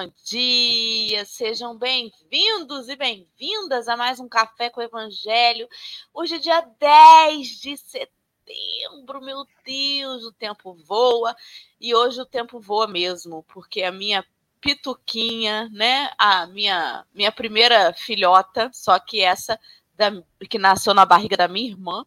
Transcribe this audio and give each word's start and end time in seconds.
bom 0.00 0.10
dia, 0.24 1.26
sejam 1.26 1.76
bem-vindos 1.76 2.88
e 2.88 2.96
bem-vindas 2.96 3.86
a 3.86 3.98
mais 3.98 4.18
um 4.18 4.26
Café 4.26 4.70
com 4.70 4.80
o 4.80 4.82
Evangelho. 4.82 5.68
Hoje 6.14 6.36
é 6.36 6.38
dia 6.38 6.60
10 6.78 7.46
de 7.60 7.76
setembro, 7.76 9.20
meu 9.20 9.44
Deus, 9.62 10.24
o 10.24 10.32
tempo 10.32 10.72
voa 10.72 11.36
e 11.78 11.94
hoje 11.94 12.18
o 12.18 12.24
tempo 12.24 12.58
voa 12.58 12.86
mesmo, 12.86 13.42
porque 13.42 13.82
a 13.82 13.92
minha 13.92 14.24
pituquinha, 14.58 15.68
né, 15.70 16.10
a 16.16 16.46
minha, 16.46 17.04
minha 17.12 17.30
primeira 17.30 17.92
filhota, 17.92 18.70
só 18.72 18.98
que 18.98 19.20
essa 19.20 19.60
da, 19.92 20.10
que 20.48 20.58
nasceu 20.58 20.94
na 20.94 21.04
barriga 21.04 21.36
da 21.36 21.46
minha 21.46 21.68
irmã, 21.68 22.06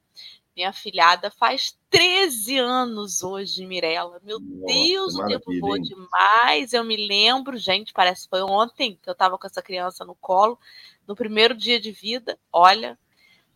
minha 0.56 0.72
filhada 0.72 1.32
faz 1.32 1.78
13 1.90 2.58
anos 2.58 3.24
hoje, 3.24 3.66
Mirella. 3.66 4.20
Meu 4.24 4.40
Nossa, 4.40 4.74
Deus, 4.74 5.16
o 5.16 5.26
tempo 5.26 5.60
voa 5.60 5.80
demais. 5.80 6.74
Eu 6.74 6.84
me 6.84 6.96
lembro, 6.96 7.58
gente, 7.58 7.92
parece 7.92 8.24
que 8.24 8.30
foi 8.30 8.42
ontem 8.42 9.00
que 9.02 9.10
eu 9.10 9.14
estava 9.14 9.38
com 9.38 9.48
essa 9.48 9.62
criança 9.62 10.06
no 10.06 10.16
colo, 10.16 10.60
no 11.08 11.16
primeiro 11.16 11.56
dia 11.56 11.80
de 11.80 11.92
vida. 11.92 12.38
Olha, 12.52 12.98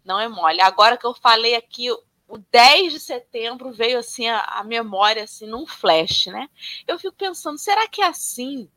não 0.04 0.20
é 0.20 0.28
mole. 0.28 0.62
Agora 0.62 0.98
que 0.98 1.06
eu 1.06 1.14
falei 1.14 1.56
aqui, 1.56 1.92
o 1.92 2.38
10 2.52 2.94
de 2.94 3.00
setembro 3.00 3.72
veio 3.72 4.00
assim 4.00 4.28
a, 4.28 4.40
a 4.40 4.64
memória 4.64 5.24
assim 5.24 5.46
num 5.46 5.66
flash, 5.66 6.28
né? 6.28 6.50
Eu 6.88 6.98
fico 6.98 7.16
pensando, 7.16 7.58
será 7.58 7.88
que 7.88 8.02
é 8.02 8.08
assim 8.08 8.70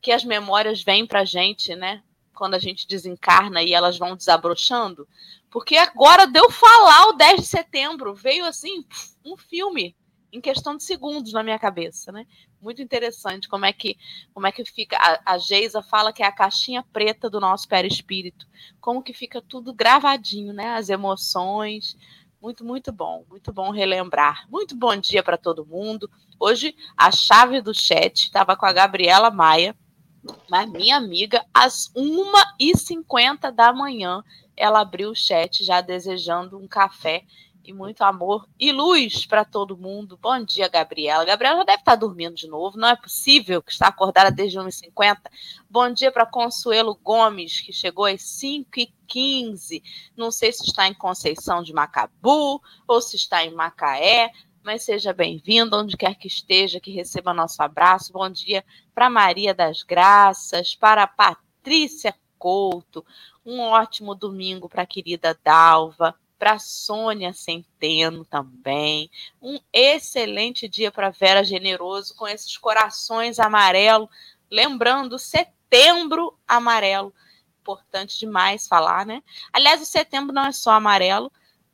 que 0.00 0.12
as 0.12 0.24
memórias 0.24 0.82
vêm 0.82 1.06
pra 1.06 1.24
gente, 1.24 1.74
né? 1.74 2.02
Quando 2.40 2.54
a 2.54 2.58
gente 2.58 2.88
desencarna 2.88 3.62
e 3.62 3.74
elas 3.74 3.98
vão 3.98 4.16
desabrochando? 4.16 5.06
Porque 5.50 5.76
agora 5.76 6.26
deu 6.26 6.50
falar 6.50 7.08
o 7.08 7.12
10 7.12 7.42
de 7.42 7.46
setembro, 7.46 8.14
veio 8.14 8.46
assim 8.46 8.82
um 9.22 9.36
filme 9.36 9.94
em 10.32 10.40
questão 10.40 10.74
de 10.74 10.82
segundos 10.82 11.34
na 11.34 11.42
minha 11.42 11.58
cabeça, 11.58 12.10
né? 12.10 12.26
Muito 12.58 12.80
interessante 12.80 13.46
como 13.46 13.66
é 13.66 13.74
que 13.74 13.94
como 14.32 14.46
é 14.46 14.52
que 14.52 14.64
fica 14.64 14.96
a, 14.96 15.34
a 15.34 15.36
Geisa 15.36 15.82
fala 15.82 16.14
que 16.14 16.22
é 16.22 16.26
a 16.26 16.32
caixinha 16.32 16.82
preta 16.82 17.28
do 17.28 17.40
nosso 17.40 17.68
perispírito, 17.68 18.46
como 18.80 19.02
que 19.02 19.12
fica 19.12 19.42
tudo 19.42 19.74
gravadinho, 19.74 20.54
né? 20.54 20.76
As 20.76 20.88
emoções, 20.88 21.94
muito 22.40 22.64
muito 22.64 22.90
bom, 22.90 23.22
muito 23.28 23.52
bom 23.52 23.70
relembrar. 23.70 24.48
Muito 24.48 24.74
bom 24.74 24.96
dia 24.96 25.22
para 25.22 25.36
todo 25.36 25.66
mundo. 25.66 26.10
Hoje 26.38 26.74
a 26.96 27.12
chave 27.12 27.60
do 27.60 27.74
chat 27.74 28.22
estava 28.22 28.56
com 28.56 28.64
a 28.64 28.72
Gabriela 28.72 29.30
Maia, 29.30 29.76
mas 30.48 30.70
minha 30.70 30.96
amiga, 30.96 31.44
às 31.52 31.90
1h50 31.94 33.50
da 33.50 33.72
manhã 33.72 34.22
ela 34.56 34.80
abriu 34.80 35.10
o 35.10 35.16
chat 35.16 35.64
já 35.64 35.80
desejando 35.80 36.58
um 36.58 36.68
café 36.68 37.24
e 37.64 37.72
muito 37.72 38.02
amor 38.02 38.46
e 38.58 38.72
luz 38.72 39.26
para 39.26 39.44
todo 39.44 39.76
mundo. 39.76 40.18
Bom 40.20 40.42
dia, 40.44 40.68
Gabriela. 40.68 41.24
Gabriela 41.24 41.58
já 41.58 41.64
deve 41.64 41.78
estar 41.78 41.94
dormindo 41.94 42.34
de 42.34 42.46
novo, 42.46 42.78
não 42.78 42.88
é 42.88 42.96
possível 42.96 43.62
que 43.62 43.72
está 43.72 43.88
acordada 43.88 44.30
desde 44.30 44.58
1h50. 44.58 45.18
Bom 45.68 45.90
dia 45.90 46.10
para 46.12 46.26
Consuelo 46.26 46.98
Gomes, 47.02 47.60
que 47.60 47.72
chegou 47.72 48.04
às 48.04 48.20
5h15. 48.20 49.82
Não 50.16 50.30
sei 50.30 50.52
se 50.52 50.64
está 50.64 50.86
em 50.88 50.94
Conceição 50.94 51.62
de 51.62 51.72
Macabu 51.72 52.60
ou 52.86 53.00
se 53.00 53.16
está 53.16 53.44
em 53.44 53.54
Macaé, 53.54 54.30
mas 54.70 54.84
seja 54.84 55.12
bem-vindo, 55.12 55.76
onde 55.76 55.96
quer 55.96 56.14
que 56.14 56.28
esteja, 56.28 56.78
que 56.78 56.92
receba 56.92 57.34
nosso 57.34 57.60
abraço. 57.60 58.12
Bom 58.12 58.30
dia 58.30 58.64
para 58.94 59.10
Maria 59.10 59.52
das 59.52 59.82
Graças, 59.82 60.76
para 60.76 61.08
Patrícia 61.08 62.14
Couto, 62.38 63.04
um 63.44 63.58
ótimo 63.58 64.14
domingo 64.14 64.68
para 64.68 64.82
a 64.82 64.86
querida 64.86 65.36
Dalva, 65.42 66.14
para 66.38 66.60
Sônia 66.60 67.32
Centeno 67.32 68.24
também. 68.24 69.10
Um 69.42 69.58
excelente 69.72 70.68
dia 70.68 70.92
para 70.92 71.10
Vera 71.10 71.42
Generoso 71.42 72.14
com 72.14 72.28
esses 72.28 72.56
corações 72.56 73.40
amarelo, 73.40 74.08
lembrando 74.48 75.18
setembro 75.18 76.38
amarelo. 76.46 77.12
Importante 77.60 78.20
demais 78.20 78.68
falar, 78.68 79.04
né? 79.04 79.20
Aliás, 79.52 79.82
o 79.82 79.84
setembro 79.84 80.32
não 80.32 80.46
é 80.46 80.52
só 80.52 80.70
amarelo. 80.70 81.32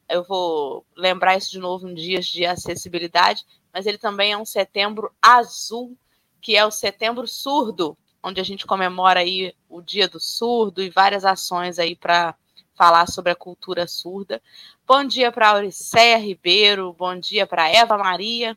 Eu 0.08 0.22
vou 0.22 0.84
lembrar 0.96 1.36
isso 1.36 1.50
de 1.50 1.58
novo 1.58 1.88
em 1.88 1.94
dias 1.94 2.26
de 2.26 2.46
acessibilidade, 2.46 3.44
mas 3.72 3.86
ele 3.86 3.98
também 3.98 4.32
é 4.32 4.38
um 4.38 4.44
setembro 4.44 5.12
azul, 5.20 5.96
que 6.40 6.56
é 6.56 6.64
o 6.64 6.70
setembro 6.70 7.26
surdo, 7.26 7.96
onde 8.22 8.40
a 8.40 8.44
gente 8.44 8.66
comemora 8.66 9.20
aí 9.20 9.54
o 9.68 9.80
Dia 9.80 10.08
do 10.08 10.20
Surdo 10.20 10.82
e 10.82 10.90
várias 10.90 11.24
ações 11.24 11.78
aí 11.78 11.94
para 11.94 12.34
falar 12.74 13.06
sobre 13.08 13.32
a 13.32 13.36
cultura 13.36 13.86
surda. 13.88 14.40
Bom 14.86 15.02
dia 15.02 15.32
para 15.32 15.50
Auricéia 15.50 16.18
Ribeiro, 16.18 16.92
bom 16.92 17.18
dia 17.18 17.46
para 17.46 17.68
Eva 17.68 17.96
Maria. 17.96 18.56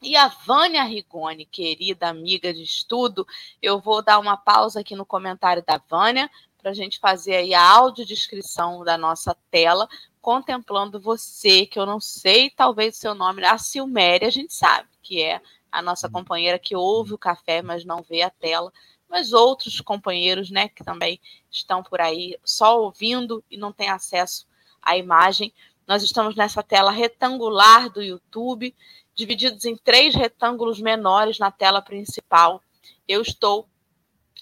E 0.00 0.14
a 0.14 0.28
Vânia 0.28 0.84
Rigoni, 0.84 1.44
querida 1.44 2.08
amiga 2.08 2.54
de 2.54 2.62
estudo, 2.62 3.26
eu 3.60 3.80
vou 3.80 4.00
dar 4.00 4.20
uma 4.20 4.36
pausa 4.36 4.80
aqui 4.80 4.94
no 4.94 5.04
comentário 5.04 5.64
da 5.66 5.80
Vânia 5.88 6.30
para 6.58 6.70
a 6.70 6.74
gente 6.74 7.00
fazer 7.00 7.34
aí 7.36 7.54
a 7.54 7.62
audiodescrição 7.62 8.84
da 8.84 8.96
nossa 8.96 9.36
tela, 9.50 9.88
contemplando 10.28 11.00
você, 11.00 11.64
que 11.64 11.78
eu 11.78 11.86
não 11.86 11.98
sei, 11.98 12.50
talvez 12.50 12.94
o 12.94 13.00
seu 13.00 13.14
nome, 13.14 13.42
a 13.46 13.56
Silméria, 13.56 14.28
a 14.28 14.30
gente 14.30 14.52
sabe 14.52 14.86
que 15.02 15.22
é 15.22 15.40
a 15.72 15.80
nossa 15.80 16.06
uhum. 16.06 16.12
companheira 16.12 16.58
que 16.58 16.76
ouve 16.76 17.14
o 17.14 17.18
café, 17.18 17.62
mas 17.62 17.82
não 17.82 18.02
vê 18.02 18.20
a 18.20 18.28
tela, 18.28 18.70
mas 19.08 19.32
outros 19.32 19.80
companheiros, 19.80 20.50
né, 20.50 20.68
que 20.68 20.84
também 20.84 21.18
estão 21.50 21.82
por 21.82 21.98
aí 21.98 22.38
só 22.44 22.78
ouvindo 22.78 23.42
e 23.50 23.56
não 23.56 23.72
têm 23.72 23.88
acesso 23.88 24.46
à 24.82 24.98
imagem. 24.98 25.50
Nós 25.86 26.02
estamos 26.02 26.36
nessa 26.36 26.62
tela 26.62 26.90
retangular 26.90 27.88
do 27.88 28.02
YouTube, 28.02 28.76
divididos 29.14 29.64
em 29.64 29.78
três 29.78 30.14
retângulos 30.14 30.78
menores 30.78 31.38
na 31.38 31.50
tela 31.50 31.80
principal. 31.80 32.62
Eu 33.08 33.22
estou 33.22 33.66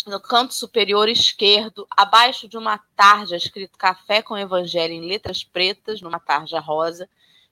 no 0.06 0.20
canto 0.20 0.54
superior 0.54 1.08
esquerdo, 1.08 1.84
abaixo 1.90 2.46
de 2.46 2.56
uma 2.56 2.78
tarja 2.94 3.36
escrito 3.36 3.76
Café 3.76 4.22
com 4.22 4.38
Evangelho 4.38 4.94
em 4.94 5.00
letras 5.08 5.42
pretas, 5.42 6.00
numa 6.00 6.20
tarja 6.20 6.60
rosa. 6.60 7.08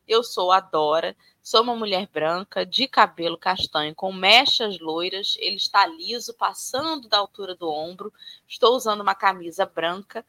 Eu 0.07 0.23
sou 0.23 0.53
a 0.53 0.61
Dora, 0.61 1.17
sou 1.43 1.63
uma 1.63 1.75
mulher 1.75 2.09
branca, 2.13 2.65
de 2.65 2.87
cabelo 2.87 3.37
castanho, 3.37 3.93
com 3.93 4.13
mechas 4.13 4.79
loiras. 4.79 5.37
Ele 5.41 5.57
está 5.57 5.85
liso, 5.87 6.33
passando 6.35 7.09
da 7.09 7.19
altura 7.19 7.57
do 7.57 7.69
ombro. 7.69 8.13
Estou 8.47 8.77
usando 8.77 9.01
uma 9.01 9.17
camisa 9.17 9.67
branca, 9.67 10.25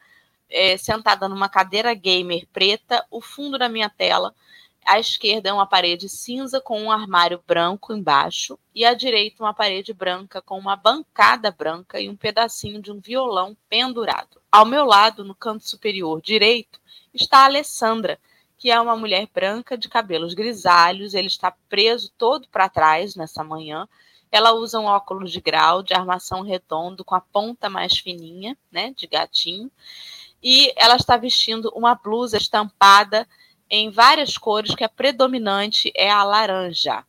é, 0.50 0.76
sentada 0.76 1.28
numa 1.28 1.48
cadeira 1.48 1.94
gamer 1.94 2.44
preta. 2.52 3.06
O 3.08 3.20
fundo 3.20 3.56
da 3.56 3.68
minha 3.68 3.88
tela, 3.88 4.34
à 4.86 4.98
esquerda, 4.98 5.48
é 5.48 5.52
uma 5.52 5.66
parede 5.66 6.08
cinza 6.08 6.60
com 6.60 6.80
um 6.80 6.90
armário 6.90 7.42
branco 7.46 7.92
embaixo, 7.92 8.58
e 8.74 8.84
à 8.84 8.94
direita, 8.94 9.42
uma 9.42 9.54
parede 9.54 9.92
branca 9.92 10.40
com 10.40 10.58
uma 10.58 10.76
bancada 10.76 11.50
branca 11.50 12.00
e 12.00 12.08
um 12.08 12.16
pedacinho 12.16 12.80
de 12.80 12.92
um 12.92 13.00
violão 13.00 13.56
pendurado. 13.68 14.40
Ao 14.50 14.64
meu 14.64 14.84
lado, 14.84 15.24
no 15.24 15.34
canto 15.34 15.68
superior 15.68 16.20
direito, 16.22 16.80
está 17.12 17.40
a 17.40 17.44
Alessandra 17.46 18.18
que 18.58 18.70
é 18.70 18.80
uma 18.80 18.96
mulher 18.96 19.28
branca 19.32 19.76
de 19.76 19.88
cabelos 19.88 20.34
grisalhos. 20.34 21.14
Ele 21.14 21.26
está 21.26 21.52
preso 21.68 22.10
todo 22.16 22.48
para 22.48 22.68
trás 22.68 23.14
nessa 23.14 23.44
manhã. 23.44 23.86
Ela 24.30 24.52
usa 24.52 24.80
um 24.80 24.86
óculos 24.86 25.30
de 25.30 25.40
grau 25.40 25.82
de 25.82 25.94
armação 25.94 26.42
redondo 26.42 27.04
com 27.04 27.14
a 27.14 27.20
ponta 27.20 27.68
mais 27.68 27.98
fininha, 27.98 28.56
né, 28.70 28.92
de 28.96 29.06
gatinho. 29.06 29.70
E 30.42 30.72
ela 30.76 30.96
está 30.96 31.16
vestindo 31.16 31.70
uma 31.74 31.94
blusa 31.94 32.36
estampada 32.36 33.26
em 33.70 33.90
várias 33.90 34.38
cores, 34.38 34.74
que 34.74 34.84
a 34.84 34.88
predominante 34.88 35.92
é 35.94 36.10
a 36.10 36.22
laranja. 36.22 37.04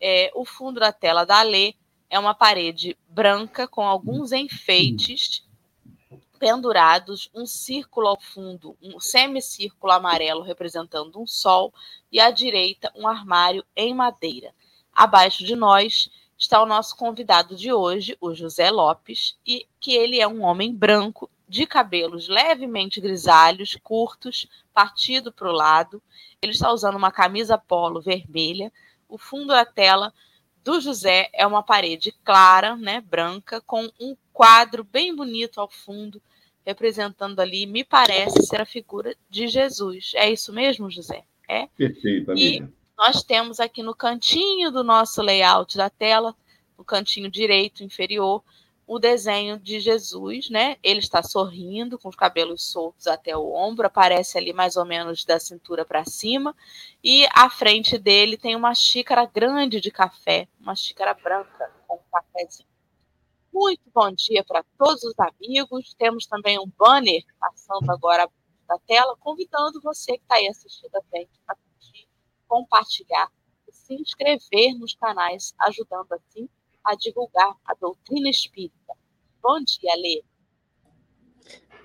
É, 0.00 0.30
o 0.34 0.44
fundo 0.44 0.80
da 0.80 0.92
tela 0.92 1.24
da 1.24 1.42
Lê 1.42 1.74
é 2.10 2.18
uma 2.18 2.34
parede 2.34 2.96
branca 3.08 3.66
com 3.66 3.82
alguns 3.82 4.32
enfeites 4.32 5.46
pendurados, 6.38 7.30
um 7.34 7.46
círculo 7.46 8.08
ao 8.08 8.20
fundo, 8.20 8.76
um 8.82 9.00
semicírculo 9.00 9.92
amarelo 9.92 10.42
representando 10.42 11.20
um 11.20 11.26
sol, 11.26 11.72
e 12.12 12.20
à 12.20 12.30
direita 12.30 12.92
um 12.94 13.08
armário 13.08 13.64
em 13.74 13.94
madeira. 13.94 14.54
Abaixo 14.92 15.44
de 15.44 15.56
nós 15.56 16.10
está 16.38 16.62
o 16.62 16.66
nosso 16.66 16.94
convidado 16.96 17.56
de 17.56 17.72
hoje, 17.72 18.16
o 18.20 18.34
José 18.34 18.70
Lopes, 18.70 19.38
e 19.46 19.66
que 19.80 19.94
ele 19.94 20.20
é 20.20 20.28
um 20.28 20.42
homem 20.42 20.74
branco, 20.74 21.30
de 21.48 21.66
cabelos 21.66 22.28
levemente 22.28 23.00
grisalhos, 23.00 23.76
curtos, 23.82 24.48
partido 24.74 25.32
para 25.32 25.48
o 25.48 25.52
lado. 25.52 26.02
Ele 26.42 26.52
está 26.52 26.72
usando 26.72 26.96
uma 26.96 27.12
camisa 27.12 27.56
polo 27.56 28.00
vermelha. 28.00 28.72
O 29.08 29.16
fundo 29.16 29.48
da 29.48 29.64
tela 29.64 30.12
do 30.64 30.80
José 30.80 31.30
é 31.32 31.46
uma 31.46 31.62
parede 31.62 32.12
clara, 32.24 32.74
né, 32.76 33.00
branca, 33.00 33.60
com 33.60 33.88
um 34.00 34.16
quadro 34.32 34.82
bem 34.82 35.14
bonito 35.14 35.60
ao 35.60 35.70
fundo, 35.70 36.20
representando 36.64 37.38
ali, 37.38 37.66
me 37.66 37.84
parece 37.84 38.42
ser 38.42 38.60
a 38.60 38.66
figura 38.66 39.14
de 39.30 39.46
Jesus. 39.46 40.12
É 40.16 40.28
isso 40.28 40.52
mesmo, 40.52 40.90
José? 40.90 41.22
É? 41.48 41.68
Perfeito, 41.68 42.32
amiga. 42.32 42.66
E 42.66 42.74
nós 42.98 43.22
temos 43.22 43.60
aqui 43.60 43.82
no 43.82 43.94
cantinho 43.94 44.72
do 44.72 44.82
nosso 44.82 45.22
layout 45.22 45.76
da 45.76 45.88
tela, 45.88 46.34
no 46.76 46.84
cantinho 46.84 47.30
direito 47.30 47.84
inferior, 47.84 48.42
o 48.86 48.98
desenho 49.00 49.58
de 49.58 49.80
Jesus, 49.80 50.48
né? 50.48 50.76
Ele 50.82 51.00
está 51.00 51.22
sorrindo, 51.22 51.98
com 51.98 52.08
os 52.08 52.14
cabelos 52.14 52.70
soltos 52.70 53.06
até 53.08 53.36
o 53.36 53.52
ombro, 53.52 53.86
aparece 53.86 54.38
ali 54.38 54.52
mais 54.52 54.76
ou 54.76 54.84
menos 54.84 55.24
da 55.24 55.40
cintura 55.40 55.84
para 55.84 56.04
cima, 56.04 56.54
e 57.02 57.26
à 57.34 57.50
frente 57.50 57.98
dele 57.98 58.36
tem 58.36 58.54
uma 58.54 58.74
xícara 58.74 59.26
grande 59.26 59.80
de 59.80 59.90
café, 59.90 60.46
uma 60.60 60.76
xícara 60.76 61.14
branca 61.14 61.72
com 61.88 61.96
um 61.96 62.10
cafezinho. 62.12 62.68
Muito 63.52 63.90
bom 63.92 64.12
dia 64.12 64.44
para 64.44 64.62
todos 64.78 65.02
os 65.02 65.14
amigos. 65.18 65.94
Temos 65.94 66.26
também 66.26 66.58
um 66.58 66.70
banner 66.78 67.24
passando 67.40 67.90
agora 67.90 68.28
da 68.68 68.78
tela, 68.86 69.16
convidando 69.18 69.80
você 69.80 70.18
que 70.18 70.22
está 70.22 70.34
aí 70.36 70.46
assistindo 70.46 70.94
a 70.94 71.16
gente 71.16 71.30
para 71.44 71.56
compartilhar 72.46 73.28
e 73.66 73.72
se 73.72 73.94
inscrever 73.94 74.74
nos 74.78 74.94
canais, 74.94 75.54
ajudando 75.60 76.12
assim 76.12 76.48
a 76.86 76.94
divulgar 76.94 77.56
a 77.64 77.74
doutrina 77.74 78.30
espírita. 78.30 78.94
Bom 79.42 79.58
dia, 79.64 79.92
Lê. 79.96 80.22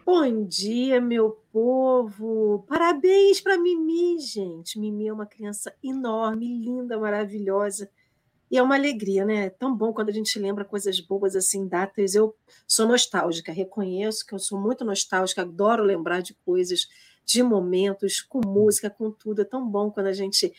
Bom 0.06 0.46
dia, 0.46 1.02
meu 1.02 1.44
povo! 1.52 2.66
Parabéns 2.68 3.40
para 3.42 3.58
Mimi, 3.58 4.20
gente. 4.20 4.80
Mimi 4.80 5.08
é 5.08 5.14
uma 5.14 5.26
criança 5.26 5.76
enorme, 5.84 6.48
linda, 6.48 7.00
maravilhosa. 7.00 7.90
E 8.50 8.58
é 8.58 8.64
uma 8.64 8.76
alegria, 8.76 9.24
né? 9.24 9.46
É 9.46 9.50
tão 9.50 9.76
bom 9.76 9.94
quando 9.94 10.10
a 10.10 10.14
gente 10.14 10.38
lembra 10.38 10.66
coisas 10.66 11.00
boas 11.00 11.36
assim, 11.36 11.68
datas. 11.68 12.14
Eu 12.14 12.36
sou 12.68 12.88
nostálgica, 12.88 13.52
reconheço 13.52 14.26
que 14.26 14.34
eu 14.34 14.40
sou 14.40 14.60
muito 14.60 14.84
nostálgica, 14.84 15.44
adoro 15.44 15.84
lembrar 15.84 16.22
de 16.22 16.34
coisas, 16.46 16.88
de 17.26 17.42
momentos, 17.42 18.22
com 18.22 18.42
música, 18.46 18.90
com 18.90 19.10
tudo. 19.10 19.42
É 19.42 19.46
tão 19.46 19.68
bom 19.68 19.90
quando 19.90 20.08
a 20.08 20.14
gente 20.14 20.54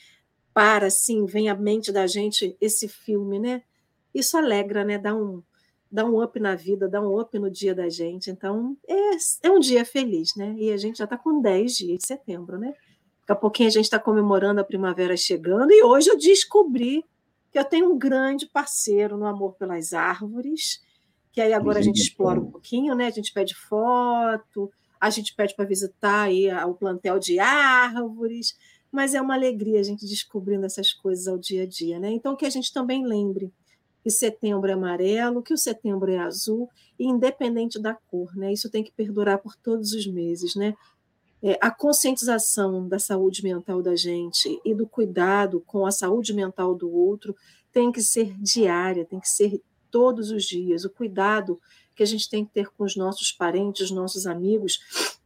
para 0.54 0.86
assim, 0.86 1.26
vem 1.26 1.48
à 1.48 1.54
mente 1.54 1.92
da 1.92 2.06
gente 2.06 2.56
esse 2.60 2.88
filme, 2.88 3.38
né? 3.38 3.62
Isso 4.14 4.36
alegra, 4.36 4.84
né? 4.84 4.98
Dá 4.98 5.14
um, 5.14 5.42
dá 5.90 6.04
um 6.04 6.22
up 6.22 6.38
na 6.40 6.54
vida, 6.54 6.88
dá 6.88 7.00
um 7.00 7.20
up 7.20 7.38
no 7.38 7.50
dia 7.50 7.74
da 7.74 7.88
gente. 7.88 8.30
Então, 8.30 8.76
é, 8.88 9.16
é 9.42 9.50
um 9.50 9.60
dia 9.60 9.84
feliz, 9.84 10.34
né? 10.34 10.54
E 10.56 10.72
a 10.72 10.76
gente 10.76 10.98
já 10.98 11.04
está 11.04 11.18
com 11.18 11.40
10 11.40 11.76
dias 11.76 11.98
de 11.98 12.06
setembro, 12.06 12.58
né? 12.58 12.74
Daqui 13.20 13.32
a 13.32 13.36
pouquinho 13.36 13.68
a 13.68 13.72
gente 13.72 13.84
está 13.84 13.98
comemorando 13.98 14.60
a 14.60 14.64
primavera 14.64 15.16
chegando, 15.16 15.70
e 15.70 15.82
hoje 15.84 16.10
eu 16.10 16.18
descobri 16.18 17.04
que 17.52 17.58
eu 17.58 17.64
tenho 17.64 17.92
um 17.92 17.98
grande 17.98 18.46
parceiro 18.46 19.16
no 19.16 19.26
amor 19.26 19.52
pelas 19.54 19.92
árvores, 19.92 20.82
que 21.30 21.40
aí 21.40 21.52
agora 21.52 21.78
a 21.78 21.82
gente 21.82 22.00
explora 22.00 22.40
um 22.40 22.50
pouquinho, 22.50 22.94
né? 22.94 23.06
A 23.06 23.10
gente 23.10 23.32
pede 23.32 23.54
foto, 23.54 24.72
a 24.98 25.10
gente 25.10 25.34
pede 25.34 25.54
para 25.54 25.64
visitar 25.64 26.22
aí 26.22 26.52
o 26.64 26.74
plantel 26.74 27.18
de 27.18 27.38
árvores, 27.38 28.56
mas 28.90 29.14
é 29.14 29.20
uma 29.20 29.34
alegria 29.34 29.80
a 29.80 29.82
gente 29.82 30.06
descobrindo 30.06 30.66
essas 30.66 30.92
coisas 30.92 31.28
ao 31.28 31.38
dia 31.38 31.62
a 31.64 31.66
dia, 31.66 31.98
né? 31.98 32.10
Então 32.10 32.34
que 32.34 32.46
a 32.46 32.50
gente 32.50 32.72
também 32.72 33.04
lembre 33.06 33.52
que 34.02 34.10
setembro 34.10 34.68
é 34.68 34.74
amarelo, 34.74 35.42
que 35.42 35.54
o 35.54 35.58
setembro 35.58 36.10
é 36.10 36.18
azul, 36.18 36.68
independente 36.98 37.80
da 37.80 37.94
cor, 37.94 38.34
né? 38.36 38.52
Isso 38.52 38.68
tem 38.68 38.82
que 38.82 38.92
perdurar 38.92 39.38
por 39.38 39.54
todos 39.54 39.92
os 39.92 40.06
meses, 40.06 40.54
né? 40.56 40.74
É, 41.42 41.58
a 41.60 41.70
conscientização 41.70 42.88
da 42.88 42.98
saúde 42.98 43.42
mental 43.42 43.82
da 43.82 43.96
gente 43.96 44.60
e 44.64 44.74
do 44.74 44.86
cuidado 44.86 45.60
com 45.66 45.84
a 45.84 45.90
saúde 45.90 46.32
mental 46.32 46.74
do 46.74 46.90
outro 46.90 47.34
tem 47.72 47.90
que 47.90 48.02
ser 48.02 48.32
diária, 48.40 49.04
tem 49.04 49.18
que 49.18 49.28
ser 49.28 49.60
todos 49.90 50.30
os 50.30 50.44
dias. 50.44 50.84
O 50.84 50.90
cuidado 50.90 51.60
que 51.94 52.02
a 52.02 52.06
gente 52.06 52.28
tem 52.28 52.44
que 52.44 52.52
ter 52.52 52.70
com 52.70 52.84
os 52.84 52.96
nossos 52.96 53.32
parentes, 53.32 53.82
os 53.82 53.90
nossos 53.90 54.26
amigos, 54.26 54.80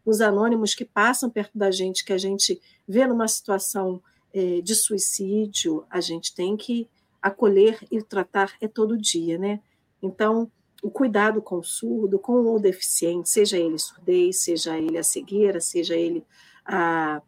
os 0.04 0.20
anônimos 0.20 0.74
que 0.74 0.84
passam 0.84 1.30
perto 1.30 1.56
da 1.56 1.70
gente, 1.70 2.04
que 2.04 2.12
a 2.12 2.18
gente 2.18 2.60
vê 2.88 3.06
numa 3.06 3.28
situação 3.28 4.02
é, 4.32 4.60
de 4.60 4.74
suicídio, 4.74 5.84
a 5.90 6.00
gente 6.00 6.34
tem 6.34 6.56
que 6.56 6.88
acolher 7.26 7.78
e 7.90 8.00
tratar 8.02 8.52
é 8.60 8.68
todo 8.68 8.96
dia, 8.96 9.36
né? 9.36 9.60
Então, 10.02 10.50
o 10.82 10.90
cuidado 10.90 11.42
com 11.42 11.58
o 11.58 11.64
surdo, 11.64 12.18
com 12.18 12.54
o 12.54 12.58
deficiente, 12.58 13.28
seja 13.28 13.58
ele 13.58 13.78
surdez, 13.78 14.42
seja 14.42 14.78
ele 14.78 14.96
a 14.96 15.02
cegueira, 15.02 15.60
seja 15.60 15.96
ele 15.96 16.24
a, 16.64 17.20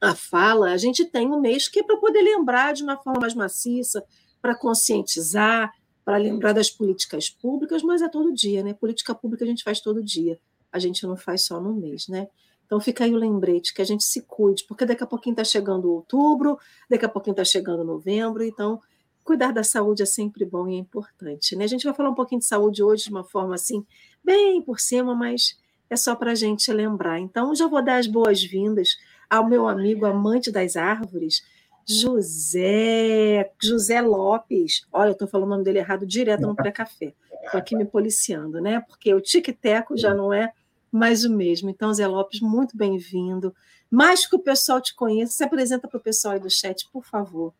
a 0.00 0.14
fala, 0.14 0.72
a 0.72 0.76
gente 0.76 1.04
tem 1.04 1.28
um 1.28 1.40
mês 1.40 1.68
que 1.68 1.80
é 1.80 1.82
para 1.82 1.96
poder 1.98 2.22
lembrar 2.22 2.72
de 2.72 2.82
uma 2.82 2.96
forma 2.96 3.20
mais 3.20 3.34
maciça, 3.34 4.04
para 4.42 4.56
conscientizar, 4.56 5.72
para 6.04 6.16
lembrar 6.16 6.52
das 6.52 6.70
políticas 6.70 7.30
públicas, 7.30 7.82
mas 7.82 8.02
é 8.02 8.08
todo 8.08 8.32
dia, 8.32 8.62
né? 8.62 8.74
Política 8.74 9.14
pública 9.14 9.44
a 9.44 9.48
gente 9.48 9.62
faz 9.62 9.80
todo 9.80 10.02
dia, 10.02 10.38
a 10.72 10.78
gente 10.78 11.06
não 11.06 11.16
faz 11.16 11.42
só 11.42 11.60
no 11.60 11.72
mês, 11.74 12.08
né? 12.08 12.28
Então 12.64 12.80
fica 12.80 13.04
aí 13.04 13.12
o 13.12 13.16
lembrete 13.16 13.72
que 13.72 13.80
a 13.80 13.84
gente 13.84 14.02
se 14.02 14.22
cuide, 14.22 14.64
porque 14.66 14.84
daqui 14.84 15.04
a 15.04 15.06
pouquinho 15.06 15.34
está 15.34 15.44
chegando 15.44 15.92
outubro, 15.92 16.58
daqui 16.90 17.04
a 17.04 17.08
pouquinho 17.08 17.32
está 17.32 17.44
chegando 17.44 17.84
novembro, 17.84 18.42
então 18.42 18.80
cuidar 19.26 19.52
da 19.52 19.64
saúde 19.64 20.04
é 20.04 20.06
sempre 20.06 20.44
bom 20.44 20.68
e 20.68 20.76
é 20.76 20.78
importante. 20.78 21.56
Né? 21.56 21.64
A 21.64 21.68
gente 21.68 21.84
vai 21.84 21.92
falar 21.92 22.10
um 22.10 22.14
pouquinho 22.14 22.38
de 22.38 22.46
saúde 22.46 22.82
hoje 22.82 23.04
de 23.04 23.10
uma 23.10 23.24
forma 23.24 23.56
assim, 23.56 23.84
bem 24.24 24.62
por 24.62 24.78
cima, 24.78 25.14
mas 25.14 25.58
é 25.90 25.96
só 25.96 26.14
para 26.14 26.30
a 26.30 26.34
gente 26.34 26.72
lembrar. 26.72 27.18
Então, 27.18 27.54
já 27.54 27.66
vou 27.66 27.84
dar 27.84 27.98
as 27.98 28.06
boas-vindas 28.06 28.96
ao 29.28 29.46
meu 29.48 29.66
amigo 29.66 30.06
amante 30.06 30.50
das 30.52 30.76
árvores, 30.76 31.42
José, 31.84 33.50
José 33.60 34.00
Lopes. 34.00 34.86
Olha, 34.92 35.08
eu 35.08 35.12
estou 35.12 35.28
falando 35.28 35.48
o 35.48 35.50
nome 35.50 35.64
dele 35.64 35.80
errado 35.80 36.06
direto 36.06 36.42
no 36.42 36.54
pré-café. 36.54 37.12
Estou 37.44 37.58
aqui 37.58 37.76
me 37.76 37.84
policiando, 37.84 38.60
né? 38.60 38.80
Porque 38.88 39.12
o 39.12 39.20
tic-teco 39.20 39.96
já 39.96 40.14
não 40.14 40.32
é 40.32 40.52
mais 40.90 41.24
o 41.24 41.32
mesmo. 41.32 41.68
Então, 41.68 41.92
Zé 41.92 42.06
Lopes, 42.06 42.40
muito 42.40 42.76
bem-vindo. 42.76 43.54
Mais 43.90 44.26
que 44.26 44.36
o 44.36 44.40
pessoal 44.40 44.80
te 44.80 44.94
conheça, 44.94 45.32
se 45.32 45.44
apresenta 45.44 45.88
para 45.88 45.98
o 45.98 46.02
pessoal 46.02 46.34
aí 46.34 46.40
do 46.40 46.50
chat, 46.50 46.88
por 46.92 47.04
favor. 47.04 47.52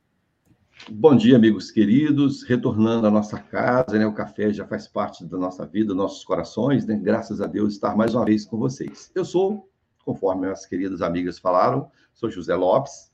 Bom 0.84 1.17
dia, 1.17 1.34
amigos 1.37 1.73
queridos. 1.73 2.44
Retornando 2.44 3.08
à 3.08 3.11
nossa 3.11 3.40
casa, 3.40 3.99
né? 3.99 4.06
O 4.06 4.14
café 4.14 4.52
já 4.52 4.64
faz 4.64 4.87
parte 4.87 5.25
da 5.25 5.37
nossa 5.37 5.67
vida, 5.67 5.94
nossos 5.94 6.23
corações, 6.23 6.87
né? 6.87 6.94
Graças 6.96 7.40
a 7.40 7.46
Deus 7.46 7.73
estar 7.73 7.96
mais 7.96 8.14
uma 8.14 8.25
vez 8.25 8.44
com 8.44 8.56
vocês. 8.56 9.11
Eu 9.12 9.25
sou, 9.25 9.69
conforme 10.05 10.46
as 10.46 10.64
queridas 10.64 11.02
amigas 11.02 11.40
falaram, 11.40 11.90
sou 12.14 12.31
José 12.31 12.55
Lopes, 12.55 13.11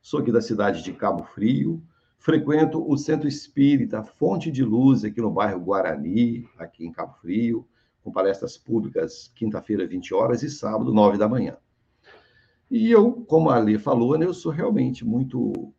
sou 0.00 0.20
aqui 0.20 0.32
da 0.32 0.40
cidade 0.40 0.82
de 0.82 0.94
Cabo 0.94 1.24
Frio, 1.24 1.82
frequento 2.16 2.82
o 2.88 2.96
Centro 2.96 3.28
Espírita 3.28 4.02
Fonte 4.02 4.50
de 4.50 4.64
Luz 4.64 5.04
aqui 5.04 5.20
no 5.20 5.32
bairro 5.32 5.60
Guarani, 5.60 6.48
aqui 6.56 6.86
em 6.86 6.92
Cabo 6.92 7.12
Frio, 7.20 7.68
com 8.02 8.10
palestras 8.10 8.56
públicas 8.56 9.30
quinta-feira, 9.34 9.86
20 9.86 10.14
horas 10.14 10.42
e 10.42 10.48
sábado, 10.48 10.94
9 10.94 11.18
da 11.18 11.28
manhã. 11.28 11.58
E 12.70 12.90
eu, 12.90 13.12
como 13.26 13.50
a 13.50 13.58
Lê 13.58 13.78
falou, 13.78 14.16
né, 14.16 14.24
eu 14.24 14.32
sou 14.32 14.52
realmente 14.52 15.04
muito 15.04 15.74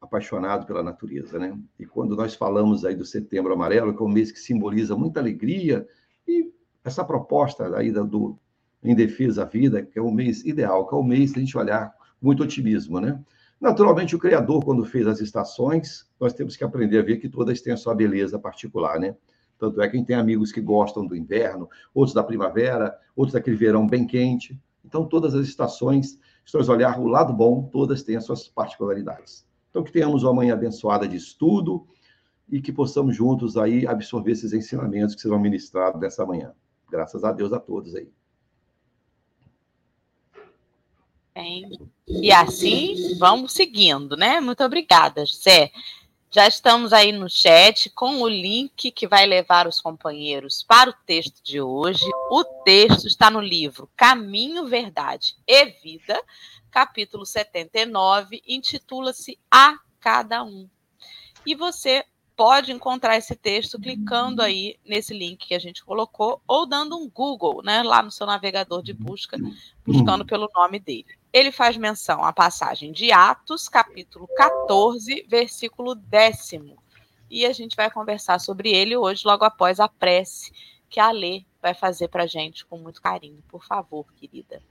apaixonado 0.00 0.66
pela 0.66 0.82
natureza, 0.82 1.38
né? 1.38 1.58
E 1.78 1.84
quando 1.84 2.16
nós 2.16 2.34
falamos 2.34 2.84
aí 2.84 2.94
do 2.94 3.04
Setembro 3.04 3.52
Amarelo, 3.52 3.94
que 3.94 4.02
é 4.02 4.06
um 4.06 4.08
mês 4.08 4.32
que 4.32 4.40
simboliza 4.40 4.96
muita 4.96 5.20
alegria 5.20 5.86
e 6.26 6.50
essa 6.82 7.04
proposta 7.04 7.76
aí 7.76 7.92
do 7.92 8.38
em 8.82 8.94
defesa 8.94 9.42
à 9.42 9.44
vida, 9.44 9.82
que 9.82 9.98
é 9.98 10.02
o 10.02 10.10
mês 10.10 10.42
ideal, 10.44 10.86
que 10.86 10.94
é 10.94 10.98
o 10.98 11.02
mês 11.02 11.32
que 11.32 11.38
a 11.38 11.42
gente 11.42 11.58
olhar 11.58 11.92
com 12.18 12.26
muito 12.26 12.42
otimismo, 12.42 12.98
né? 12.98 13.20
Naturalmente, 13.60 14.16
o 14.16 14.18
Criador, 14.18 14.64
quando 14.64 14.86
fez 14.86 15.06
as 15.06 15.20
estações, 15.20 16.08
nós 16.18 16.32
temos 16.32 16.56
que 16.56 16.64
aprender 16.64 16.98
a 16.98 17.02
ver 17.02 17.18
que 17.18 17.28
todas 17.28 17.60
têm 17.60 17.74
a 17.74 17.76
sua 17.76 17.94
beleza 17.94 18.38
particular, 18.38 18.98
né? 18.98 19.14
Tanto 19.58 19.82
é 19.82 19.88
que 19.88 20.02
tem 20.02 20.16
amigos 20.16 20.50
que 20.50 20.62
gostam 20.62 21.06
do 21.06 21.14
inverno, 21.14 21.68
outros 21.92 22.14
da 22.14 22.24
primavera, 22.24 22.96
outros 23.14 23.34
daquele 23.34 23.56
verão 23.56 23.86
bem 23.86 24.06
quente. 24.06 24.58
Então, 24.82 25.04
todas 25.04 25.34
as 25.34 25.46
estações, 25.46 26.18
se 26.46 26.56
nós 26.56 26.70
olhar 26.70 26.98
o 26.98 27.06
lado 27.06 27.34
bom, 27.34 27.68
todas 27.70 28.02
têm 28.02 28.16
as 28.16 28.24
suas 28.24 28.48
particularidades. 28.48 29.44
Então, 29.70 29.84
que 29.84 29.92
tenhamos 29.92 30.24
uma 30.24 30.34
manhã 30.34 30.54
abençoada 30.54 31.06
de 31.06 31.16
estudo 31.16 31.86
e 32.48 32.60
que 32.60 32.72
possamos 32.72 33.16
juntos 33.16 33.56
aí 33.56 33.86
absorver 33.86 34.32
esses 34.32 34.52
ensinamentos 34.52 35.14
que 35.14 35.20
serão 35.20 35.38
ministrados 35.38 36.00
nessa 36.00 36.26
manhã. 36.26 36.52
Graças 36.90 37.22
a 37.22 37.30
Deus 37.30 37.52
a 37.52 37.60
todos 37.60 37.94
aí. 37.94 38.10
Bem, 41.32 41.70
e 42.08 42.32
assim 42.32 43.16
vamos 43.16 43.52
seguindo, 43.52 44.16
né? 44.16 44.40
Muito 44.40 44.64
obrigada, 44.64 45.24
José. 45.24 45.70
Já 46.32 46.46
estamos 46.46 46.92
aí 46.92 47.10
no 47.10 47.28
chat 47.28 47.90
com 47.90 48.22
o 48.22 48.28
link 48.28 48.92
que 48.92 49.08
vai 49.08 49.26
levar 49.26 49.66
os 49.66 49.80
companheiros 49.80 50.62
para 50.62 50.90
o 50.90 50.94
texto 51.04 51.42
de 51.42 51.60
hoje. 51.60 52.04
O 52.30 52.44
texto 52.44 53.08
está 53.08 53.28
no 53.28 53.40
livro 53.40 53.90
Caminho, 53.96 54.64
Verdade 54.68 55.34
e 55.44 55.64
Vida, 55.82 56.22
capítulo 56.70 57.26
79, 57.26 58.40
intitula-se 58.46 59.40
A 59.50 59.76
Cada 59.98 60.44
Um. 60.44 60.70
E 61.44 61.56
você 61.56 62.04
pode 62.40 62.72
encontrar 62.72 63.18
esse 63.18 63.36
texto 63.36 63.78
clicando 63.78 64.40
aí 64.40 64.78
nesse 64.82 65.12
link 65.12 65.46
que 65.46 65.54
a 65.54 65.58
gente 65.58 65.84
colocou 65.84 66.40
ou 66.48 66.66
dando 66.66 66.96
um 66.96 67.06
Google, 67.06 67.60
né, 67.62 67.82
lá 67.82 68.02
no 68.02 68.10
seu 68.10 68.26
navegador 68.26 68.82
de 68.82 68.94
busca, 68.94 69.36
buscando 69.86 70.24
pelo 70.24 70.48
nome 70.54 70.78
dele. 70.80 71.04
Ele 71.34 71.52
faz 71.52 71.76
menção 71.76 72.24
à 72.24 72.32
passagem 72.32 72.92
de 72.92 73.12
Atos, 73.12 73.68
capítulo 73.68 74.26
14, 74.38 75.26
versículo 75.28 75.94
décimo. 75.94 76.82
E 77.28 77.44
a 77.44 77.52
gente 77.52 77.76
vai 77.76 77.90
conversar 77.90 78.40
sobre 78.40 78.70
ele 78.70 78.96
hoje, 78.96 79.20
logo 79.26 79.44
após 79.44 79.78
a 79.78 79.86
prece 79.86 80.50
que 80.88 80.98
a 80.98 81.10
Lê 81.10 81.44
vai 81.60 81.74
fazer 81.74 82.08
para 82.08 82.26
gente 82.26 82.64
com 82.64 82.78
muito 82.78 83.02
carinho. 83.02 83.44
Por 83.48 83.66
favor, 83.66 84.06
querida. 84.14 84.62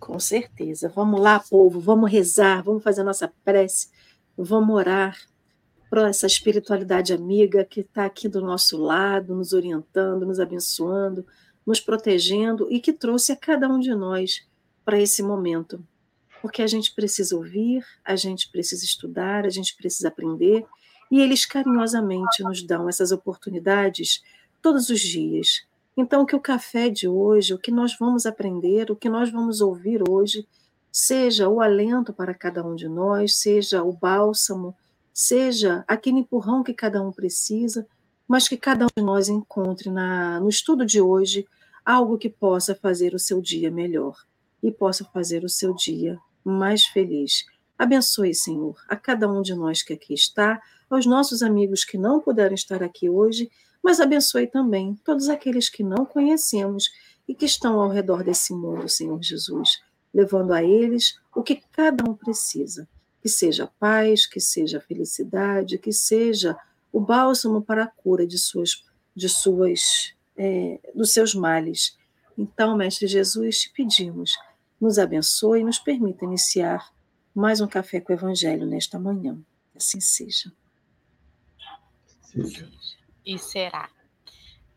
Com 0.00 0.18
certeza. 0.18 0.88
Vamos 0.88 1.20
lá, 1.20 1.40
povo, 1.40 1.78
vamos 1.78 2.10
rezar, 2.10 2.62
vamos 2.62 2.82
fazer 2.82 3.02
a 3.02 3.04
nossa 3.04 3.30
prece, 3.44 3.90
vamos 4.34 4.74
orar 4.74 5.14
para 5.88 6.08
essa 6.08 6.26
espiritualidade 6.26 7.12
amiga 7.12 7.64
que 7.64 7.80
está 7.80 8.04
aqui 8.04 8.28
do 8.28 8.40
nosso 8.40 8.76
lado, 8.76 9.34
nos 9.34 9.52
orientando, 9.52 10.26
nos 10.26 10.40
abençoando, 10.40 11.24
nos 11.66 11.80
protegendo 11.80 12.66
e 12.70 12.80
que 12.80 12.92
trouxe 12.92 13.32
a 13.32 13.36
cada 13.36 13.68
um 13.68 13.78
de 13.78 13.94
nós 13.94 14.46
para 14.84 15.00
esse 15.00 15.22
momento. 15.22 15.84
Porque 16.40 16.62
a 16.62 16.66
gente 16.66 16.94
precisa 16.94 17.36
ouvir, 17.36 17.84
a 18.04 18.14
gente 18.14 18.50
precisa 18.50 18.84
estudar, 18.84 19.44
a 19.44 19.50
gente 19.50 19.74
precisa 19.76 20.08
aprender, 20.08 20.64
e 21.10 21.20
eles 21.20 21.46
carinhosamente 21.46 22.42
nos 22.42 22.62
dão 22.62 22.88
essas 22.88 23.12
oportunidades 23.12 24.22
todos 24.60 24.88
os 24.90 25.00
dias. 25.00 25.64
Então, 25.96 26.26
que 26.26 26.36
o 26.36 26.40
café 26.40 26.90
de 26.90 27.08
hoje, 27.08 27.54
o 27.54 27.58
que 27.58 27.70
nós 27.70 27.96
vamos 27.98 28.26
aprender, 28.26 28.90
o 28.90 28.96
que 28.96 29.08
nós 29.08 29.30
vamos 29.30 29.60
ouvir 29.60 30.02
hoje, 30.08 30.46
seja 30.92 31.48
o 31.48 31.60
alento 31.60 32.12
para 32.12 32.34
cada 32.34 32.64
um 32.64 32.74
de 32.74 32.88
nós, 32.88 33.36
seja 33.36 33.82
o 33.82 33.92
bálsamo, 33.92 34.74
seja 35.18 35.82
aquele 35.88 36.18
empurrão 36.18 36.62
que 36.62 36.74
cada 36.74 37.00
um 37.00 37.10
precisa, 37.10 37.86
mas 38.28 38.46
que 38.46 38.56
cada 38.58 38.84
um 38.84 38.88
de 38.94 39.02
nós 39.02 39.30
encontre 39.30 39.90
na, 39.90 40.38
no 40.38 40.50
estudo 40.50 40.84
de 40.84 41.00
hoje 41.00 41.46
algo 41.82 42.18
que 42.18 42.28
possa 42.28 42.74
fazer 42.74 43.14
o 43.14 43.18
seu 43.18 43.40
dia 43.40 43.70
melhor 43.70 44.14
e 44.62 44.70
possa 44.70 45.06
fazer 45.06 45.42
o 45.42 45.48
seu 45.48 45.72
dia 45.74 46.18
mais 46.44 46.84
feliz. 46.84 47.46
Abençoe, 47.78 48.34
Senhor, 48.34 48.76
a 48.90 48.94
cada 48.94 49.26
um 49.26 49.40
de 49.40 49.54
nós 49.54 49.82
que 49.82 49.94
aqui 49.94 50.12
está, 50.12 50.60
aos 50.90 51.06
nossos 51.06 51.42
amigos 51.42 51.82
que 51.82 51.96
não 51.96 52.20
puderam 52.20 52.54
estar 52.54 52.82
aqui 52.82 53.08
hoje, 53.08 53.50
mas 53.82 54.00
abençoe 54.00 54.46
também 54.46 54.96
todos 55.02 55.30
aqueles 55.30 55.70
que 55.70 55.82
não 55.82 56.04
conhecemos 56.04 56.90
e 57.26 57.34
que 57.34 57.46
estão 57.46 57.80
ao 57.80 57.88
redor 57.88 58.22
desse 58.22 58.52
mundo, 58.52 58.86
Senhor 58.86 59.22
Jesus, 59.22 59.80
levando 60.12 60.52
a 60.52 60.62
eles 60.62 61.18
o 61.34 61.42
que 61.42 61.62
cada 61.72 62.04
um 62.06 62.12
precisa. 62.12 62.86
Que 63.26 63.30
seja 63.30 63.66
paz, 63.80 64.24
que 64.24 64.38
seja 64.38 64.80
felicidade, 64.80 65.78
que 65.78 65.90
seja 65.92 66.56
o 66.92 67.00
bálsamo 67.00 67.60
para 67.60 67.82
a 67.82 67.88
cura 67.88 68.24
de 68.24 68.38
suas, 68.38 68.84
de 69.16 69.28
suas, 69.28 70.14
é, 70.36 70.78
dos 70.94 71.12
seus 71.12 71.34
males. 71.34 71.98
Então, 72.38 72.76
Mestre 72.76 73.08
Jesus, 73.08 73.62
te 73.62 73.72
pedimos, 73.72 74.38
nos 74.80 74.96
abençoe 74.96 75.58
e 75.58 75.64
nos 75.64 75.80
permita 75.80 76.24
iniciar 76.24 76.88
mais 77.34 77.60
um 77.60 77.66
café 77.66 78.00
com 78.00 78.12
o 78.12 78.14
Evangelho 78.14 78.64
nesta 78.64 78.96
manhã. 78.96 79.36
Assim 79.74 79.98
seja. 79.98 80.52
Seja. 82.22 82.70
E 83.26 83.40
será, 83.40 83.90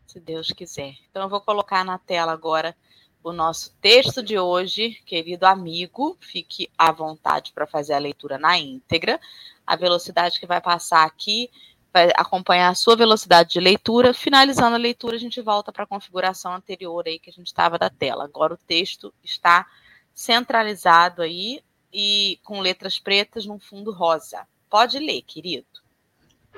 se 0.08 0.18
Deus 0.18 0.48
quiser. 0.48 0.96
Então, 1.08 1.22
eu 1.22 1.28
vou 1.28 1.40
colocar 1.40 1.84
na 1.84 1.98
tela 1.98 2.32
agora 2.32 2.76
o 3.22 3.32
nosso 3.32 3.72
texto 3.80 4.22
de 4.22 4.38
hoje, 4.38 4.96
querido 5.04 5.46
amigo. 5.46 6.16
Fique 6.20 6.68
à 6.76 6.90
vontade 6.90 7.52
para 7.52 7.66
fazer 7.66 7.92
a 7.92 7.98
leitura 7.98 8.38
na 8.38 8.58
íntegra. 8.58 9.20
A 9.66 9.76
velocidade 9.76 10.40
que 10.40 10.46
vai 10.46 10.60
passar 10.60 11.04
aqui 11.04 11.50
vai 11.92 12.10
acompanhar 12.16 12.68
a 12.68 12.74
sua 12.74 12.96
velocidade 12.96 13.50
de 13.50 13.60
leitura. 13.60 14.14
Finalizando 14.14 14.74
a 14.74 14.78
leitura, 14.78 15.16
a 15.16 15.20
gente 15.20 15.40
volta 15.40 15.72
para 15.72 15.84
a 15.84 15.86
configuração 15.86 16.54
anterior 16.54 17.04
aí 17.06 17.18
que 17.18 17.30
a 17.30 17.32
gente 17.32 17.48
estava 17.48 17.78
da 17.78 17.90
tela. 17.90 18.24
Agora 18.24 18.54
o 18.54 18.58
texto 18.58 19.12
está 19.22 19.66
centralizado 20.14 21.22
aí 21.22 21.62
e 21.92 22.38
com 22.44 22.60
letras 22.60 22.98
pretas 22.98 23.44
num 23.44 23.58
fundo 23.58 23.92
rosa. 23.92 24.46
Pode 24.68 24.98
ler, 24.98 25.22
querido. 25.22 25.66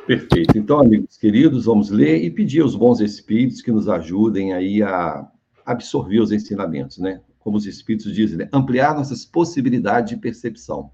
Perfeito. 0.07 0.57
Então, 0.59 0.81
amigos 0.81 1.17
queridos, 1.17 1.65
vamos 1.65 1.91
ler 1.91 2.23
e 2.23 2.31
pedir 2.31 2.61
aos 2.61 2.75
bons 2.75 3.01
espíritos 3.01 3.63
que 3.63 3.71
nos 3.71 3.89
ajudem 3.89 4.53
aí 4.53 4.83
a 4.83 5.31
absorver 5.65 6.21
os 6.21 6.33
ensinamentos, 6.33 6.99
né? 6.99 7.23
Como 7.39 7.57
os 7.57 7.67
espíritos 7.67 8.13
dizem, 8.15 8.39
né? 8.39 8.49
ampliar 8.53 8.95
nossas 8.95 9.25
possibilidades 9.25 10.11
de 10.11 10.17
percepção. 10.17 10.91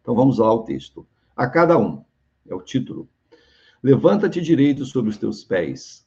Então, 0.00 0.14
vamos 0.14 0.38
lá 0.38 0.46
ao 0.46 0.64
texto. 0.64 1.06
A 1.36 1.46
cada 1.46 1.78
um, 1.78 2.02
é 2.48 2.54
o 2.54 2.60
título. 2.60 3.08
Levanta-te 3.82 4.40
direito 4.40 4.84
sobre 4.84 5.10
os 5.10 5.18
teus 5.18 5.44
pés. 5.44 6.06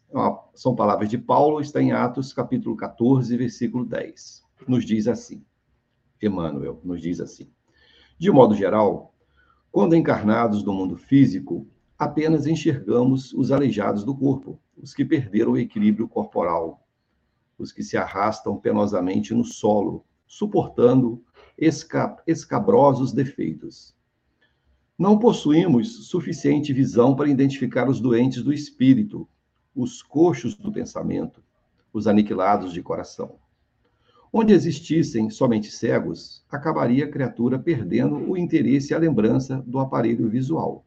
São 0.53 0.75
palavras 0.75 1.09
de 1.09 1.17
Paulo, 1.17 1.61
está 1.61 1.81
em 1.81 1.91
Atos, 1.91 2.33
capítulo 2.33 2.75
14, 2.75 3.35
versículo 3.37 3.85
10. 3.85 4.43
Nos 4.67 4.85
diz 4.85 5.07
assim. 5.07 5.43
Emmanuel 6.21 6.79
nos 6.83 7.01
diz 7.01 7.19
assim. 7.19 7.47
De 8.17 8.31
modo 8.31 8.55
geral, 8.55 9.13
quando 9.71 9.95
encarnados 9.95 10.63
no 10.63 10.73
mundo 10.73 10.97
físico, 10.97 11.67
apenas 11.99 12.47
enxergamos 12.47 13.33
os 13.33 13.51
aleijados 13.51 14.03
do 14.03 14.15
corpo, 14.15 14.59
os 14.75 14.93
que 14.93 15.05
perderam 15.05 15.51
o 15.51 15.57
equilíbrio 15.57 16.07
corporal, 16.07 16.86
os 17.57 17.71
que 17.71 17.83
se 17.83 17.97
arrastam 17.97 18.57
penosamente 18.57 19.33
no 19.33 19.43
solo, 19.43 20.05
suportando 20.25 21.23
esca 21.57 22.15
escabrosos 22.27 23.11
defeitos. 23.11 23.95
Não 24.97 25.17
possuímos 25.17 26.07
suficiente 26.07 26.73
visão 26.73 27.15
para 27.15 27.29
identificar 27.29 27.89
os 27.89 27.99
doentes 27.99 28.41
do 28.43 28.53
espírito, 28.53 29.27
os 29.75 30.01
coxos 30.01 30.55
do 30.55 30.71
pensamento, 30.71 31.41
os 31.93 32.07
aniquilados 32.07 32.73
de 32.73 32.81
coração. 32.81 33.35
Onde 34.31 34.53
existissem 34.53 35.29
somente 35.29 35.71
cegos, 35.71 36.43
acabaria 36.49 37.05
a 37.05 37.09
criatura 37.09 37.57
perdendo 37.57 38.15
o 38.15 38.37
interesse 38.37 38.91
e 38.91 38.95
a 38.95 38.99
lembrança 38.99 39.63
do 39.65 39.79
aparelho 39.79 40.27
visual. 40.27 40.83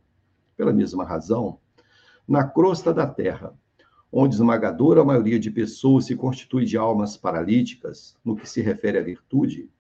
Pela 0.57 0.73
mesma 0.73 1.05
razão, 1.05 1.59
na 2.29 2.45
crosta 2.45 2.93
da 2.93 3.07
Terra, 3.07 3.55
onde 4.13 4.35
esmagadora 4.35 5.05
maioria 5.05 5.39
de 5.39 5.51
pessoas 5.51 6.07
se 6.07 6.17
constitui 6.17 6.65
de 6.65 6.77
almas 6.77 7.17
paralíticas, 7.17 8.17
no 8.25 8.35
que 8.35 8.49
se 8.49 8.61
refere 8.61 8.99
à 8.99 9.03
virtude, 9.03 9.71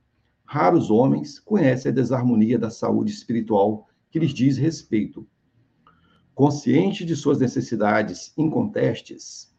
raros 0.44 0.90
homens 0.90 1.38
conhecem 1.38 1.90
a 1.90 1.94
desarmonia 1.94 2.58
da 2.58 2.70
saúde 2.70 3.10
espiritual 3.10 3.88
que 4.10 4.18
lhes 4.18 4.32
diz 4.32 4.56
respeito. 4.56 5.26
Consciente 6.34 7.04
de 7.04 7.16
suas 7.16 7.38
necessidades 7.38 8.32
incontestes, 8.36 9.50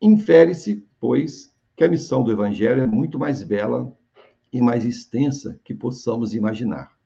infere-se, 0.00 0.86
pois, 1.00 1.52
que 1.76 1.84
a 1.84 1.88
missão 1.88 2.22
do 2.22 2.30
Evangelho 2.30 2.82
é 2.82 2.86
muito 2.86 3.18
mais 3.18 3.42
bela 3.42 3.96
e 4.52 4.60
mais 4.60 4.84
extensa 4.84 5.58
que 5.64 5.74
possamos 5.74 6.34
imaginar. 6.34 6.96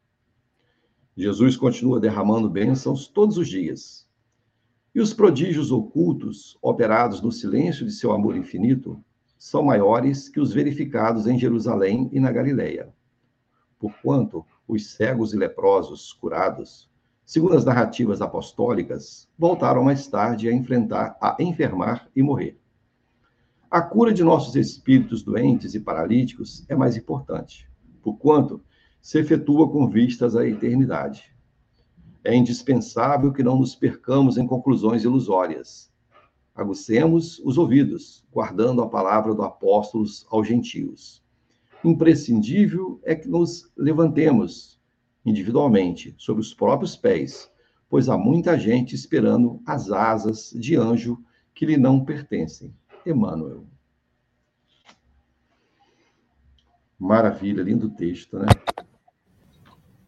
Jesus 1.16 1.56
continua 1.56 2.00
derramando 2.00 2.48
bênçãos 2.48 3.06
todos 3.06 3.36
os 3.36 3.48
dias. 3.48 4.06
E 4.94 5.00
os 5.00 5.14
prodígios 5.14 5.72
ocultos, 5.72 6.58
operados 6.60 7.22
no 7.22 7.32
silêncio 7.32 7.86
de 7.86 7.92
seu 7.92 8.12
amor 8.12 8.36
infinito, 8.36 9.02
são 9.38 9.62
maiores 9.62 10.28
que 10.28 10.38
os 10.38 10.52
verificados 10.52 11.26
em 11.26 11.38
Jerusalém 11.38 12.10
e 12.12 12.20
na 12.20 12.30
Galileia. 12.30 12.92
Porquanto 13.78 14.44
os 14.68 14.90
cegos 14.90 15.32
e 15.32 15.36
leprosos 15.36 16.12
curados, 16.12 16.90
segundo 17.24 17.56
as 17.56 17.64
narrativas 17.64 18.20
apostólicas, 18.20 19.26
voltaram 19.38 19.82
mais 19.82 20.06
tarde 20.06 20.48
a 20.48 20.52
enfrentar, 20.52 21.16
a 21.20 21.36
enfermar 21.40 22.08
e 22.14 22.22
morrer. 22.22 22.60
A 23.70 23.80
cura 23.80 24.12
de 24.12 24.22
nossos 24.22 24.54
espíritos 24.56 25.22
doentes 25.22 25.74
e 25.74 25.80
paralíticos 25.80 26.66
é 26.68 26.76
mais 26.76 26.98
importante, 26.98 27.66
porquanto 28.02 28.62
se 29.00 29.18
efetua 29.18 29.68
com 29.70 29.88
vistas 29.88 30.36
à 30.36 30.46
eternidade. 30.46 31.34
É 32.24 32.34
indispensável 32.34 33.32
que 33.32 33.42
não 33.42 33.58
nos 33.58 33.74
percamos 33.74 34.36
em 34.36 34.46
conclusões 34.46 35.04
ilusórias. 35.04 35.92
Agucemos 36.54 37.40
os 37.44 37.58
ouvidos, 37.58 38.24
guardando 38.30 38.82
a 38.82 38.88
palavra 38.88 39.34
do 39.34 39.42
apóstolo 39.42 40.04
aos 40.30 40.46
gentios. 40.46 41.22
Imprescindível 41.82 43.00
é 43.02 43.14
que 43.14 43.28
nos 43.28 43.72
levantemos 43.76 44.78
individualmente 45.24 46.14
sobre 46.18 46.42
os 46.42 46.54
próprios 46.54 46.94
pés, 46.94 47.50
pois 47.88 48.08
há 48.08 48.16
muita 48.16 48.58
gente 48.58 48.94
esperando 48.94 49.60
as 49.66 49.90
asas 49.90 50.50
de 50.54 50.76
anjo 50.76 51.18
que 51.54 51.66
lhe 51.66 51.76
não 51.76 52.04
pertencem. 52.04 52.74
Emmanuel. 53.04 53.66
Maravilha, 56.98 57.62
lindo 57.62 57.90
texto, 57.90 58.38
né? 58.38 58.46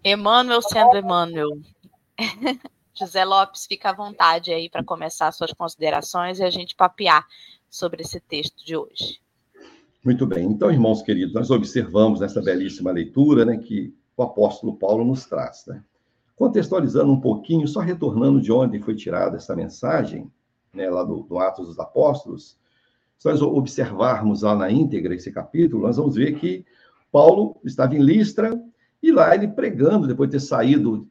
Emmanuel 0.05 0.63
sendo 0.63 0.97
Emmanuel. 0.97 1.59
José 2.95 3.25
Lopes, 3.25 3.67
fica 3.67 3.91
à 3.91 3.93
vontade 3.93 4.53
aí 4.53 4.69
para 4.69 4.85
começar 4.85 5.31
suas 5.33 5.53
considerações 5.53 6.39
e 6.39 6.45
a 6.45 6.51
gente 6.51 6.75
papear 6.77 7.27
sobre 7.69 8.03
esse 8.03 8.21
texto 8.21 8.65
de 8.65 8.77
hoje. 8.77 9.21
Muito 10.05 10.27
bem. 10.27 10.47
Então, 10.47 10.71
irmãos 10.71 11.03
queridos, 11.03 11.35
nós 11.35 11.51
observamos 11.51 12.21
nessa 12.21 12.41
belíssima 12.41 12.93
leitura 12.93 13.45
né, 13.45 13.57
que 13.57 13.93
o 14.17 14.23
apóstolo 14.23 14.77
Paulo 14.77 15.05
nos 15.05 15.25
traz. 15.27 15.65
Né? 15.67 15.83
Contextualizando 16.37 17.13
um 17.13 17.21
pouquinho, 17.21 17.67
só 17.67 17.81
retornando 17.81 18.41
de 18.41 18.53
onde 18.53 18.79
foi 18.81 18.95
tirada 18.95 19.39
essa 19.39 19.57
mensagem, 19.57 20.31
né, 20.73 20.89
lá 20.89 21.03
do, 21.03 21.23
do 21.23 21.39
Atos 21.39 21.69
dos 21.69 21.79
Apóstolos, 21.79 22.57
se 23.19 23.29
nós 23.29 23.41
observarmos 23.41 24.43
lá 24.43 24.55
na 24.55 24.71
íntegra 24.71 25.15
esse 25.15 25.33
capítulo, 25.33 25.83
nós 25.83 25.97
vamos 25.97 26.17
ver 26.17 26.39
que 26.39 26.65
Paulo 27.11 27.57
estava 27.65 27.95
em 27.95 28.03
Listra, 28.03 28.61
e 29.03 29.11
lá 29.11 29.35
ele 29.35 29.49
pregando, 29.49 30.07
depois 30.07 30.29
de 30.29 30.37
ter 30.37 30.41
saído, 30.41 31.09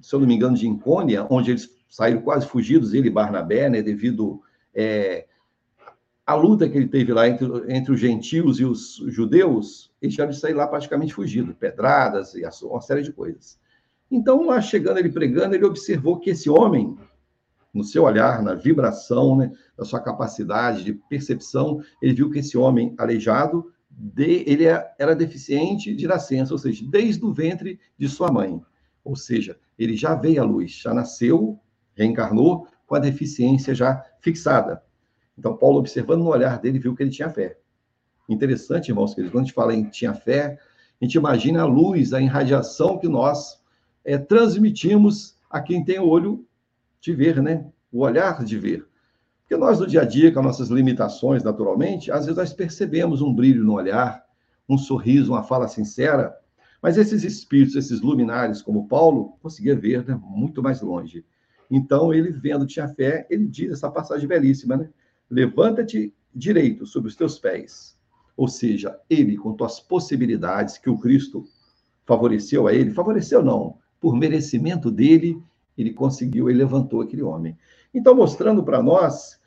se 0.00 0.14
eu 0.14 0.20
não 0.20 0.26
me 0.26 0.34
engano, 0.34 0.56
de 0.56 0.66
Incônia, 0.66 1.26
onde 1.30 1.50
eles 1.50 1.70
saíram 1.88 2.22
quase 2.22 2.46
fugidos, 2.46 2.94
ele 2.94 3.08
e 3.08 3.10
Barnabé, 3.10 3.68
né, 3.68 3.82
devido 3.82 4.40
é, 4.74 5.26
à 6.24 6.34
luta 6.34 6.68
que 6.68 6.76
ele 6.76 6.88
teve 6.88 7.12
lá 7.12 7.28
entre, 7.28 7.46
entre 7.68 7.92
os 7.92 7.98
gentios 7.98 8.60
e 8.60 8.64
os 8.64 9.02
judeus, 9.08 9.92
ele 10.00 10.12
já 10.12 10.30
sair 10.32 10.54
lá 10.54 10.66
praticamente 10.66 11.12
fugido, 11.12 11.54
pedradas 11.54 12.34
e 12.34 12.42
uma 12.64 12.80
série 12.80 13.02
de 13.02 13.12
coisas. 13.12 13.58
Então, 14.10 14.46
lá 14.46 14.60
chegando, 14.60 14.98
ele 14.98 15.10
pregando, 15.10 15.54
ele 15.54 15.64
observou 15.64 16.18
que 16.18 16.30
esse 16.30 16.48
homem, 16.48 16.96
no 17.72 17.84
seu 17.84 18.04
olhar, 18.04 18.42
na 18.42 18.54
vibração, 18.54 19.36
né, 19.36 19.52
da 19.76 19.84
sua 19.84 20.00
capacidade 20.00 20.84
de 20.84 20.92
percepção, 20.92 21.80
ele 22.00 22.14
viu 22.14 22.30
que 22.30 22.38
esse 22.38 22.56
homem 22.56 22.94
aleijado 22.98 23.72
de, 23.90 24.44
ele 24.46 24.66
é, 24.66 24.94
era 24.98 25.14
deficiente 25.14 25.94
de 25.94 26.06
nascença, 26.06 26.54
ou 26.54 26.58
seja, 26.58 26.84
desde 26.88 27.24
o 27.24 27.32
ventre 27.32 27.78
de 27.98 28.08
sua 28.08 28.30
mãe. 28.30 28.60
Ou 29.10 29.16
seja, 29.16 29.58
ele 29.76 29.96
já 29.96 30.14
veio 30.14 30.40
à 30.40 30.44
luz, 30.44 30.70
já 30.70 30.94
nasceu, 30.94 31.58
reencarnou 31.96 32.68
com 32.86 32.94
a 32.94 33.00
deficiência 33.00 33.74
já 33.74 34.06
fixada. 34.20 34.84
Então, 35.36 35.56
Paulo, 35.56 35.80
observando 35.80 36.20
no 36.20 36.28
olhar 36.28 36.60
dele, 36.60 36.78
viu 36.78 36.94
que 36.94 37.02
ele 37.02 37.10
tinha 37.10 37.28
fé. 37.28 37.58
Interessante, 38.28 38.90
irmãos, 38.90 39.12
queridos, 39.12 39.32
quando 39.32 39.42
a 39.42 39.46
gente 39.46 39.54
fala 39.54 39.74
em 39.74 39.82
tinha 39.90 40.14
fé, 40.14 40.60
a 41.00 41.04
gente 41.04 41.16
imagina 41.16 41.62
a 41.62 41.66
luz, 41.66 42.12
a 42.12 42.20
irradiação 42.20 42.98
que 42.98 43.08
nós 43.08 43.60
é, 44.04 44.16
transmitimos 44.16 45.36
a 45.50 45.60
quem 45.60 45.84
tem 45.84 45.98
o 45.98 46.06
olho 46.06 46.46
de 47.00 47.12
ver, 47.12 47.42
né? 47.42 47.66
O 47.90 48.02
olhar 48.04 48.44
de 48.44 48.56
ver. 48.56 48.86
Porque 49.40 49.56
nós, 49.56 49.80
no 49.80 49.88
dia 49.88 50.02
a 50.02 50.04
dia, 50.04 50.30
com 50.30 50.38
as 50.38 50.46
nossas 50.46 50.68
limitações, 50.68 51.42
naturalmente, 51.42 52.12
às 52.12 52.26
vezes 52.26 52.36
nós 52.36 52.52
percebemos 52.52 53.20
um 53.20 53.34
brilho 53.34 53.64
no 53.64 53.72
olhar, 53.72 54.24
um 54.68 54.78
sorriso, 54.78 55.32
uma 55.32 55.42
fala 55.42 55.66
sincera, 55.66 56.39
mas 56.82 56.96
esses 56.96 57.24
espíritos, 57.24 57.76
esses 57.76 58.00
luminares, 58.00 58.62
como 58.62 58.88
Paulo, 58.88 59.34
conseguia 59.42 59.76
ver 59.76 60.06
né, 60.06 60.18
muito 60.22 60.62
mais 60.62 60.80
longe. 60.80 61.24
Então, 61.70 62.12
ele 62.12 62.32
vendo 62.32 62.66
tinha 62.66 62.88
fé, 62.88 63.26
ele 63.30 63.46
diz 63.46 63.72
essa 63.72 63.90
passagem 63.90 64.26
belíssima, 64.26 64.76
né? 64.76 64.88
Levanta-te 65.30 66.12
direito 66.34 66.86
sobre 66.86 67.08
os 67.08 67.16
teus 67.16 67.38
pés. 67.38 67.96
Ou 68.36 68.48
seja, 68.48 68.98
ele, 69.08 69.36
com 69.36 69.56
as 69.64 69.78
possibilidades 69.78 70.78
que 70.78 70.90
o 70.90 70.98
Cristo 70.98 71.44
favoreceu 72.06 72.66
a 72.66 72.74
ele, 72.74 72.90
favoreceu 72.90 73.42
não, 73.42 73.76
por 74.00 74.16
merecimento 74.16 74.90
dele, 74.90 75.40
ele 75.76 75.92
conseguiu, 75.92 76.48
ele 76.48 76.58
levantou 76.58 77.02
aquele 77.02 77.22
homem. 77.22 77.56
Então, 77.94 78.14
mostrando 78.14 78.64
para 78.64 78.82
nós 78.82 79.39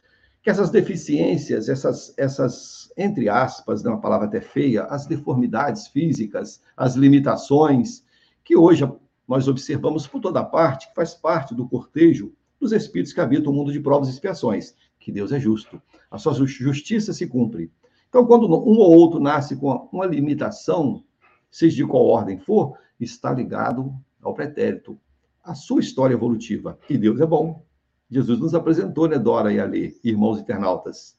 que 0.44 0.50
essas 0.50 0.70
deficiências, 0.70 1.70
essas, 1.70 2.14
essas 2.18 2.92
entre 2.98 3.30
aspas, 3.30 3.82
né, 3.82 3.90
uma 3.90 4.02
palavra 4.02 4.28
até 4.28 4.42
feia, 4.42 4.84
as 4.84 5.08
deformidades 5.08 5.88
físicas, 5.88 6.62
as 6.76 6.96
limitações, 6.96 8.04
que 8.44 8.58
hoje 8.58 8.84
nós 9.26 9.48
observamos 9.48 10.06
por 10.06 10.20
toda 10.20 10.44
parte, 10.44 10.90
que 10.90 10.96
faz 10.96 11.14
parte 11.16 11.56
do 11.56 11.68
cortejo 11.68 12.34
dos 12.60 12.74
espíritos 12.74 13.14
que 13.14 13.22
habitam 13.22 13.54
o 13.54 13.56
mundo 13.56 13.72
de 13.72 13.80
provas 13.80 14.10
e 14.10 14.12
expiações, 14.12 14.76
que 15.00 15.12
Deus 15.12 15.32
é 15.32 15.40
justo. 15.40 15.82
A 16.12 16.18
sua 16.18 16.34
justiça 16.34 17.14
se 17.14 17.26
cumpre. 17.26 17.72
Então, 18.10 18.26
quando 18.26 18.46
um 18.46 18.78
ou 18.78 18.94
outro 18.94 19.20
nasce 19.20 19.56
com 19.56 19.90
uma 19.92 20.06
limitação, 20.06 21.04
seja 21.50 21.78
de 21.78 21.86
qual 21.88 22.06
ordem 22.06 22.38
for, 22.38 22.78
está 23.00 23.32
ligado 23.32 23.94
ao 24.22 24.34
pretérito, 24.34 25.00
à 25.44 25.56
sua 25.56 25.80
história 25.80 26.14
evolutiva. 26.14 26.78
E 26.90 26.98
Deus 26.98 27.20
é 27.22 27.26
bom. 27.26 27.66
Jesus 28.14 28.40
nos 28.40 28.54
apresentou, 28.54 29.08
né, 29.08 29.18
Dora 29.18 29.52
e 29.52 29.60
Ali, 29.60 30.00
irmãos 30.04 30.40
internautas, 30.40 31.18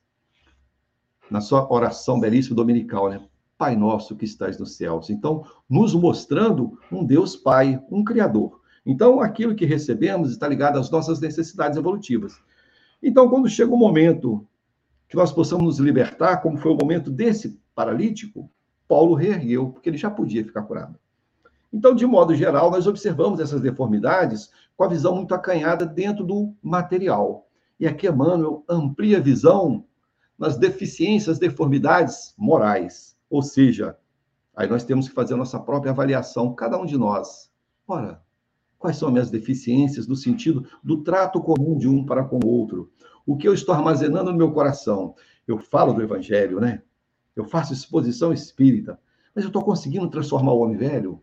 na 1.30 1.40
sua 1.40 1.70
oração 1.72 2.20
belíssima 2.20 2.54
dominical, 2.54 3.10
né? 3.10 3.20
Pai 3.58 3.74
nosso 3.76 4.16
que 4.16 4.24
estás 4.24 4.58
nos 4.58 4.76
céus. 4.76 5.10
Então, 5.10 5.44
nos 5.68 5.94
mostrando 5.94 6.78
um 6.90 7.04
Deus 7.04 7.36
Pai, 7.36 7.82
um 7.90 8.04
Criador. 8.04 8.60
Então, 8.84 9.20
aquilo 9.20 9.54
que 9.54 9.64
recebemos 9.64 10.30
está 10.30 10.46
ligado 10.46 10.78
às 10.78 10.90
nossas 10.90 11.20
necessidades 11.20 11.78
evolutivas. 11.78 12.38
Então, 13.02 13.28
quando 13.28 13.48
chega 13.48 13.72
o 13.72 13.76
momento 13.76 14.46
que 15.08 15.16
nós 15.16 15.32
possamos 15.32 15.64
nos 15.64 15.78
libertar, 15.78 16.38
como 16.38 16.58
foi 16.58 16.72
o 16.72 16.76
momento 16.76 17.10
desse 17.10 17.60
paralítico, 17.74 18.50
Paulo 18.86 19.14
reergueu, 19.14 19.70
porque 19.70 19.88
ele 19.88 19.96
já 19.96 20.10
podia 20.10 20.44
ficar 20.44 20.62
curado. 20.62 20.98
Então, 21.74 21.92
de 21.92 22.06
modo 22.06 22.36
geral, 22.36 22.70
nós 22.70 22.86
observamos 22.86 23.40
essas 23.40 23.60
deformidades 23.60 24.48
com 24.76 24.84
a 24.84 24.88
visão 24.88 25.16
muito 25.16 25.34
acanhada 25.34 25.84
dentro 25.84 26.24
do 26.24 26.54
material. 26.62 27.48
E 27.80 27.84
aqui 27.88 28.06
Emmanuel 28.06 28.64
amplia 28.68 29.18
a 29.18 29.20
visão 29.20 29.84
nas 30.38 30.56
deficiências, 30.56 31.36
deformidades 31.36 32.32
morais. 32.38 33.16
Ou 33.28 33.42
seja, 33.42 33.98
aí 34.54 34.68
nós 34.68 34.84
temos 34.84 35.08
que 35.08 35.14
fazer 35.16 35.34
a 35.34 35.36
nossa 35.36 35.58
própria 35.58 35.90
avaliação, 35.90 36.54
cada 36.54 36.78
um 36.78 36.86
de 36.86 36.96
nós. 36.96 37.50
Ora, 37.88 38.22
quais 38.78 38.96
são 38.96 39.08
as 39.08 39.12
minhas 39.12 39.30
deficiências 39.32 40.06
no 40.06 40.14
sentido 40.14 40.64
do 40.80 41.02
trato 41.02 41.40
comum 41.40 41.76
de 41.76 41.88
um 41.88 42.06
para 42.06 42.22
com 42.22 42.38
o 42.38 42.46
outro? 42.46 42.92
O 43.26 43.36
que 43.36 43.48
eu 43.48 43.52
estou 43.52 43.74
armazenando 43.74 44.30
no 44.30 44.38
meu 44.38 44.52
coração? 44.52 45.16
Eu 45.44 45.58
falo 45.58 45.92
do 45.92 46.02
evangelho, 46.02 46.60
né? 46.60 46.82
Eu 47.34 47.44
faço 47.44 47.72
exposição 47.72 48.32
espírita, 48.32 48.96
mas 49.34 49.42
eu 49.42 49.48
estou 49.48 49.64
conseguindo 49.64 50.08
transformar 50.08 50.52
o 50.52 50.60
homem 50.60 50.76
velho? 50.76 51.20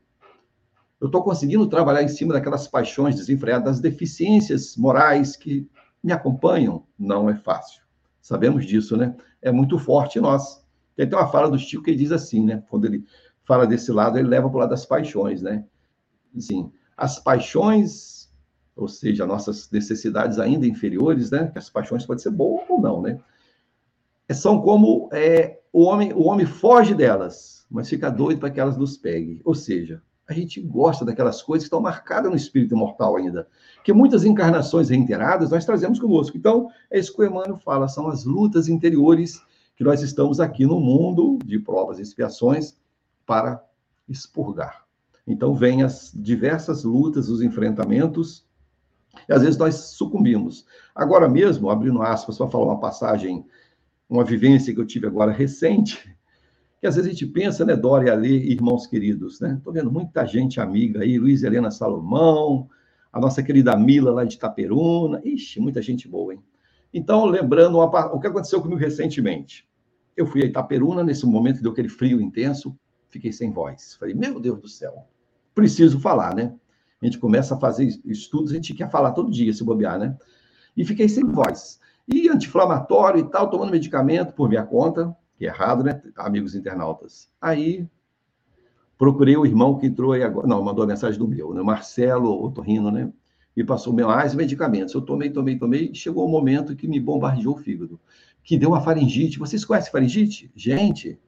Eu 1.02 1.08
estou 1.08 1.24
conseguindo 1.24 1.66
trabalhar 1.66 2.04
em 2.04 2.08
cima 2.08 2.32
daquelas 2.32 2.68
paixões 2.68 3.16
desenfreadas, 3.16 3.66
das 3.66 3.80
deficiências 3.80 4.78
morais 4.78 5.36
que 5.36 5.68
me 6.04 6.14
acompanham? 6.14 6.86
Não 6.98 7.28
é 7.28 7.36
fácil. 7.36 7.82
Sabemos 8.22 8.68
disso, 8.68 8.96
né? 8.96 9.16
É 9.42 9.52
muito 9.52 9.80
forte 9.80 10.20
em 10.20 10.22
nós. 10.22 10.64
Tem 10.96 11.08
até 11.08 11.16
uma 11.16 11.28
fala 11.28 11.50
do 11.50 11.58
Chico 11.58 11.84
que 11.84 11.96
diz 11.96 12.12
assim, 12.12 12.46
né? 12.46 12.64
Quando 12.70 12.86
ele 12.86 13.04
fala 13.44 13.66
desse 13.66 13.92
lado, 13.92 14.20
ele 14.20 14.28
leva 14.28 14.48
para 14.48 14.56
o 14.56 14.60
lado 14.60 14.70
das 14.70 14.86
paixões, 14.86 15.42
né? 15.42 15.66
Assim, 16.38 16.72
as 16.96 17.18
paixões, 17.18 18.32
ou 18.76 18.88
seja, 18.88 19.26
nossas 19.26 19.72
necessidades 19.72 20.38
ainda 20.38 20.68
inferiores, 20.68 21.32
né? 21.32 21.52
As 21.56 21.68
paixões 21.68 22.06
podem 22.06 22.22
ser 22.22 22.30
boas 22.30 22.62
ou 22.70 22.80
não, 22.80 23.02
né? 23.02 23.20
São 24.30 24.62
como 24.62 25.10
é, 25.12 25.62
o 25.74 25.82
homem, 25.82 26.14
o 26.14 26.26
homem 26.26 26.46
foge 26.46 26.94
delas, 26.94 27.66
mas 27.72 27.90
fica 27.90 28.12
doido 28.12 28.40
para 28.40 28.52
que 28.52 28.60
elas 28.60 28.78
nos 28.78 28.98
peguem. 28.98 29.42
Ou 29.44 29.56
seja, 29.56 30.02
a 30.32 30.34
gente 30.34 30.62
gosta 30.62 31.04
daquelas 31.04 31.42
coisas 31.42 31.64
que 31.64 31.68
estão 31.68 31.82
marcadas 31.82 32.32
no 32.32 32.38
espírito 32.38 32.74
imortal 32.74 33.18
ainda. 33.18 33.48
Que 33.84 33.92
muitas 33.92 34.24
encarnações 34.24 34.90
reiteradas 34.90 35.52
nós 35.52 35.66
trazemos 35.66 36.00
conosco. 36.00 36.38
Então, 36.38 36.70
é 36.90 36.98
isso 36.98 37.14
que 37.14 37.22
o 37.22 37.26
Emmanuel 37.26 37.58
fala, 37.58 37.88
são 37.88 38.08
as 38.08 38.24
lutas 38.24 38.68
interiores 38.68 39.42
que 39.76 39.84
nós 39.84 40.02
estamos 40.02 40.40
aqui 40.40 40.66
no 40.66 40.80
mundo 40.80 41.38
de 41.44 41.60
provas 41.60 42.00
e 42.00 42.02
expiações 42.02 42.78
para 43.26 43.64
expurgar. 44.08 44.86
Então, 45.28 45.54
vem 45.54 45.84
as 45.84 46.12
diversas 46.16 46.84
lutas, 46.84 47.30
os 47.30 47.42
enfrentamentos, 47.42 48.46
e 49.28 49.34
às 49.34 49.42
vezes 49.42 49.58
nós 49.58 49.76
sucumbimos. 49.76 50.66
Agora 50.96 51.28
mesmo, 51.28 51.70
abrindo 51.70 52.02
aspas 52.02 52.38
para 52.38 52.48
falar 52.48 52.66
uma 52.66 52.80
passagem, 52.80 53.46
uma 54.10 54.24
vivência 54.24 54.74
que 54.74 54.80
eu 54.80 54.86
tive 54.86 55.08
agora 55.08 55.32
recente, 55.32 56.16
que 56.82 56.88
às 56.88 56.96
vezes 56.96 57.10
a 57.10 57.14
gente 57.14 57.28
pensa, 57.28 57.64
né, 57.64 57.76
Dória 57.76 58.12
ali, 58.12 58.52
irmãos 58.52 58.88
queridos, 58.88 59.40
né? 59.40 59.54
Estou 59.56 59.72
vendo 59.72 59.92
muita 59.92 60.26
gente 60.26 60.60
amiga 60.60 61.02
aí, 61.02 61.20
Luiz 61.20 61.44
Helena 61.44 61.70
Salomão, 61.70 62.68
a 63.14 63.20
nossa 63.20 63.44
querida 63.44 63.78
Mila 63.78 64.12
lá 64.12 64.26
de 64.26 64.34
Itaperuna, 64.34 65.22
ixi, 65.24 65.60
muita 65.60 65.80
gente 65.80 66.08
boa, 66.08 66.34
hein? 66.34 66.44
Então, 66.92 67.26
lembrando 67.26 67.78
uma, 67.78 67.86
o 68.08 68.20
que 68.20 68.26
aconteceu 68.26 68.60
comigo 68.60 68.80
recentemente. 68.80 69.70
Eu 70.18 70.26
fui 70.26 70.42
a 70.42 70.46
Itaperuna, 70.48 71.04
nesse 71.04 71.24
momento 71.24 71.62
deu 71.62 71.72
aquele 71.72 71.88
frio 71.88 72.20
intenso, 72.20 72.76
fiquei 73.10 73.32
sem 73.32 73.52
voz. 73.52 73.96
Falei, 74.00 74.16
meu 74.16 74.40
Deus 74.40 74.60
do 74.60 74.68
céu, 74.68 75.08
preciso 75.54 76.00
falar, 76.00 76.34
né? 76.34 76.52
A 77.00 77.06
gente 77.06 77.20
começa 77.20 77.54
a 77.54 77.60
fazer 77.60 77.86
estudos, 78.06 78.52
a 78.52 78.56
gente 78.56 78.74
quer 78.74 78.90
falar 78.90 79.12
todo 79.12 79.30
dia, 79.30 79.54
se 79.54 79.64
bobear, 79.64 80.00
né? 80.00 80.18
E 80.76 80.84
fiquei 80.84 81.08
sem 81.08 81.24
voz. 81.26 81.80
E 82.08 82.28
anti-inflamatório 82.28 83.20
e 83.20 83.30
tal, 83.30 83.52
tomando 83.52 83.72
medicamento 83.72 84.34
por 84.34 84.50
minha 84.50 84.66
conta, 84.66 85.16
é 85.46 85.50
errado, 85.50 85.84
né, 85.84 86.02
amigos 86.16 86.56
internautas? 86.56 87.30
Aí 87.42 87.88
procurei 88.98 89.36
o 89.36 89.46
irmão 89.46 89.78
que 89.78 89.88
entrou 89.88 90.14
aí 90.14 90.24
agora, 90.24 90.48
não, 90.48 90.64
mandou 90.64 90.84
a 90.84 90.88
mensagem 90.88 91.18
do 91.18 91.28
meu, 91.28 91.54
né, 91.54 91.62
Marcelo 91.62 92.44
Otorrino, 92.44 92.92
né? 92.92 93.12
Me 93.56 93.66
passou 93.66 93.94
mais 93.94 94.34
medicamentos. 94.34 94.94
Eu 94.94 95.02
tomei, 95.02 95.30
tomei, 95.30 95.58
tomei, 95.58 95.94
chegou 95.94 96.24
o 96.24 96.28
um 96.28 96.32
momento 96.32 96.76
que 96.76 96.88
me 96.88 97.00
bombardeou 97.00 97.56
o 97.56 97.58
fígado, 97.58 98.00
que 98.44 98.58
deu 98.58 98.70
uma 98.70 98.82
faringite. 98.82 99.40
Vocês 99.40 99.66
conhecem 99.66 99.92
faringite? 99.92 100.50
Gente, 100.56 101.20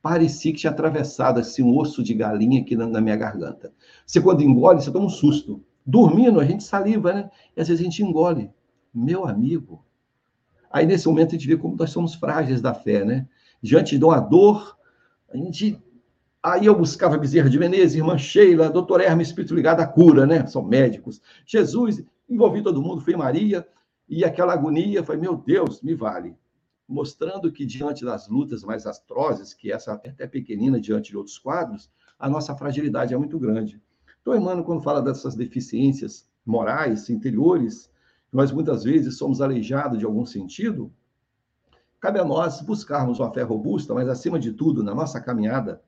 parecia 0.00 0.52
que 0.52 0.58
tinha 0.58 0.70
atravessado 0.70 1.38
assim, 1.38 1.62
um 1.62 1.76
osso 1.76 2.02
de 2.02 2.14
galinha 2.14 2.60
aqui 2.60 2.74
na, 2.74 2.86
na, 2.86 3.00
minha 3.00 3.16
garganta. 3.16 3.72
Você, 4.06 4.20
quando 4.20 4.42
engole, 4.42 4.80
você 4.80 4.90
toma 4.90 5.06
um 5.06 5.10
susto. 5.10 5.62
Dormindo, 5.84 6.40
a 6.40 6.44
gente 6.44 6.62
saliva, 6.62 7.12
né? 7.12 7.30
E 7.56 7.60
às 7.60 7.68
vezes 7.68 7.80
a 7.80 7.84
gente 7.84 8.02
engole. 8.02 8.50
Meu 8.92 9.26
amigo. 9.26 9.84
Aí, 10.70 10.86
nesse 10.86 11.06
momento, 11.08 11.30
a 11.30 11.32
gente 11.32 11.46
vê 11.46 11.56
como 11.56 11.76
nós 11.76 11.90
somos 11.90 12.14
frágeis 12.14 12.60
da 12.60 12.72
fé, 12.72 13.04
né? 13.04 13.26
Diante 13.62 13.98
de 13.98 14.04
uma 14.04 14.20
dor, 14.20 14.76
a 15.28 15.36
gente. 15.36 15.80
Aí 16.42 16.64
eu 16.64 16.74
buscava 16.74 17.18
Bezerra 17.18 17.50
de 17.50 17.58
Menezes, 17.58 17.96
irmã 17.96 18.16
Sheila, 18.16 18.70
doutor 18.70 19.00
Hermes, 19.00 19.28
espírito 19.28 19.54
ligado 19.54 19.80
à 19.80 19.86
cura, 19.86 20.26
né? 20.26 20.46
São 20.46 20.62
médicos. 20.62 21.20
Jesus, 21.44 22.02
envolvi 22.28 22.62
todo 22.62 22.80
mundo, 22.80 23.02
fui 23.02 23.14
Maria, 23.14 23.66
e 24.08 24.24
aquela 24.24 24.54
agonia, 24.54 25.04
foi, 25.04 25.16
meu 25.18 25.36
Deus, 25.36 25.82
me 25.82 25.94
vale. 25.94 26.34
Mostrando 26.88 27.52
que 27.52 27.66
diante 27.66 28.04
das 28.04 28.26
lutas 28.26 28.64
mais 28.64 28.86
atrozes, 28.86 29.52
que 29.52 29.70
essa 29.70 30.00
é 30.02 30.08
até 30.08 30.26
pequenina 30.26 30.80
diante 30.80 31.10
de 31.10 31.16
outros 31.16 31.38
quadros, 31.38 31.90
a 32.18 32.28
nossa 32.28 32.56
fragilidade 32.56 33.12
é 33.12 33.16
muito 33.18 33.38
grande. 33.38 33.80
Então, 34.20 34.34
Emmanuel, 34.34 34.64
quando 34.64 34.82
fala 34.82 35.02
dessas 35.02 35.34
deficiências 35.34 36.26
morais, 36.44 37.08
interiores, 37.08 37.90
nós 38.32 38.50
muitas 38.50 38.84
vezes 38.84 39.16
somos 39.16 39.40
aleijados 39.40 39.98
de 39.98 40.04
algum 40.04 40.24
sentido, 40.24 40.92
Cabe 42.00 42.18
a 42.18 42.24
nós 42.24 42.62
buscarmos 42.62 43.20
uma 43.20 43.30
fé 43.30 43.42
robusta, 43.42 43.92
mas, 43.92 44.08
acima 44.08 44.38
de 44.38 44.52
tudo, 44.52 44.82
na 44.82 44.94
nossa 44.94 45.20
caminhada, 45.20 45.82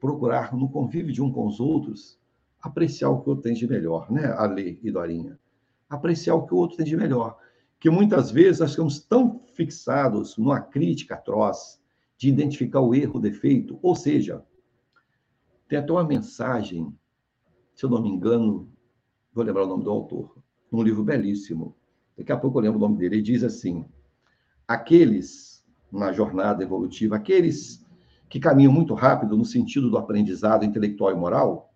procurar, 0.00 0.54
no 0.56 0.68
convívio 0.68 1.12
de 1.12 1.22
um 1.22 1.32
com 1.32 1.46
os 1.46 1.60
outros, 1.60 2.18
apreciar 2.60 3.10
o 3.10 3.20
que 3.20 3.28
o 3.28 3.30
outro 3.30 3.44
tem 3.44 3.54
de 3.54 3.68
melhor, 3.68 4.10
né, 4.10 4.32
Ale 4.36 4.80
e 4.82 4.90
Dorinha? 4.90 5.38
Apreciar 5.88 6.34
o 6.34 6.44
que 6.46 6.52
o 6.52 6.56
outro 6.56 6.76
tem 6.76 6.84
de 6.84 6.96
melhor. 6.96 7.38
Que 7.78 7.88
muitas 7.88 8.30
vezes 8.32 8.60
nós 8.60 8.72
ficamos 8.72 8.98
tão 8.98 9.40
fixados 9.54 10.36
numa 10.36 10.60
crítica 10.60 11.14
atroz 11.14 11.80
de 12.16 12.28
identificar 12.28 12.80
o 12.80 12.92
erro, 12.92 13.18
o 13.18 13.20
defeito, 13.20 13.78
ou 13.80 13.94
seja, 13.94 14.44
tem 15.68 15.78
até 15.78 15.92
uma 15.92 16.02
mensagem, 16.02 16.92
se 17.72 17.84
eu 17.84 17.90
não 17.90 18.02
me 18.02 18.08
engano, 18.08 18.68
vou 19.32 19.44
lembrar 19.44 19.62
o 19.62 19.68
nome 19.68 19.84
do 19.84 19.90
autor, 19.90 20.36
num 20.72 20.82
livro 20.82 21.04
belíssimo, 21.04 21.76
daqui 22.16 22.32
a 22.32 22.36
pouco 22.36 22.58
eu 22.58 22.62
lembro 22.62 22.78
o 22.78 22.80
nome 22.80 22.96
dele, 22.96 23.16
ele 23.16 23.22
diz 23.22 23.44
assim: 23.44 23.86
aqueles 24.68 25.64
na 25.90 26.12
jornada 26.12 26.62
evolutiva, 26.62 27.16
aqueles 27.16 27.82
que 28.28 28.38
caminham 28.38 28.70
muito 28.70 28.92
rápido 28.92 29.34
no 29.36 29.44
sentido 29.44 29.88
do 29.90 29.96
aprendizado 29.96 30.64
intelectual 30.64 31.10
e 31.10 31.14
moral, 31.14 31.72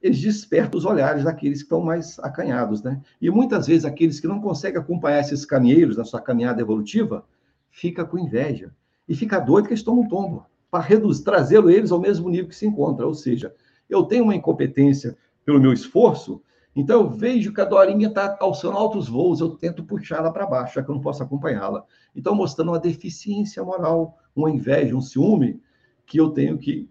eles 0.00 0.20
despertam 0.20 0.78
os 0.78 0.84
olhares 0.84 1.24
daqueles 1.24 1.58
que 1.58 1.64
estão 1.64 1.80
mais 1.80 2.20
acanhados, 2.20 2.84
né? 2.84 3.02
E 3.20 3.28
muitas 3.28 3.66
vezes 3.66 3.84
aqueles 3.84 4.20
que 4.20 4.28
não 4.28 4.40
conseguem 4.40 4.80
acompanhar 4.80 5.18
esses 5.18 5.44
caminheiros 5.44 5.96
na 5.96 6.04
sua 6.04 6.20
caminhada 6.20 6.60
evolutiva, 6.60 7.26
fica 7.68 8.04
com 8.04 8.16
inveja 8.16 8.72
e 9.08 9.16
fica 9.16 9.40
doido 9.40 9.66
que 9.66 9.72
eles 9.72 9.82
tomam 9.82 10.06
tombo 10.06 10.46
para 10.70 10.86
trazê-lo 11.24 11.68
eles 11.68 11.90
ao 11.90 12.00
mesmo 12.00 12.28
nível 12.28 12.48
que 12.48 12.54
se 12.54 12.66
encontra. 12.66 13.04
Ou 13.04 13.14
seja, 13.14 13.52
eu 13.90 14.04
tenho 14.04 14.22
uma 14.22 14.36
incompetência 14.36 15.16
pelo 15.44 15.60
meu 15.60 15.72
esforço, 15.72 16.40
então 16.74 17.00
eu 17.00 17.10
vejo 17.10 17.52
que 17.52 17.60
a 17.60 17.64
Dorinha 17.64 18.08
está 18.08 18.36
alçando 18.40 18.76
altos 18.76 19.08
voos, 19.08 19.40
eu 19.40 19.50
tento 19.50 19.84
puxá-la 19.84 20.30
para 20.30 20.46
baixo, 20.46 20.74
já 20.74 20.82
que 20.82 20.90
eu 20.90 20.94
não 20.94 21.02
posso 21.02 21.22
acompanhá-la. 21.22 21.84
Então, 22.14 22.34
mostrando 22.34 22.68
uma 22.68 22.78
deficiência 22.78 23.62
moral, 23.64 24.16
uma 24.34 24.50
inveja, 24.50 24.94
um 24.94 25.00
ciúme, 25.00 25.60
que 26.06 26.20
eu 26.20 26.30
tenho 26.30 26.56
que 26.58 26.88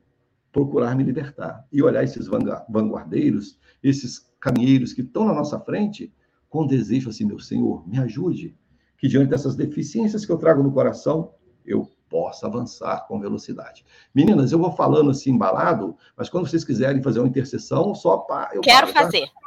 procurar 0.51 0.95
me 0.95 1.03
libertar. 1.03 1.65
E 1.71 1.81
olhar 1.81 2.03
esses 2.03 2.27
vanguardeiros, 2.27 3.57
esses 3.83 4.29
caminheiros 4.39 4.93
que 4.93 5.01
estão 5.01 5.25
na 5.25 5.33
nossa 5.33 5.59
frente, 5.59 6.13
com 6.49 6.65
desejo 6.65 7.09
assim, 7.09 7.25
meu 7.25 7.39
Senhor, 7.39 7.87
me 7.87 7.99
ajude, 7.99 8.55
que 8.97 9.07
diante 9.07 9.29
dessas 9.29 9.55
deficiências 9.55 10.25
que 10.25 10.31
eu 10.31 10.37
trago 10.37 10.63
no 10.63 10.71
coração, 10.71 11.33
eu 11.65 11.89
possa 12.09 12.47
avançar 12.47 13.05
com 13.07 13.19
velocidade. 13.19 13.85
Meninas, 14.15 14.51
eu 14.51 14.59
vou 14.59 14.71
falando 14.71 15.11
assim 15.11 15.31
embalado, 15.31 15.95
mas 16.15 16.29
quando 16.29 16.47
vocês 16.47 16.63
quiserem 16.63 17.01
fazer 17.01 17.19
uma 17.19 17.27
intercessão, 17.27 17.93
só 17.93 18.17
para. 18.17 18.59
Quero 18.61 18.87
paro, 18.87 18.93
tá? 18.93 19.03
fazer. 19.03 19.27
Tá? 19.27 19.46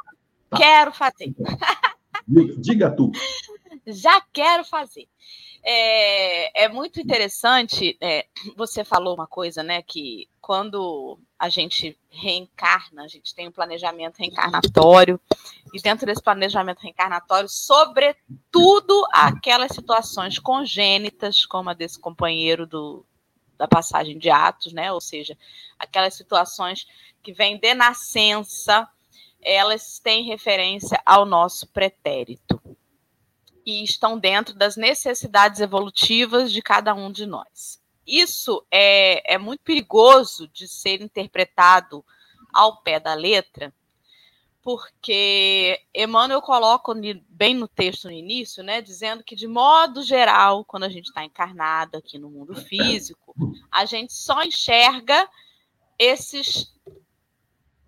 Quero 0.55 0.91
fazer. 0.91 1.33
Diga, 2.27 2.55
diga 2.57 2.95
tu. 2.95 3.11
Já 3.85 4.21
quero 4.31 4.63
fazer. 4.63 5.07
É, 5.63 6.65
é 6.65 6.69
muito 6.69 6.99
interessante. 6.99 7.97
É, 8.01 8.25
você 8.55 8.83
falou 8.83 9.15
uma 9.15 9.27
coisa, 9.27 9.63
né? 9.63 9.81
Que 9.81 10.27
quando 10.39 11.19
a 11.37 11.49
gente 11.49 11.97
reencarna, 12.09 13.03
a 13.03 13.07
gente 13.07 13.33
tem 13.33 13.47
um 13.47 13.51
planejamento 13.51 14.17
reencarnatório, 14.17 15.19
e 15.73 15.81
dentro 15.81 16.05
desse 16.05 16.21
planejamento 16.21 16.81
reencarnatório, 16.81 17.47
sobretudo 17.47 19.05
aquelas 19.13 19.71
situações 19.71 20.37
congênitas, 20.39 21.45
como 21.45 21.69
a 21.69 21.73
desse 21.73 21.99
companheiro 21.99 22.65
do, 22.65 23.05
da 23.57 23.67
passagem 23.67 24.17
de 24.17 24.29
atos, 24.29 24.73
né? 24.73 24.91
Ou 24.91 24.99
seja, 24.99 25.37
aquelas 25.77 26.15
situações 26.15 26.87
que 27.21 27.31
vêm 27.31 27.57
de 27.57 27.73
nascença, 27.73 28.87
elas 29.43 29.99
têm 29.99 30.23
referência 30.23 31.01
ao 31.05 31.25
nosso 31.25 31.67
pretérito 31.67 32.61
e 33.65 33.83
estão 33.83 34.17
dentro 34.17 34.55
das 34.55 34.75
necessidades 34.75 35.59
evolutivas 35.59 36.51
de 36.51 36.61
cada 36.61 36.93
um 36.93 37.11
de 37.11 37.25
nós. 37.25 37.81
Isso 38.05 38.65
é, 38.71 39.35
é 39.35 39.37
muito 39.37 39.61
perigoso 39.61 40.47
de 40.47 40.67
ser 40.67 41.01
interpretado 41.01 42.03
ao 42.53 42.81
pé 42.81 42.99
da 42.99 43.13
letra, 43.13 43.73
porque 44.61 45.79
Emmanuel 45.93 46.41
coloca 46.41 46.93
bem 47.29 47.55
no 47.55 47.67
texto 47.67 48.05
no 48.05 48.11
início, 48.11 48.63
né, 48.63 48.81
dizendo 48.81 49.23
que 49.23 49.35
de 49.35 49.47
modo 49.47 50.03
geral, 50.03 50.65
quando 50.65 50.83
a 50.83 50.89
gente 50.89 51.05
está 51.05 51.23
encarnado 51.23 51.97
aqui 51.97 52.19
no 52.19 52.29
mundo 52.29 52.55
físico, 52.55 53.33
a 53.71 53.85
gente 53.85 54.13
só 54.13 54.43
enxerga 54.43 55.27
esses 55.97 56.73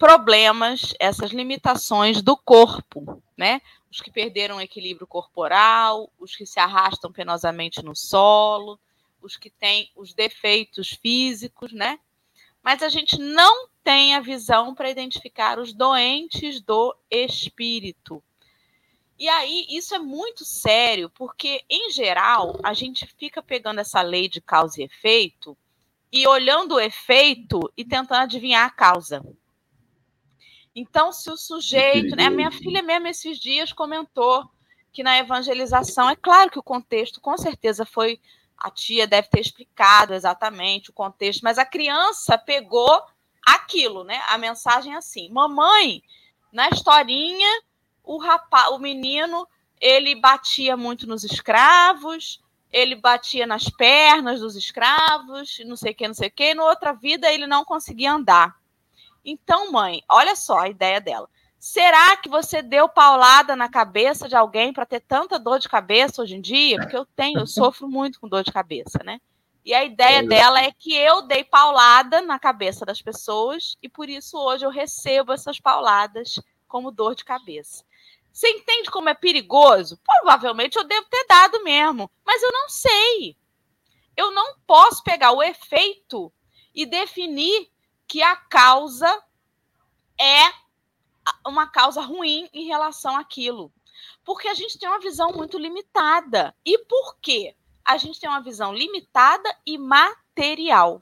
problemas, 0.04 0.94
essas 1.00 1.32
limitações 1.32 2.22
do 2.22 2.36
corpo, 2.36 3.24
né? 3.38 3.62
Os 3.90 4.02
que 4.02 4.12
perderam 4.12 4.58
o 4.58 4.62
equilíbrio 4.62 5.08
corporal, 5.08 6.12
os 6.20 6.36
que 6.36 6.46
se 6.46 6.60
arrastam 6.60 7.10
penosamente 7.10 7.82
no 7.82 7.96
solo, 7.96 8.78
os 9.22 9.38
que 9.38 9.50
têm 9.50 9.90
os 9.96 10.14
defeitos 10.14 10.90
físicos, 10.90 11.72
né? 11.72 11.98
Mas 12.62 12.84
a 12.84 12.90
gente 12.90 13.18
não 13.18 13.70
tem 13.82 14.14
a 14.14 14.20
visão 14.20 14.76
para 14.76 14.90
identificar 14.90 15.58
os 15.58 15.74
doentes 15.74 16.60
do 16.60 16.94
espírito. 17.10 18.22
E 19.18 19.30
aí, 19.30 19.66
isso 19.70 19.96
é 19.96 20.00
muito 20.00 20.44
sério, 20.44 21.10
porque, 21.12 21.64
em 21.70 21.90
geral, 21.92 22.60
a 22.62 22.74
gente 22.74 23.08
fica 23.18 23.42
pegando 23.42 23.80
essa 23.80 24.02
lei 24.02 24.28
de 24.28 24.42
causa 24.42 24.82
e 24.82 24.84
efeito 24.84 25.58
e 26.12 26.28
olhando 26.28 26.76
o 26.76 26.80
efeito 26.82 27.72
e 27.78 27.86
tentando 27.86 28.24
adivinhar 28.24 28.66
a 28.66 28.70
causa. 28.70 29.24
Então, 30.76 31.12
se 31.12 31.30
o 31.30 31.38
sujeito, 31.38 32.16
né, 32.16 32.26
a 32.26 32.32
minha 32.32 32.52
filha 32.52 32.82
mesmo 32.82 33.08
esses 33.08 33.38
dias 33.38 33.72
comentou 33.72 34.50
que 34.92 35.04
na 35.04 35.18
evangelização, 35.18 36.10
é 36.10 36.16
claro 36.16 36.50
que 36.50 36.60
o 36.60 36.64
contexto 36.64 37.22
com 37.22 37.38
certeza 37.38 37.86
foi 37.86 38.20
a 38.58 38.70
tia 38.72 39.06
deve 39.06 39.28
ter 39.28 39.42
explicado 39.42 40.14
exatamente 40.14 40.90
o 40.90 40.94
contexto, 40.94 41.42
mas 41.42 41.58
a 41.58 41.66
criança 41.66 42.38
pegou 42.38 43.02
aquilo, 43.46 44.04
né? 44.04 44.22
A 44.30 44.38
mensagem 44.38 44.94
é 44.94 44.98
assim: 44.98 45.30
"Mamãe, 45.30 46.02
na 46.52 46.70
historinha, 46.70 47.50
o 48.04 48.18
rapaz, 48.18 48.70
o 48.70 48.80
menino, 48.80 49.48
ele 49.82 50.16
batia 50.16 50.78
muito 50.78 51.08
nos 51.08 51.24
escravos, 51.24 52.42
ele 52.72 52.96
batia 52.96 53.46
nas 53.46 53.66
pernas 53.66 54.40
dos 54.40 54.56
escravos, 54.56 55.60
não 55.66 55.76
sei 55.76 55.92
o 55.92 55.96
que, 55.96 56.08
não 56.08 56.16
sei 56.16 56.30
o 56.30 56.32
que, 56.32 56.52
e 56.52 56.54
na 56.54 56.64
outra 56.64 56.94
vida 56.94 57.32
ele 57.32 57.46
não 57.46 57.66
conseguia 57.66 58.14
andar. 58.14 58.56
Então, 59.24 59.72
mãe, 59.72 60.04
olha 60.10 60.36
só 60.36 60.60
a 60.60 60.70
ideia 60.70 61.00
dela. 61.00 61.30
Será 61.58 62.18
que 62.18 62.28
você 62.28 62.62
deu 62.62 62.90
paulada 62.90 63.56
na 63.56 63.70
cabeça 63.70 64.28
de 64.28 64.36
alguém 64.36 64.74
para 64.74 64.86
ter 64.86 65.00
tanta 65.00 65.40
dor 65.40 65.60
de 65.60 65.70
cabeça 65.70 66.22
hoje 66.22 66.36
em 66.36 66.42
dia? 66.42 66.78
Porque 66.78 66.98
eu 66.98 67.06
tenho, 67.06 67.40
eu 67.40 67.48
sofro 67.48 67.88
muito 67.88 68.20
com 68.20 68.28
dor 68.28 68.44
de 68.44 68.52
cabeça, 68.52 69.00
né? 69.04 69.22
E 69.64 69.74
a 69.74 69.84
ideia 69.86 70.20
é. 70.20 70.24
dela 70.24 70.62
é 70.62 70.72
que 70.72 70.94
eu 70.94 71.22
dei 71.22 71.44
paulada 71.44 72.22
na 72.22 72.38
cabeça 72.38 72.86
das 72.86 73.02
pessoas 73.02 73.78
e 73.82 73.88
por 73.88 74.10
isso 74.10 74.38
hoje 74.38 74.66
eu 74.66 74.70
recebo 74.70 75.32
essas 75.32 75.58
pauladas 75.58 76.38
como 76.68 76.92
dor 76.92 77.16
de 77.16 77.24
cabeça. 77.24 77.86
Você 78.30 78.50
entende 78.50 78.92
como 78.92 79.08
é 79.08 79.14
perigoso? 79.14 79.98
Provavelmente 80.04 80.78
eu 80.78 80.84
devo 80.84 81.08
ter 81.10 81.26
dado 81.28 81.64
mesmo, 81.64 82.12
mas 82.26 82.44
eu 82.44 82.52
não 82.52 82.68
sei. 82.68 83.38
Eu 84.18 84.32
não 84.32 84.58
posso 84.68 85.02
pegar 85.02 85.32
o 85.32 85.42
efeito 85.42 86.34
e 86.76 86.86
definir 86.86 87.70
que 88.14 88.22
a 88.22 88.36
causa 88.36 89.10
é 90.22 90.54
uma 91.44 91.66
causa 91.66 92.00
ruim 92.00 92.48
em 92.54 92.68
relação 92.68 93.18
àquilo. 93.18 93.74
Porque 94.24 94.48
a 94.48 94.54
gente 94.54 94.78
tem 94.78 94.88
uma 94.88 95.00
visão 95.00 95.32
muito 95.32 95.58
limitada. 95.58 96.56
E 96.64 96.78
por 96.86 97.18
quê? 97.20 97.56
A 97.84 97.98
gente 97.98 98.20
tem 98.20 98.30
uma 98.30 98.44
visão 98.44 98.72
limitada 98.72 99.50
e 99.66 99.80
material. 99.80 101.02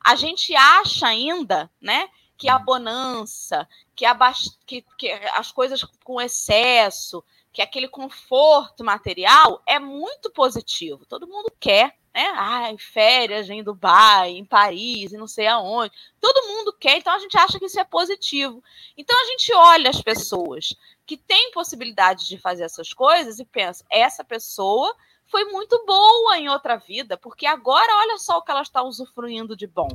A 0.00 0.14
gente 0.14 0.54
acha 0.54 1.08
ainda, 1.08 1.68
né, 1.80 2.08
que 2.36 2.48
a 2.48 2.56
bonança, 2.56 3.68
que, 3.96 4.06
a 4.06 4.16
que, 4.64 4.84
que 4.96 5.10
as 5.34 5.50
coisas 5.50 5.82
com 6.04 6.20
excesso, 6.20 7.24
que 7.52 7.60
aquele 7.60 7.88
conforto 7.88 8.84
material 8.84 9.60
é 9.66 9.80
muito 9.80 10.30
positivo. 10.30 11.04
Todo 11.04 11.26
mundo 11.26 11.52
quer 11.58 11.97
né? 12.18 12.32
Ai, 12.34 12.76
férias 12.76 13.48
em 13.48 13.62
Dubai, 13.62 14.30
em 14.30 14.44
Paris, 14.44 15.12
e 15.12 15.16
não 15.16 15.28
sei 15.28 15.46
aonde. 15.46 15.92
Todo 16.20 16.48
mundo 16.48 16.72
quer, 16.72 16.96
então 16.96 17.14
a 17.14 17.18
gente 17.20 17.38
acha 17.38 17.60
que 17.60 17.66
isso 17.66 17.78
é 17.78 17.84
positivo. 17.84 18.62
Então 18.96 19.16
a 19.20 19.26
gente 19.26 19.54
olha 19.54 19.88
as 19.88 20.02
pessoas 20.02 20.74
que 21.06 21.16
têm 21.16 21.52
possibilidade 21.52 22.26
de 22.26 22.36
fazer 22.36 22.64
essas 22.64 22.92
coisas 22.92 23.38
e 23.38 23.44
pensa: 23.44 23.84
essa 23.88 24.24
pessoa 24.24 24.92
foi 25.26 25.44
muito 25.44 25.84
boa 25.86 26.36
em 26.38 26.48
outra 26.48 26.76
vida, 26.76 27.16
porque 27.16 27.46
agora 27.46 27.96
olha 27.98 28.18
só 28.18 28.38
o 28.38 28.42
que 28.42 28.50
ela 28.50 28.62
está 28.62 28.82
usufruindo 28.82 29.54
de 29.54 29.68
bom. 29.68 29.88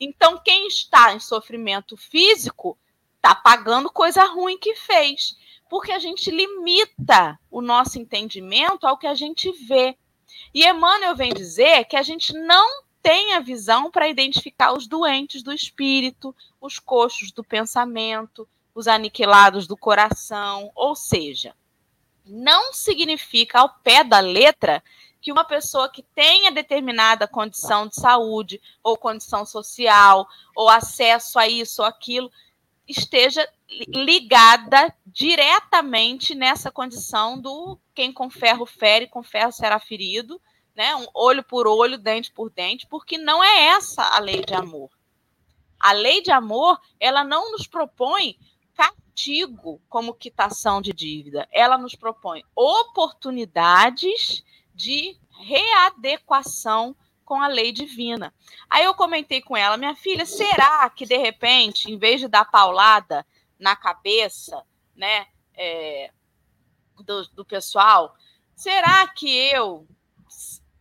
Então, 0.00 0.40
quem 0.44 0.66
está 0.66 1.14
em 1.14 1.20
sofrimento 1.20 1.96
físico 1.96 2.76
está 3.14 3.32
pagando 3.32 3.92
coisa 3.92 4.24
ruim 4.24 4.58
que 4.58 4.74
fez, 4.74 5.36
porque 5.70 5.92
a 5.92 6.00
gente 6.00 6.30
limita 6.32 7.38
o 7.48 7.62
nosso 7.62 7.98
entendimento 8.00 8.86
ao 8.86 8.98
que 8.98 9.06
a 9.06 9.14
gente 9.14 9.52
vê. 9.66 9.96
E 10.52 10.66
Emmanuel 10.66 11.16
vem 11.16 11.32
dizer 11.32 11.84
que 11.84 11.96
a 11.96 12.02
gente 12.02 12.32
não 12.32 12.82
tem 13.02 13.34
a 13.34 13.40
visão 13.40 13.90
para 13.90 14.08
identificar 14.08 14.72
os 14.72 14.86
doentes 14.86 15.42
do 15.42 15.52
espírito, 15.52 16.34
os 16.60 16.78
coxos 16.78 17.30
do 17.32 17.44
pensamento, 17.44 18.48
os 18.74 18.88
aniquilados 18.88 19.66
do 19.66 19.76
coração. 19.76 20.70
Ou 20.74 20.96
seja, 20.96 21.54
não 22.24 22.72
significa 22.72 23.60
ao 23.60 23.68
pé 23.68 24.02
da 24.02 24.20
letra 24.20 24.82
que 25.20 25.32
uma 25.32 25.44
pessoa 25.44 25.88
que 25.88 26.02
tenha 26.02 26.50
determinada 26.50 27.26
condição 27.26 27.86
de 27.86 27.94
saúde 27.94 28.60
ou 28.82 28.96
condição 28.96 29.46
social 29.46 30.26
ou 30.54 30.68
acesso 30.68 31.38
a 31.38 31.48
isso 31.48 31.82
ou 31.82 31.88
aquilo 31.88 32.30
esteja 32.86 33.46
ligada 33.88 34.94
diretamente 35.06 36.34
nessa 36.34 36.70
condição 36.70 37.40
do 37.40 37.78
quem 37.94 38.12
com 38.12 38.28
ferro 38.30 38.66
fere, 38.66 39.08
com 39.08 39.22
ferro 39.22 39.52
será 39.52 39.78
ferido, 39.78 40.40
né? 40.74 40.94
Um 40.96 41.06
olho 41.14 41.42
por 41.42 41.66
olho, 41.66 41.98
dente 41.98 42.32
por 42.32 42.50
dente, 42.50 42.86
porque 42.86 43.16
não 43.16 43.42
é 43.42 43.66
essa 43.68 44.02
a 44.02 44.18
lei 44.18 44.44
de 44.44 44.54
amor. 44.54 44.90
A 45.78 45.92
lei 45.92 46.22
de 46.22 46.30
amor, 46.30 46.80
ela 46.98 47.24
não 47.24 47.52
nos 47.52 47.66
propõe 47.66 48.38
castigo 48.74 49.80
como 49.88 50.14
quitação 50.14 50.80
de 50.80 50.92
dívida. 50.92 51.48
Ela 51.52 51.78
nos 51.78 51.94
propõe 51.94 52.42
oportunidades 52.54 54.42
de 54.74 55.16
readequação 55.30 56.96
com 57.24 57.40
a 57.40 57.48
lei 57.48 57.72
divina. 57.72 58.32
Aí 58.68 58.84
eu 58.84 58.94
comentei 58.94 59.40
com 59.40 59.56
ela, 59.56 59.76
minha 59.76 59.96
filha, 59.96 60.26
será 60.26 60.88
que 60.90 61.06
de 61.06 61.16
repente, 61.16 61.90
em 61.90 61.98
vez 61.98 62.20
de 62.20 62.28
dar 62.28 62.44
paulada 62.44 63.26
na 63.58 63.74
cabeça, 63.74 64.62
né, 64.94 65.26
é, 65.54 66.10
do, 67.02 67.26
do 67.28 67.44
pessoal, 67.44 68.14
será 68.54 69.06
que 69.08 69.28
eu 69.28 69.86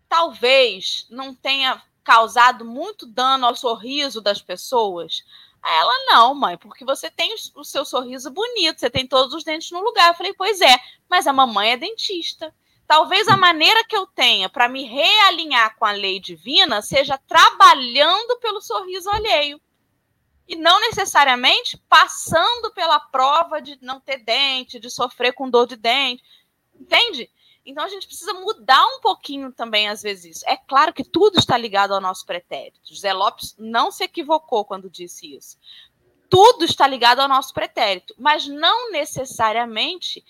talvez 0.08 1.08
não 1.10 1.34
tenha 1.34 1.82
causado 2.04 2.66
muito 2.66 3.06
dano 3.06 3.46
ao 3.46 3.56
sorriso 3.56 4.22
das 4.22 4.42
pessoas? 4.42 5.24
Ela, 5.66 5.94
não, 6.08 6.36
mãe, 6.36 6.58
porque 6.58 6.84
você 6.84 7.10
tem 7.10 7.34
o 7.56 7.64
seu 7.64 7.86
sorriso 7.86 8.30
bonito, 8.30 8.80
você 8.80 8.90
tem 8.90 9.08
todos 9.08 9.34
os 9.34 9.46
dentes 9.46 9.72
no 9.72 9.80
lugar. 9.80 10.10
Eu 10.10 10.14
falei, 10.14 10.34
pois 10.34 10.60
é, 10.60 10.78
mas 11.10 11.26
a 11.26 11.32
mamãe 11.32 11.72
é 11.72 11.78
dentista. 11.78 12.54
Talvez 12.88 13.28
a 13.28 13.38
maneira 13.38 13.84
que 13.86 13.96
eu 13.96 14.06
tenha 14.06 14.50
para 14.50 14.68
me 14.68 14.84
realinhar 14.84 15.76
com 15.78 15.86
a 15.86 15.92
lei 15.92 16.20
divina 16.20 16.82
seja 16.82 17.18
trabalhando 17.18 18.38
pelo 18.40 18.62
sorriso 18.62 19.10
alheio. 19.10 19.60
E 20.48 20.56
não 20.56 20.80
necessariamente 20.82 21.78
passando 21.90 22.72
pela 22.74 23.00
prova 23.00 23.62
de 23.62 23.78
não 23.82 24.00
ter 24.00 24.18
dente, 24.18 24.80
de 24.80 24.90
sofrer 24.90 25.34
com 25.34 25.50
dor 25.50 25.66
de 25.66 25.78
dente. 25.78 26.22
Entende? 26.76 27.30
Então 27.66 27.84
a 27.84 27.88
gente 27.88 28.06
precisa 28.06 28.34
mudar 28.34 28.86
um 28.88 29.00
pouquinho 29.00 29.52
também, 29.52 29.88
às 29.88 30.02
vezes, 30.02 30.38
isso. 30.38 30.46
É 30.48 30.58
claro 30.58 30.94
que 30.94 31.04
tudo 31.04 31.40
está 31.40 31.58
ligado 31.58 31.94
ao 31.94 32.02
nosso 32.02 32.26
pretérito. 32.26 32.80
José 32.84 33.14
Lopes 33.14 33.56
não 33.58 33.90
se 33.90 34.04
equivocou 34.04 34.66
quando 34.66 34.90
disse 34.90 35.34
isso. 35.34 35.58
Tudo 36.30 36.66
está 36.66 36.86
ligado 36.88 37.22
ao 37.22 37.28
nosso 37.28 37.54
pretérito, 37.54 38.14
mas 38.18 38.48
não 38.48 38.92
necessariamente 38.92 40.26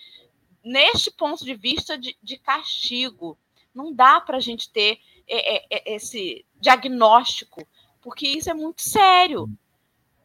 neste 0.64 1.12
ponto 1.12 1.44
de 1.44 1.54
vista 1.54 1.98
de, 1.98 2.18
de 2.22 2.38
castigo. 2.38 3.38
Não 3.74 3.94
dá 3.94 4.22
para 4.22 4.38
a 4.38 4.40
gente 4.40 4.70
ter 4.72 5.00
é, 5.28 5.58
é, 5.58 5.66
é, 5.70 5.96
esse 5.96 6.46
diagnóstico, 6.60 7.68
porque 8.02 8.28
isso 8.28 8.50
é 8.50 8.54
muito 8.54 8.82
sério. 8.82 9.50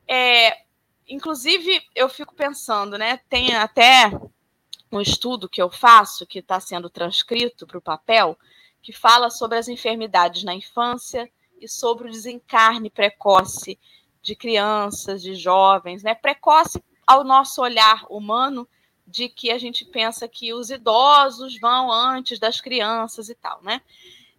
É, 0.06 0.62
inclusive, 1.08 1.82
eu 1.94 2.08
fico 2.08 2.34
pensando, 2.34 2.96
né? 2.96 3.18
Tem 3.28 3.54
até 3.54 4.10
um 4.90 5.00
estudo 5.00 5.48
que 5.48 5.60
eu 5.60 5.70
faço, 5.70 6.26
que 6.26 6.38
está 6.38 6.60
sendo 6.60 6.88
transcrito 6.88 7.66
para 7.66 7.78
o 7.78 7.82
papel, 7.82 8.38
que 8.82 8.92
fala 8.92 9.30
sobre 9.30 9.58
as 9.58 9.68
enfermidades 9.68 10.44
na 10.44 10.54
infância 10.54 11.30
e 11.60 11.68
sobre 11.68 12.08
o 12.08 12.10
desencarne 12.10 12.90
precoce 12.90 13.78
de 14.22 14.34
crianças, 14.34 15.22
de 15.22 15.34
jovens, 15.34 16.02
né? 16.02 16.14
Precoce 16.14 16.82
ao 17.06 17.24
nosso 17.24 17.62
olhar 17.62 18.04
humano, 18.10 18.68
de 19.08 19.28
que 19.28 19.50
a 19.50 19.58
gente 19.58 19.84
pensa 19.86 20.28
que 20.28 20.52
os 20.52 20.70
idosos 20.70 21.58
vão 21.58 21.90
antes 21.90 22.38
das 22.38 22.60
crianças 22.60 23.28
e 23.28 23.34
tal, 23.34 23.62
né? 23.62 23.80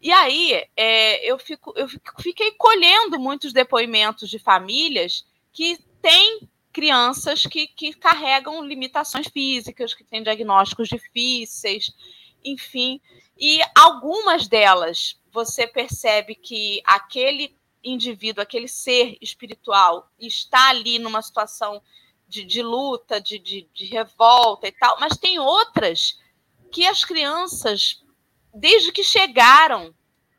E 0.02 0.12
aí 0.12 0.64
é, 0.78 1.26
eu, 1.26 1.38
fico, 1.38 1.74
eu 1.76 1.88
fiquei 2.20 2.52
colhendo 2.52 3.20
muitos 3.20 3.52
depoimentos 3.52 4.30
de 4.30 4.40
famílias 4.40 5.26
que 5.52 5.78
têm 6.02 6.48
crianças 6.72 7.44
que, 7.44 7.68
que 7.68 7.94
carregam 7.94 8.64
limitações 8.64 9.28
físicas, 9.28 9.94
que 9.94 10.04
têm 10.04 10.24
diagnósticos 10.24 10.88
difíceis, 10.88 11.92
enfim. 12.46 13.02
E 13.38 13.60
algumas 13.76 14.48
delas 14.48 15.20
você 15.32 15.68
percebe 15.68 16.36
que 16.36 16.82
aquele 16.86 17.58
indivíduo, 17.84 18.42
aquele 18.42 18.68
ser 18.68 19.18
espiritual, 19.20 20.10
está 20.20 20.70
ali 20.70 21.00
numa 21.00 21.22
situação 21.22 21.82
de, 22.30 22.44
de 22.46 22.62
luta, 22.62 23.20
de, 23.20 23.39
de, 23.39 23.68
de 23.74 23.86
revolta 23.86 24.68
e 24.68 24.72
tal, 24.72 25.00
mas 25.00 25.18
tem 25.18 25.39
outras 25.39 26.20
que 26.72 26.86
as 26.86 27.04
crianças, 27.04 28.04
desde 28.54 28.92
que 28.92 29.04
chegaram, 29.04 29.94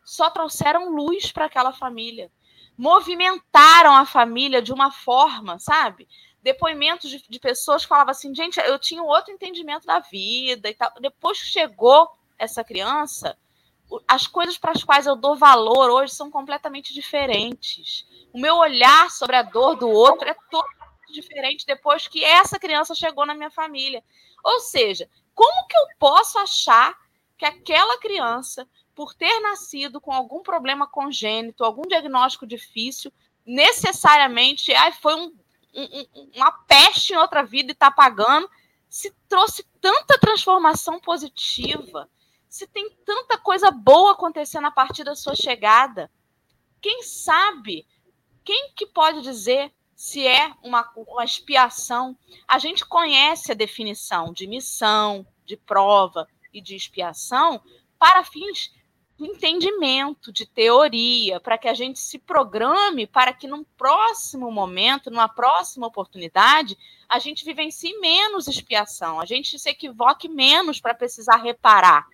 só 0.05 0.31
trouxeram 0.31 0.88
luz 0.88 1.33
para 1.33 1.46
aquela 1.46 1.72
família, 1.72 2.31
movimentaram 2.79 3.94
a 3.94 4.07
família 4.07 4.62
de 4.62 4.72
uma 4.72 4.90
forma, 4.90 5.59
sabe? 5.59 6.09
Depoimentos 6.42 7.11
de, 7.11 7.22
de, 7.29 7.38
pessoas 7.38 7.85
falavam 7.85 8.12
assim, 8.12 8.35
gente, 8.35 8.59
eu 8.61 8.79
tinha 8.79 9.03
outro 9.03 9.33
entendimento 9.33 9.87
da 9.87 9.98
vida 9.98 10.70
e 10.70 10.74
tal. 10.74 10.90
Depois 11.00 11.40
que 11.40 11.48
chegou 11.48 12.09
essa 12.38 12.64
criança, 12.64 13.37
as 14.09 14.26
coisas 14.26 14.57
para 14.57 14.70
as 14.70 14.83
quais 14.83 15.07
eu 15.07 15.16
dou 15.16 15.37
valor 15.37 15.90
hoje 15.90 16.14
são 16.14 16.31
completamente 16.31 16.94
diferentes. 16.94 18.07
O 18.33 18.40
meu 18.40 18.57
olhar 18.57 19.11
sobre 19.11 19.37
a 19.37 19.42
dor 19.42 19.74
do 19.74 19.88
outro 19.88 20.29
é 20.29 20.35
todo 20.50 20.80
diferente 21.12 21.66
depois 21.66 22.09
que 22.09 22.25
essa 22.25 22.59
criança 22.59 22.94
chegou 22.94 23.27
na 23.27 23.35
minha 23.35 23.51
família. 23.51 24.03
Ou 24.44 24.61
seja, 24.61 25.09
como 25.35 25.66
que 25.66 25.77
eu 25.77 25.87
posso 25.99 26.38
achar 26.38 26.96
que 27.37 27.44
aquela 27.44 27.99
criança, 27.99 28.68
por 28.94 29.14
ter 29.14 29.40
nascido 29.40 30.01
com 30.01 30.12
algum 30.12 30.42
problema 30.42 30.87
congênito, 30.87 31.64
algum 31.64 31.83
diagnóstico 31.88 32.46
difícil, 32.46 33.12
necessariamente 33.46 34.73
ai, 34.75 34.92
foi 34.92 35.14
um, 35.14 35.35
um, 35.75 36.31
uma 36.37 36.53
peste 36.53 37.12
em 37.12 37.16
outra 37.16 37.42
vida 37.42 37.70
e 37.70 37.73
está 37.73 37.90
pagando, 37.90 38.49
se 38.88 39.14
trouxe 39.29 39.64
tanta 39.81 40.18
transformação 40.18 41.01
positiva, 41.01 42.11
se 42.49 42.66
tem 42.66 42.90
tanta 43.05 43.38
coisa 43.38 43.70
boa 43.70 44.12
acontecendo 44.12 44.66
a 44.66 44.70
partir 44.70 45.05
da 45.05 45.14
sua 45.14 45.35
chegada. 45.35 46.11
Quem 46.81 47.03
sabe? 47.03 47.87
Quem 48.44 48.73
que 48.75 48.87
pode 48.87 49.23
dizer 49.23 49.73
se 50.00 50.26
é 50.26 50.50
uma, 50.62 50.90
uma 50.96 51.22
expiação. 51.22 52.16
A 52.48 52.58
gente 52.58 52.86
conhece 52.86 53.52
a 53.52 53.54
definição 53.54 54.32
de 54.32 54.46
missão, 54.46 55.26
de 55.44 55.58
prova 55.58 56.26
e 56.54 56.62
de 56.62 56.74
expiação 56.74 57.60
para 57.98 58.24
fins 58.24 58.72
de 59.18 59.26
entendimento, 59.26 60.32
de 60.32 60.46
teoria, 60.46 61.38
para 61.38 61.58
que 61.58 61.68
a 61.68 61.74
gente 61.74 61.98
se 61.98 62.18
programe 62.18 63.06
para 63.06 63.34
que 63.34 63.46
num 63.46 63.62
próximo 63.62 64.50
momento, 64.50 65.10
numa 65.10 65.28
próxima 65.28 65.86
oportunidade, 65.86 66.78
a 67.06 67.18
gente 67.18 67.44
vivencie 67.44 68.00
menos 68.00 68.48
expiação, 68.48 69.20
a 69.20 69.26
gente 69.26 69.58
se 69.58 69.68
equivoque 69.68 70.30
menos 70.30 70.80
para 70.80 70.94
precisar 70.94 71.36
reparar 71.36 72.08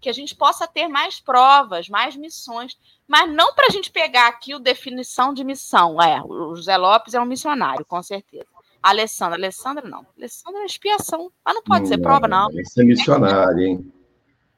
que 0.00 0.08
a 0.08 0.12
gente 0.12 0.34
possa 0.34 0.66
ter 0.66 0.88
mais 0.88 1.20
provas, 1.20 1.88
mais 1.88 2.16
missões, 2.16 2.76
mas 3.06 3.32
não 3.32 3.54
para 3.54 3.66
a 3.66 3.70
gente 3.70 3.90
pegar 3.90 4.28
aqui 4.28 4.54
o 4.54 4.58
definição 4.58 5.32
de 5.32 5.42
missão. 5.42 6.00
É, 6.00 6.22
o 6.22 6.54
José 6.54 6.76
Lopes 6.76 7.14
é 7.14 7.20
um 7.20 7.24
missionário, 7.24 7.84
com 7.84 8.02
certeza. 8.02 8.46
A 8.82 8.90
Alessandra, 8.90 9.36
Alessandra 9.36 9.88
não. 9.88 10.06
Alessandra 10.16 10.62
é 10.62 10.66
expiação, 10.66 11.32
mas 11.44 11.54
não 11.54 11.62
pode 11.62 11.82
não, 11.82 11.88
ser 11.88 11.98
prova, 11.98 12.28
não. 12.28 12.48
Esse 12.52 12.80
é 12.80 12.84
missionário, 12.84 13.60
hein? 13.60 13.92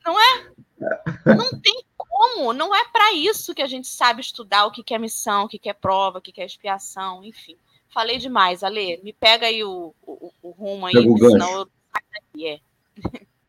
Não 0.04 0.18
é? 0.18 0.50
Não 1.34 1.60
tem 1.60 1.82
como, 1.96 2.52
não 2.52 2.74
é 2.74 2.84
para 2.88 3.12
isso 3.14 3.54
que 3.54 3.62
a 3.62 3.66
gente 3.66 3.88
sabe 3.88 4.20
estudar 4.20 4.66
o 4.66 4.70
que 4.70 4.94
é 4.94 4.98
missão, 4.98 5.44
o 5.44 5.48
que 5.48 5.68
é 5.68 5.72
prova, 5.72 6.18
o 6.18 6.20
que 6.20 6.40
é 6.40 6.44
expiação, 6.44 7.24
enfim. 7.24 7.56
Falei 7.88 8.18
demais, 8.18 8.62
Ale. 8.62 9.00
Me 9.02 9.12
pega 9.12 9.46
aí 9.46 9.64
o, 9.64 9.94
o, 10.02 10.32
o 10.42 10.50
rumo 10.50 10.86
aí, 10.86 10.92
senão 10.92 11.60
eu. 11.60 11.68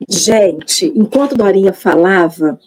Gente, 0.10 0.88
enquanto 0.96 1.38
Dorinha 1.38 1.72
falava, 1.72 2.60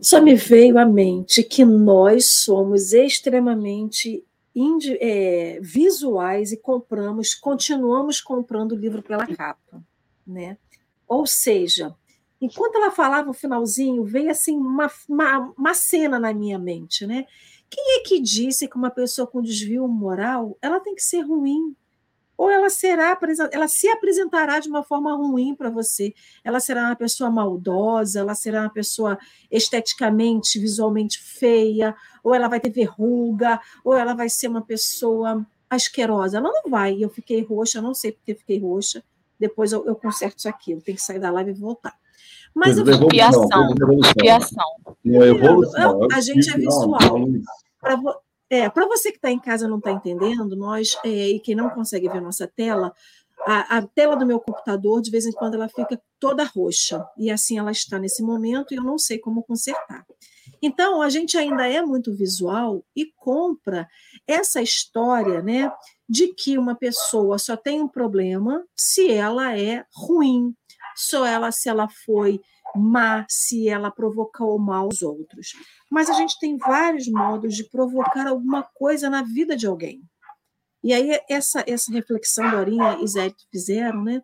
só 0.00 0.22
me 0.22 0.34
veio 0.34 0.78
à 0.78 0.86
mente 0.86 1.42
que 1.42 1.66
nós 1.66 2.30
somos 2.30 2.94
extremamente 2.94 4.24
é, 5.00 5.58
visuais 5.60 6.52
e 6.52 6.56
compramos, 6.56 7.34
continuamos 7.34 8.22
comprando 8.22 8.72
o 8.72 8.76
livro 8.76 9.02
pela 9.02 9.26
capa, 9.26 9.84
né? 10.26 10.56
Ou 11.06 11.26
seja, 11.26 11.94
enquanto 12.40 12.76
ela 12.76 12.90
falava 12.90 13.28
o 13.28 13.34
finalzinho, 13.34 14.02
veio 14.02 14.30
assim 14.30 14.56
uma, 14.56 14.90
uma, 15.06 15.52
uma 15.58 15.74
cena 15.74 16.18
na 16.18 16.32
minha 16.32 16.58
mente, 16.58 17.06
né? 17.06 17.26
Quem 17.68 17.98
é 17.98 18.00
que 18.00 18.18
disse 18.18 18.66
que 18.66 18.76
uma 18.76 18.90
pessoa 18.90 19.26
com 19.26 19.42
desvio 19.42 19.86
moral 19.86 20.56
ela 20.62 20.80
tem 20.80 20.94
que 20.94 21.02
ser 21.02 21.20
ruim? 21.20 21.76
Ou 22.36 22.50
ela 22.50 22.68
será 22.68 23.18
ela 23.50 23.68
se 23.68 23.88
apresentará 23.88 24.58
de 24.58 24.68
uma 24.68 24.82
forma 24.82 25.14
ruim 25.16 25.54
para 25.54 25.70
você. 25.70 26.14
Ela 26.44 26.60
será 26.60 26.86
uma 26.86 26.96
pessoa 26.96 27.30
maldosa, 27.30 28.20
ela 28.20 28.34
será 28.34 28.62
uma 28.62 28.70
pessoa 28.70 29.18
esteticamente, 29.50 30.58
visualmente 30.58 31.18
feia, 31.18 31.94
ou 32.22 32.34
ela 32.34 32.48
vai 32.48 32.60
ter 32.60 32.70
verruga, 32.70 33.60
ou 33.84 33.94
ela 33.96 34.14
vai 34.14 34.28
ser 34.28 34.48
uma 34.48 34.62
pessoa 34.62 35.46
asquerosa. 35.68 36.38
Ela 36.38 36.50
não 36.50 36.70
vai. 36.70 36.96
Eu 37.02 37.08
fiquei 37.08 37.42
roxa, 37.42 37.80
não 37.80 37.94
sei 37.94 38.12
porque 38.12 38.34
fiquei 38.34 38.58
roxa. 38.58 39.02
Depois 39.38 39.72
eu, 39.72 39.86
eu 39.86 39.94
conserto 39.94 40.38
isso 40.38 40.48
aqui. 40.48 40.72
Eu 40.72 40.80
tenho 40.80 40.96
que 40.96 41.02
sair 41.02 41.18
da 41.18 41.30
live 41.30 41.50
e 41.50 41.54
voltar. 41.54 41.94
Mas 42.54 42.78
eu 42.78 42.88
expiação, 42.88 43.74
expiação. 44.02 44.64
Não, 45.04 45.22
evolução. 45.22 46.08
A 46.10 46.20
gente 46.20 46.48
é 46.48 46.56
visual. 46.56 46.98
Para 47.78 47.96
é, 48.48 48.68
para 48.68 48.86
você 48.86 49.10
que 49.10 49.18
está 49.18 49.30
em 49.30 49.38
casa 49.38 49.66
e 49.66 49.68
não 49.68 49.78
está 49.78 49.90
entendendo, 49.90 50.56
nós, 50.56 50.96
é, 51.04 51.08
e 51.08 51.40
quem 51.40 51.54
não 51.54 51.70
consegue 51.70 52.08
ver 52.08 52.20
nossa 52.20 52.46
tela, 52.46 52.92
a, 53.44 53.78
a, 53.78 53.82
tela 53.82 54.16
do 54.16 54.26
meu 54.26 54.40
computador, 54.40 55.02
de 55.02 55.10
vez 55.10 55.26
em 55.26 55.32
quando, 55.32 55.54
ela 55.54 55.68
fica 55.68 56.00
toda 56.18 56.44
roxa. 56.44 57.04
E 57.18 57.30
assim 57.30 57.58
ela 57.58 57.70
está 57.70 57.98
nesse 57.98 58.22
momento 58.22 58.72
e 58.72 58.76
eu 58.76 58.82
não 58.82 58.98
sei 58.98 59.18
como 59.18 59.42
consertar. 59.42 60.04
Então, 60.62 61.02
a 61.02 61.08
gente 61.10 61.36
ainda 61.36 61.66
é 61.66 61.82
muito 61.82 62.14
visual 62.14 62.84
e 62.94 63.12
compra 63.16 63.88
essa 64.26 64.62
história 64.62 65.42
né, 65.42 65.70
de 66.08 66.28
que 66.34 66.56
uma 66.56 66.74
pessoa 66.74 67.38
só 67.38 67.56
tem 67.56 67.80
um 67.80 67.88
problema 67.88 68.64
se 68.76 69.12
ela 69.12 69.56
é 69.58 69.84
ruim, 69.92 70.54
só 70.96 71.26
ela 71.26 71.52
se 71.52 71.68
ela 71.68 71.88
foi 71.88 72.40
má, 72.74 73.24
se 73.28 73.68
ela 73.68 73.90
provocou 73.90 74.58
mal 74.58 74.84
aos 74.84 75.02
outros. 75.02 75.52
Mas 75.90 76.10
a 76.10 76.14
gente 76.14 76.38
tem 76.38 76.56
vários 76.56 77.08
modos 77.08 77.54
de 77.54 77.64
provocar 77.64 78.26
alguma 78.26 78.62
coisa 78.62 79.08
na 79.08 79.22
vida 79.22 79.56
de 79.56 79.66
alguém. 79.66 80.02
E 80.82 80.92
aí 80.92 81.18
essa 81.28 81.64
essa 81.66 81.92
reflexão 81.92 82.50
Dorinha 82.50 82.98
e 83.00 83.06
Zé 83.06 83.32
fizeram, 83.50 84.04
né? 84.04 84.22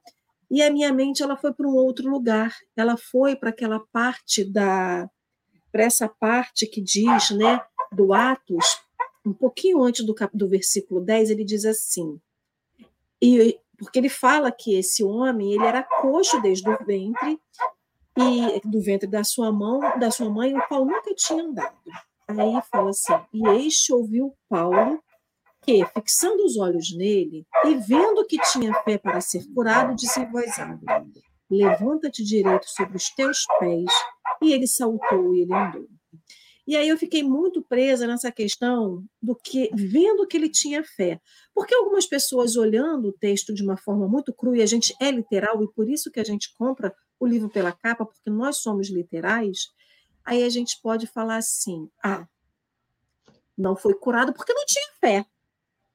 E 0.50 0.62
a 0.62 0.70
minha 0.70 0.92
mente 0.92 1.22
ela 1.22 1.36
foi 1.36 1.52
para 1.52 1.66
um 1.66 1.74
outro 1.74 2.10
lugar. 2.10 2.54
Ela 2.76 2.96
foi 2.96 3.34
para 3.34 3.50
aquela 3.50 3.80
parte 3.92 4.44
da 4.44 5.08
para 5.70 5.84
essa 5.84 6.06
parte 6.06 6.66
que 6.66 6.82
diz, 6.82 7.30
né, 7.30 7.58
do 7.90 8.12
Atos, 8.12 8.78
um 9.24 9.32
pouquinho 9.32 9.82
antes 9.82 10.04
do, 10.04 10.14
do 10.34 10.46
versículo 10.46 11.00
10, 11.00 11.30
ele 11.30 11.44
diz 11.44 11.64
assim: 11.64 12.20
e 13.22 13.58
porque 13.78 13.98
ele 13.98 14.08
fala 14.08 14.52
que 14.52 14.74
esse 14.74 15.02
homem 15.02 15.54
ele 15.54 15.64
era 15.64 15.82
coxo 15.82 16.40
desde 16.40 16.68
o 16.68 16.78
ventre 16.84 17.40
e 18.16 18.60
do 18.68 18.80
ventre 18.80 19.08
da 19.08 19.24
sua 19.24 19.50
mão, 19.50 19.80
da 19.98 20.10
sua 20.10 20.28
mãe, 20.28 20.54
o 20.54 20.62
qual 20.68 20.84
nunca 20.84 21.14
tinha 21.14 21.42
andado. 21.42 21.76
Aí 22.28 22.62
fala 22.70 22.90
assim: 22.90 23.14
e 23.32 23.66
este 23.66 23.92
ouviu 23.92 24.34
Paulo 24.48 25.02
que, 25.62 25.84
fixando 25.86 26.44
os 26.44 26.56
olhos 26.56 26.94
nele 26.96 27.46
e 27.64 27.74
vendo 27.74 28.26
que 28.26 28.38
tinha 28.52 28.74
fé 28.82 28.98
para 28.98 29.20
ser 29.20 29.46
curado, 29.54 29.94
disse 29.94 30.20
em 30.20 30.30
voz 30.30 30.58
alta: 30.58 31.06
Levanta-te 31.50 32.24
direito 32.24 32.66
sobre 32.66 32.96
os 32.96 33.10
teus 33.10 33.44
pés. 33.58 33.90
E 34.42 34.52
ele 34.52 34.66
saltou 34.66 35.34
e 35.34 35.42
ele 35.42 35.54
andou. 35.54 35.86
E 36.66 36.76
aí 36.76 36.88
eu 36.88 36.96
fiquei 36.96 37.22
muito 37.22 37.62
presa 37.62 38.06
nessa 38.06 38.30
questão 38.30 39.04
do 39.20 39.34
que, 39.34 39.68
vendo 39.74 40.26
que 40.26 40.36
ele 40.36 40.48
tinha 40.48 40.84
fé. 40.84 41.20
Porque 41.54 41.74
algumas 41.74 42.06
pessoas 42.06 42.56
olhando 42.56 43.08
o 43.08 43.12
texto 43.12 43.52
de 43.52 43.62
uma 43.62 43.76
forma 43.76 44.08
muito 44.08 44.32
crua, 44.32 44.56
e 44.56 44.62
a 44.62 44.66
gente 44.66 44.94
é 45.00 45.10
literal, 45.10 45.62
e 45.62 45.72
por 45.72 45.88
isso 45.88 46.10
que 46.10 46.20
a 46.20 46.24
gente 46.24 46.54
compra 46.56 46.94
o 47.22 47.26
livro 47.26 47.48
pela 47.48 47.70
capa, 47.70 48.04
porque 48.04 48.28
nós 48.28 48.56
somos 48.56 48.90
literais, 48.90 49.68
aí 50.24 50.42
a 50.42 50.48
gente 50.48 50.80
pode 50.82 51.06
falar 51.06 51.36
assim: 51.36 51.88
ah, 52.02 52.26
não 53.56 53.76
foi 53.76 53.94
curado 53.94 54.32
porque 54.32 54.52
não 54.52 54.66
tinha 54.66 54.88
fé. 55.00 55.26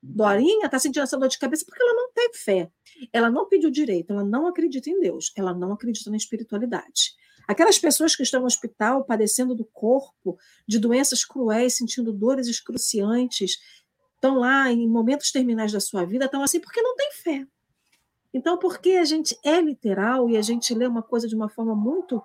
Dorinha 0.01 0.67
está 0.67 0.79
sentindo 0.79 1.03
essa 1.03 1.17
dor 1.17 1.27
de 1.27 1.37
cabeça 1.37 1.65
porque 1.65 1.83
ela 1.83 1.93
não 1.93 2.13
teve 2.13 2.37
fé. 2.37 2.71
Ela 3.11 3.29
não 3.29 3.49
pediu 3.49 3.69
direito, 3.69 4.13
ela 4.13 4.23
não 4.23 4.47
acredita 4.47 4.89
em 4.89 4.99
Deus, 5.01 5.33
ela 5.35 5.53
não 5.53 5.73
acredita 5.73 6.09
na 6.09 6.15
espiritualidade. 6.15 7.13
Aquelas 7.45 7.77
pessoas 7.77 8.15
que 8.15 8.23
estão 8.23 8.39
no 8.41 8.47
hospital 8.47 9.03
padecendo 9.03 9.53
do 9.53 9.65
corpo, 9.65 10.37
de 10.65 10.79
doenças 10.79 11.25
cruéis, 11.25 11.75
sentindo 11.75 12.13
dores 12.13 12.47
excruciantes, 12.47 13.57
estão 14.15 14.37
lá 14.37 14.71
em 14.71 14.87
momentos 14.87 15.31
terminais 15.31 15.73
da 15.73 15.79
sua 15.81 16.05
vida, 16.05 16.25
estão 16.25 16.41
assim 16.41 16.61
porque 16.61 16.81
não 16.81 16.95
tem 16.95 17.11
fé. 17.11 17.47
Então, 18.37 18.55
porque 18.55 18.91
a 18.91 19.03
gente 19.03 19.35
é 19.43 19.59
literal 19.59 20.29
e 20.29 20.37
a 20.37 20.43
gente 20.43 20.71
lê 20.75 20.85
uma 20.85 21.01
coisa 21.01 21.27
de 21.27 21.33
uma 21.35 21.49
forma 21.49 21.75
muito, 21.75 22.21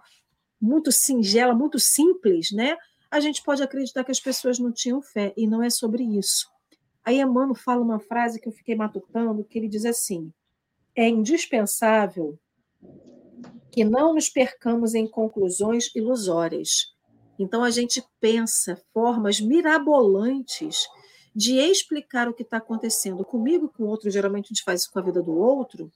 muito 0.60 0.92
singela, 0.92 1.54
muito 1.54 1.78
simples, 1.78 2.52
né? 2.52 2.76
A 3.10 3.18
gente 3.18 3.42
pode 3.42 3.62
acreditar 3.62 4.04
que 4.04 4.10
as 4.10 4.20
pessoas 4.20 4.58
não 4.58 4.70
tinham 4.70 5.00
fé, 5.00 5.32
e 5.38 5.46
não 5.46 5.62
é 5.62 5.70
sobre 5.70 6.04
isso. 6.04 6.50
Aí 7.02 7.18
Emmanuel 7.18 7.54
fala 7.54 7.80
uma 7.80 7.98
frase 7.98 8.38
que 8.38 8.46
eu 8.46 8.52
fiquei 8.52 8.74
matutando, 8.74 9.42
que 9.42 9.58
ele 9.58 9.68
diz 9.68 9.86
assim: 9.86 10.30
é 10.94 11.08
indispensável 11.08 12.38
que 13.70 13.82
não 13.82 14.12
nos 14.12 14.28
percamos 14.28 14.94
em 14.94 15.06
conclusões 15.06 15.90
ilusórias. 15.94 16.92
Então 17.38 17.64
a 17.64 17.70
gente 17.70 18.04
pensa 18.20 18.78
formas 18.92 19.40
mirabolantes 19.40 20.86
de 21.34 21.56
explicar 21.56 22.28
o 22.28 22.34
que 22.34 22.42
está 22.42 22.58
acontecendo 22.58 23.24
comigo 23.24 23.72
com 23.74 23.84
o 23.84 23.86
outro, 23.86 24.10
geralmente 24.10 24.46
a 24.46 24.48
gente 24.48 24.62
faz 24.62 24.82
isso 24.82 24.92
com 24.92 24.98
a 24.98 25.02
vida 25.02 25.22
do 25.22 25.32
outro. 25.32 25.90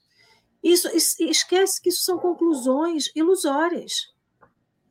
Isso 0.67 0.89
esquece 1.21 1.81
que 1.81 1.91
isso 1.91 2.03
são 2.03 2.19
conclusões 2.19 3.09
ilusórias. 3.15 4.13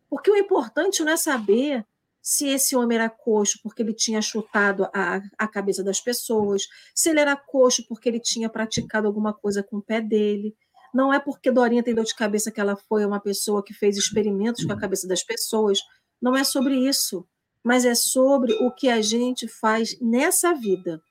Porque 0.09 0.31
o 0.31 0.37
importante 0.37 1.03
não 1.03 1.11
é 1.11 1.17
saber 1.17 1.85
se 2.21 2.47
esse 2.47 2.77
homem 2.77 2.97
era 2.97 3.09
coxo 3.09 3.59
porque 3.61 3.81
ele 3.81 3.93
tinha 3.93 4.21
chutado 4.21 4.85
a, 4.93 5.21
a 5.37 5.45
cabeça 5.45 5.83
das 5.83 5.99
pessoas, 5.99 6.63
se 6.93 7.09
ele 7.09 7.19
era 7.19 7.35
coxo 7.35 7.85
porque 7.89 8.07
ele 8.07 8.21
tinha 8.21 8.47
praticado 8.47 9.05
alguma 9.05 9.33
coisa 9.33 9.61
com 9.61 9.75
o 9.75 9.81
pé 9.81 9.99
dele. 9.99 10.55
Não 10.93 11.13
é 11.13 11.19
porque 11.19 11.51
Dorinha 11.51 11.83
tem 11.83 11.93
dor 11.93 12.05
de 12.05 12.15
cabeça 12.15 12.51
que 12.51 12.61
ela 12.61 12.77
foi 12.77 13.05
uma 13.05 13.19
pessoa 13.19 13.61
que 13.61 13.73
fez 13.73 13.97
experimentos 13.97 14.63
com 14.63 14.71
a 14.71 14.79
cabeça 14.79 15.05
das 15.05 15.23
pessoas. 15.23 15.79
Não 16.21 16.37
é 16.37 16.45
sobre 16.45 16.87
isso, 16.87 17.27
mas 17.61 17.83
é 17.83 17.95
sobre 17.95 18.53
o 18.53 18.71
que 18.71 18.87
a 18.87 19.01
gente 19.01 19.45
faz 19.45 19.99
nessa 19.99 20.53
vida, 20.53 21.03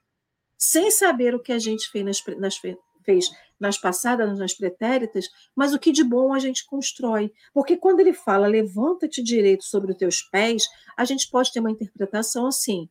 sem 0.56 0.90
saber 0.90 1.34
o 1.34 1.42
que 1.42 1.52
a 1.52 1.58
gente 1.58 1.90
fez 1.90 2.02
nas, 2.02 2.22
nas, 2.38 2.56
fez 3.04 3.30
nas 3.58 3.78
passadas, 3.78 4.38
nas 4.38 4.54
pretéritas, 4.54 5.28
mas 5.54 5.72
o 5.72 5.78
que 5.78 5.92
de 5.92 6.04
bom 6.04 6.32
a 6.32 6.38
gente 6.38 6.66
constrói. 6.66 7.32
Porque 7.52 7.76
quando 7.76 8.00
ele 8.00 8.12
fala 8.12 8.46
levanta-te 8.46 9.22
direito 9.22 9.64
sobre 9.64 9.92
os 9.92 9.98
teus 9.98 10.22
pés, 10.22 10.64
a 10.96 11.04
gente 11.04 11.28
pode 11.30 11.52
ter 11.52 11.60
uma 11.60 11.70
interpretação 11.70 12.46
assim: 12.46 12.88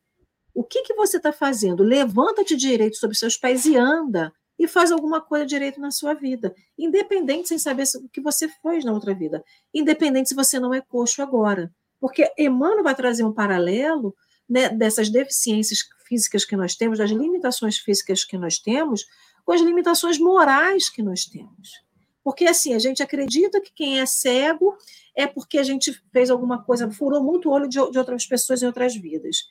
o 0.54 0.64
que, 0.64 0.84
que 0.84 0.94
você 0.94 1.18
está 1.18 1.34
fazendo? 1.34 1.84
Levanta-te 1.84 2.56
direito 2.56 2.98
sobre 2.98 3.14
os 3.14 3.20
seus 3.20 3.38
pés 3.38 3.66
e 3.66 3.76
anda. 3.76 4.32
E 4.58 4.68
faz 4.68 4.92
alguma 4.92 5.20
coisa 5.20 5.48
direito 5.48 5.82
na 5.82 5.90
sua 5.90 6.14
vida, 6.14 6.54
independente 6.78 7.48
sem 7.48 7.58
saber 7.58 7.86
o 7.96 8.08
que 8.08 8.22
você 8.22 8.48
fez 8.48 8.86
na 8.86 8.94
outra 8.94 9.14
vida, 9.14 9.44
independente 9.74 10.30
se 10.30 10.36
você 10.36 10.60
não 10.60 10.72
é 10.72 10.80
coxo 10.80 11.24
agora. 11.24 11.74
Porque 12.00 12.32
Emmanuel 12.38 12.84
vai 12.84 12.94
trazer 12.94 13.24
um 13.24 13.34
paralelo 13.34 14.16
né, 14.48 14.70
dessas 14.70 15.10
deficiências 15.10 15.80
físicas 16.08 16.46
que 16.46 16.56
nós 16.56 16.76
temos, 16.76 17.00
das 17.00 17.10
limitações 17.10 17.78
físicas 17.78 18.24
que 18.24 18.38
nós 18.38 18.60
temos, 18.60 19.06
com 19.46 19.52
as 19.52 19.62
limitações 19.62 20.18
morais 20.18 20.90
que 20.90 21.02
nós 21.02 21.26
temos. 21.26 21.84
Porque 22.24 22.46
assim, 22.46 22.74
a 22.74 22.80
gente 22.80 23.04
acredita 23.04 23.60
que 23.60 23.74
quem 23.74 24.00
é 24.00 24.06
cego 24.06 24.78
é 25.16 25.28
porque 25.28 25.60
a 25.60 25.64
gente 25.64 25.92
fez 26.12 26.30
alguma 26.30 26.64
coisa, 26.64 26.90
furou 26.90 27.22
muito 27.22 27.50
o 27.50 27.52
olho 27.52 27.68
de, 27.68 27.80
de 27.92 27.98
outras 27.98 28.26
pessoas 28.26 28.64
em 28.64 28.66
outras 28.66 28.96
vidas. 28.96 29.50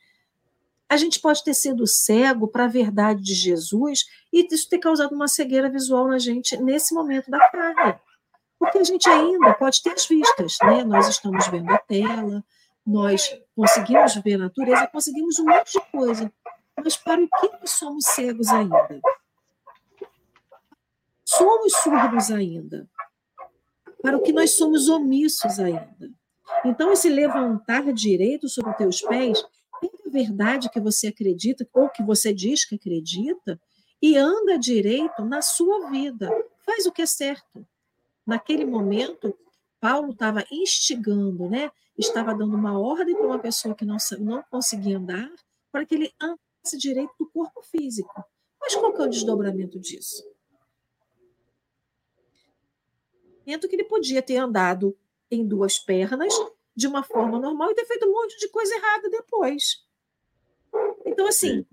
A 0.88 0.96
gente 0.96 1.20
pode 1.20 1.44
ter 1.44 1.55
sido 1.55 1.87
cego 1.87 2.48
para 2.48 2.64
a 2.64 2.68
verdade 2.68 3.22
de 3.22 3.35
Jesus 3.35 4.05
e 4.33 4.46
isso 4.50 4.68
ter 4.68 4.78
causado 4.78 5.14
uma 5.14 5.28
cegueira 5.28 5.70
visual 5.70 6.09
na 6.09 6.18
gente 6.18 6.57
nesse 6.57 6.94
momento 6.94 7.31
da 7.31 7.38
carne. 7.50 7.98
Porque 8.59 8.78
a 8.78 8.85
gente 8.85 9.09
ainda 9.09 9.55
pode 9.55 9.83
ter 9.83 9.90
as 9.90 10.07
vistas, 10.07 10.57
né? 10.62 10.85
Nós 10.85 11.09
estamos 11.09 11.46
vendo 11.48 11.70
a 11.70 11.78
tela, 11.78 12.44
nós 12.87 13.38
conseguimos 13.57 14.14
ver 14.16 14.35
a 14.35 14.38
natureza, 14.38 14.87
conseguimos 14.87 15.38
um 15.38 15.44
monte 15.44 15.72
de 15.72 15.81
coisa. 15.90 16.33
Mas 16.76 16.96
para 16.96 17.22
o 17.22 17.28
que 17.28 17.48
nós 17.48 17.70
somos 17.70 18.05
cegos 18.07 18.48
ainda? 18.48 19.00
Somos 21.37 21.73
surdos 21.83 22.31
ainda, 22.31 22.88
para 24.03 24.16
o 24.16 24.23
que 24.23 24.33
nós 24.33 24.53
somos 24.53 24.88
omissos 24.88 25.59
ainda. 25.59 26.11
Então, 26.64 26.92
esse 26.92 27.09
levantar 27.09 27.92
direito 27.92 28.49
sobre 28.49 28.71
os 28.71 28.77
teus 28.77 29.03
pés 29.03 29.45
é 29.83 30.09
a 30.09 30.11
verdade 30.11 30.71
que 30.71 30.81
você 30.81 31.09
acredita, 31.09 31.66
ou 31.73 31.88
que 31.88 32.03
você 32.03 32.33
diz 32.33 32.64
que 32.64 32.77
acredita, 32.77 33.61
e 34.01 34.16
anda 34.16 34.59
direito 34.59 35.25
na 35.25 35.40
sua 35.40 35.91
vida. 35.91 36.28
Faz 36.64 36.87
o 36.87 36.93
que 36.93 37.03
é 37.03 37.07
certo. 37.07 37.66
Naquele 38.26 38.64
momento, 38.64 39.37
Paulo 39.80 40.12
estava 40.12 40.45
instigando, 40.51 41.49
né? 41.49 41.70
estava 41.99 42.35
dando 42.35 42.55
uma 42.55 42.78
ordem 42.78 43.14
para 43.14 43.26
uma 43.26 43.39
pessoa 43.39 43.74
que 43.74 43.85
não, 43.85 43.97
não 44.20 44.43
conseguia 44.51 44.99
andar, 44.99 45.30
para 45.70 45.85
que 45.85 45.95
ele 45.95 46.12
andasse 46.20 46.76
direito 46.78 47.12
do 47.18 47.28
corpo 47.30 47.62
físico. 47.62 48.24
Mas 48.61 48.74
qual 48.74 48.93
que 48.93 49.03
é 49.03 49.05
o 49.05 49.11
desdobramento 49.11 49.78
disso? 49.78 50.22
Que 53.45 53.76
ele 53.76 53.84
podia 53.84 54.22
ter 54.22 54.36
andado 54.36 54.97
em 55.30 55.47
duas 55.47 55.78
pernas 55.78 56.32
de 56.74 56.86
uma 56.86 57.03
forma 57.03 57.38
normal 57.38 57.70
e 57.70 57.74
ter 57.74 57.84
feito 57.84 58.07
um 58.07 58.12
monte 58.12 58.38
de 58.38 58.49
coisa 58.49 58.74
errada 58.74 59.11
depois. 59.11 59.84
Então, 61.05 61.26
assim, 61.26 61.66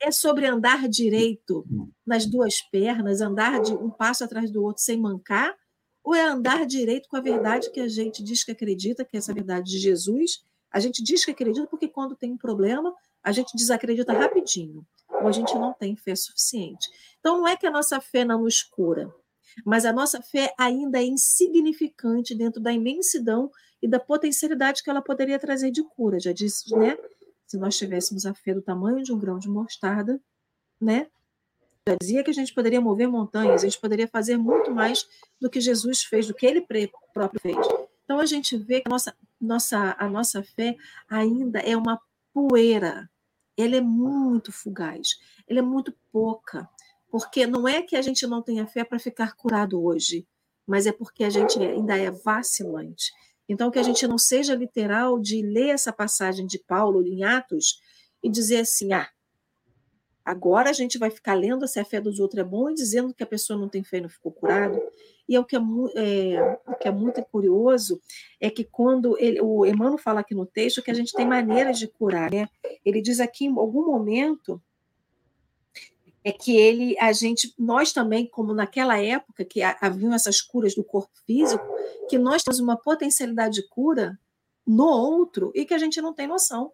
é 0.00 0.10
sobre 0.10 0.46
andar 0.46 0.88
direito 0.88 1.66
nas 2.06 2.24
duas 2.24 2.60
pernas, 2.62 3.20
andar 3.20 3.60
de 3.60 3.72
um 3.74 3.90
passo 3.90 4.24
atrás 4.24 4.50
do 4.50 4.62
outro 4.62 4.82
sem 4.82 4.98
mancar, 4.98 5.56
ou 6.02 6.14
é 6.14 6.22
andar 6.22 6.64
direito 6.64 7.08
com 7.08 7.16
a 7.16 7.20
verdade 7.20 7.70
que 7.70 7.80
a 7.80 7.88
gente 7.88 8.22
diz 8.22 8.44
que 8.44 8.52
acredita, 8.52 9.04
que 9.04 9.16
é 9.16 9.18
essa 9.18 9.34
verdade 9.34 9.70
de 9.70 9.78
Jesus? 9.78 10.44
A 10.70 10.80
gente 10.80 11.02
diz 11.02 11.24
que 11.24 11.30
acredita 11.30 11.66
porque 11.66 11.88
quando 11.88 12.16
tem 12.16 12.32
um 12.32 12.38
problema, 12.38 12.94
a 13.22 13.32
gente 13.32 13.56
desacredita 13.56 14.12
rapidinho, 14.12 14.86
ou 15.10 15.28
a 15.28 15.32
gente 15.32 15.54
não 15.54 15.74
tem 15.74 15.96
fé 15.96 16.14
suficiente. 16.14 16.88
Então, 17.18 17.38
não 17.38 17.48
é 17.48 17.56
que 17.56 17.66
a 17.66 17.70
nossa 17.70 18.00
fé 18.00 18.24
não 18.24 18.42
nos 18.42 18.62
cura, 18.62 19.12
mas 19.64 19.84
a 19.84 19.92
nossa 19.92 20.20
fé 20.22 20.52
ainda 20.58 20.98
é 20.98 21.04
insignificante 21.04 22.34
dentro 22.34 22.60
da 22.60 22.72
imensidão 22.72 23.50
e 23.80 23.88
da 23.88 24.00
potencialidade 24.00 24.82
que 24.82 24.90
ela 24.90 25.02
poderia 25.02 25.38
trazer 25.38 25.70
de 25.70 25.82
cura. 25.82 26.18
Já 26.18 26.32
disse, 26.32 26.74
né? 26.76 26.96
Se 27.46 27.56
nós 27.56 27.76
tivéssemos 27.76 28.26
a 28.26 28.34
fé 28.34 28.54
do 28.54 28.62
tamanho 28.62 29.02
de 29.02 29.12
um 29.12 29.18
grão 29.18 29.38
de 29.38 29.48
mostarda, 29.48 30.20
né? 30.80 31.06
Já 31.88 31.96
dizia 32.00 32.22
que 32.22 32.30
a 32.30 32.34
gente 32.34 32.52
poderia 32.52 32.80
mover 32.80 33.08
montanhas, 33.08 33.62
a 33.62 33.66
gente 33.66 33.80
poderia 33.80 34.06
fazer 34.06 34.36
muito 34.36 34.70
mais 34.70 35.06
do 35.40 35.48
que 35.48 35.60
Jesus 35.60 36.02
fez, 36.02 36.26
do 36.26 36.34
que 36.34 36.44
ele 36.44 36.66
próprio 37.14 37.40
fez. 37.40 37.56
Então 38.04 38.18
a 38.20 38.26
gente 38.26 38.56
vê 38.56 38.80
que 38.80 38.88
a 38.88 38.90
nossa 38.90 39.14
nossa, 39.40 39.94
a 39.98 40.08
nossa 40.08 40.42
fé 40.42 40.76
ainda 41.08 41.60
é 41.60 41.76
uma 41.76 42.00
poeira. 42.32 43.08
Ela 43.56 43.76
é 43.76 43.80
muito 43.80 44.52
fugaz, 44.52 45.18
ela 45.48 45.60
é 45.60 45.62
muito 45.62 45.94
pouca. 46.12 46.68
Porque 47.10 47.46
não 47.46 47.66
é 47.66 47.82
que 47.82 47.96
a 47.96 48.02
gente 48.02 48.26
não 48.26 48.42
tenha 48.42 48.66
fé 48.66 48.84
para 48.84 48.98
ficar 48.98 49.34
curado 49.34 49.82
hoje, 49.82 50.26
mas 50.66 50.86
é 50.86 50.92
porque 50.92 51.24
a 51.24 51.30
gente 51.30 51.58
ainda 51.58 51.96
é 51.96 52.10
vacilante. 52.10 53.10
Então, 53.48 53.70
que 53.70 53.78
a 53.78 53.82
gente 53.82 54.06
não 54.06 54.18
seja 54.18 54.54
literal 54.54 55.18
de 55.18 55.40
ler 55.42 55.70
essa 55.70 55.92
passagem 55.92 56.46
de 56.46 56.58
Paulo 56.58 57.06
em 57.06 57.24
Atos 57.24 57.80
e 58.22 58.30
dizer 58.30 58.58
assim: 58.58 58.92
ah, 58.92 59.08
agora 60.22 60.68
a 60.68 60.74
gente 60.74 60.98
vai 60.98 61.10
ficar 61.10 61.32
lendo 61.32 61.66
se 61.66 61.80
a 61.80 61.84
fé 61.84 61.98
dos 61.98 62.20
outros 62.20 62.40
é 62.40 62.44
bom 62.44 62.68
e 62.68 62.74
dizendo 62.74 63.14
que 63.14 63.22
a 63.22 63.26
pessoa 63.26 63.58
não 63.58 63.68
tem 63.68 63.82
fé 63.82 63.96
e 63.96 64.02
não 64.02 64.08
ficou 64.10 64.30
curado. 64.30 64.78
E 65.26 65.34
é 65.34 65.40
o 65.40 65.44
que 65.44 65.56
é, 65.56 65.60
é, 65.96 66.58
o 66.66 66.74
que 66.74 66.88
é 66.88 66.90
muito 66.90 67.22
curioso 67.22 68.00
é 68.38 68.50
que 68.50 68.64
quando 68.64 69.16
ele, 69.18 69.40
o 69.40 69.64
Emmanuel 69.64 69.98
fala 69.98 70.20
aqui 70.20 70.34
no 70.34 70.44
texto 70.44 70.82
que 70.82 70.90
a 70.90 70.94
gente 70.94 71.12
tem 71.14 71.26
maneiras 71.26 71.78
de 71.78 71.88
curar, 71.88 72.30
né? 72.30 72.48
Ele 72.84 73.00
diz 73.00 73.20
aqui 73.20 73.46
em 73.46 73.58
algum 73.58 73.86
momento 73.86 74.62
é 76.28 76.32
que 76.32 76.54
ele, 76.54 76.94
a 76.98 77.10
gente, 77.10 77.54
nós 77.58 77.90
também, 77.90 78.28
como 78.28 78.52
naquela 78.52 79.00
época 79.00 79.46
que 79.46 79.62
haviam 79.62 80.12
essas 80.12 80.42
curas 80.42 80.74
do 80.74 80.84
corpo 80.84 81.12
físico, 81.26 81.64
que 82.06 82.18
nós 82.18 82.42
temos 82.42 82.60
uma 82.60 82.76
potencialidade 82.76 83.54
de 83.54 83.68
cura 83.68 84.18
no 84.66 84.84
outro 84.84 85.50
e 85.54 85.64
que 85.64 85.72
a 85.72 85.78
gente 85.78 86.02
não 86.02 86.12
tem 86.12 86.26
noção. 86.26 86.70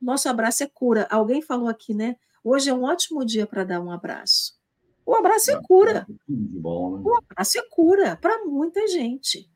Nosso 0.00 0.30
abraço 0.30 0.64
é 0.64 0.66
cura. 0.66 1.06
Alguém 1.10 1.42
falou 1.42 1.68
aqui, 1.68 1.92
né? 1.92 2.16
Hoje 2.42 2.70
é 2.70 2.74
um 2.74 2.84
ótimo 2.84 3.22
dia 3.22 3.46
para 3.46 3.64
dar 3.64 3.82
um 3.82 3.90
abraço. 3.90 4.58
O 5.04 5.14
abraço 5.14 5.50
é 5.50 5.60
cura. 5.62 6.06
Né? 6.26 6.60
O 6.64 7.18
abraço 7.18 7.58
é 7.58 7.62
cura 7.68 8.16
para 8.16 8.46
muita 8.46 8.86
gente. 8.88 9.46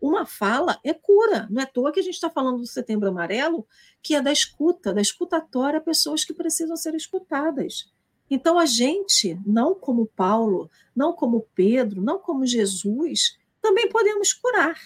Uma 0.00 0.24
fala 0.24 0.78
é 0.84 0.94
cura. 0.94 1.48
Não 1.50 1.60
é 1.60 1.64
à 1.64 1.66
toa 1.66 1.90
que 1.90 1.98
a 1.98 2.02
gente 2.02 2.14
está 2.14 2.30
falando 2.30 2.58
do 2.58 2.66
Setembro 2.66 3.08
Amarelo, 3.08 3.66
que 4.00 4.14
é 4.14 4.22
da 4.22 4.30
escuta, 4.30 4.94
da 4.94 5.00
escutatória 5.00 5.80
a 5.80 5.82
pessoas 5.82 6.24
que 6.24 6.32
precisam 6.32 6.76
ser 6.76 6.94
escutadas. 6.94 7.95
Então, 8.30 8.58
a 8.58 8.66
gente, 8.66 9.40
não 9.46 9.74
como 9.74 10.06
Paulo, 10.06 10.70
não 10.94 11.12
como 11.12 11.46
Pedro, 11.54 12.02
não 12.02 12.18
como 12.18 12.46
Jesus, 12.46 13.38
também 13.62 13.88
podemos 13.88 14.32
curar. 14.32 14.76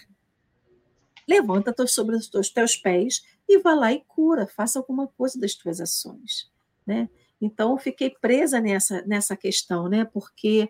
Levanta 1.27 1.73
sobre 1.87 2.15
os 2.15 2.49
teus 2.49 2.75
pés 2.75 3.23
e 3.47 3.57
vá 3.59 3.73
lá 3.73 3.91
e 3.91 4.03
cura, 4.07 4.47
faça 4.47 4.79
alguma 4.79 5.07
coisa 5.07 5.39
das 5.39 5.55
tuas 5.55 5.79
ações. 5.81 6.49
Né? 6.85 7.09
Então, 7.39 7.77
fiquei 7.77 8.09
presa 8.09 8.59
nessa, 8.59 9.01
nessa 9.03 9.35
questão, 9.35 9.87
né? 9.89 10.05
porque 10.05 10.69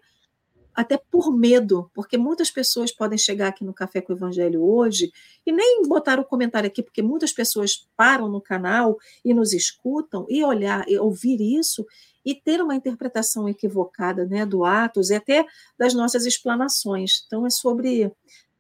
até 0.75 0.97
por 0.97 1.35
medo, 1.35 1.89
porque 1.93 2.17
muitas 2.17 2.49
pessoas 2.49 2.91
podem 2.91 3.17
chegar 3.17 3.47
aqui 3.47 3.63
no 3.63 3.73
Café 3.73 4.01
com 4.01 4.13
o 4.13 4.15
Evangelho 4.15 4.63
hoje 4.63 5.11
e 5.45 5.51
nem 5.51 5.83
botar 5.87 6.19
o 6.19 6.25
comentário 6.25 6.67
aqui, 6.67 6.81
porque 6.81 7.01
muitas 7.01 7.33
pessoas 7.33 7.87
param 7.95 8.29
no 8.29 8.41
canal 8.41 8.97
e 9.23 9.33
nos 9.33 9.53
escutam 9.53 10.25
e 10.29 10.43
olhar 10.43 10.87
e 10.87 10.97
ouvir 10.97 11.41
isso 11.41 11.85
e 12.23 12.35
ter 12.35 12.61
uma 12.61 12.75
interpretação 12.75 13.49
equivocada 13.49 14.25
né, 14.25 14.45
do 14.45 14.63
Atos 14.63 15.09
e 15.09 15.15
até 15.15 15.45
das 15.77 15.93
nossas 15.93 16.25
explanações. 16.25 17.23
Então, 17.25 17.45
é 17.45 17.49
sobre 17.49 18.11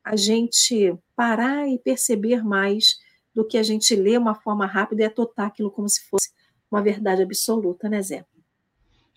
a 0.03 0.15
gente 0.15 0.95
parar 1.15 1.67
e 1.69 1.77
perceber 1.77 2.43
mais 2.43 2.99
do 3.33 3.45
que 3.45 3.57
a 3.57 3.63
gente 3.63 3.95
lê 3.95 4.17
uma 4.17 4.35
forma 4.35 4.65
rápida 4.65 5.03
e 5.03 5.05
atotar 5.05 5.47
aquilo 5.47 5.71
como 5.71 5.87
se 5.87 6.01
fosse 6.09 6.31
uma 6.69 6.81
verdade 6.81 7.21
absoluta, 7.21 7.87
né, 7.87 8.01
Zé? 8.01 8.25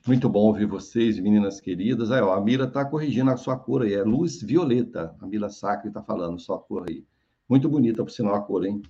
Muito 0.07 0.29
bom 0.29 0.41
ouvir 0.41 0.67
vocês, 0.67 1.19
meninas 1.19 1.63
queridas. 1.63 2.11
Aí, 2.11 2.21
ó, 2.21 2.35
a 2.35 2.41
Mira 2.41 2.65
está 2.65 2.85
corrigindo 2.85 3.31
a 3.31 3.39
sua 3.39 3.57
cor 3.57 3.81
aí, 3.81 3.95
é 3.95 4.03
luz 4.03 4.43
violeta. 4.43 5.17
A 5.19 5.27
Mila 5.27 5.49
Sacre 5.49 5.89
está 5.89 6.03
falando 6.03 6.39
sua 6.39 6.59
cor 6.59 6.85
aí. 6.87 7.07
Muito 7.49 7.71
bonita, 7.71 8.05
por 8.05 8.11
sinal, 8.11 8.35
a 8.35 8.43
cor, 8.43 8.67
hein? 8.67 8.83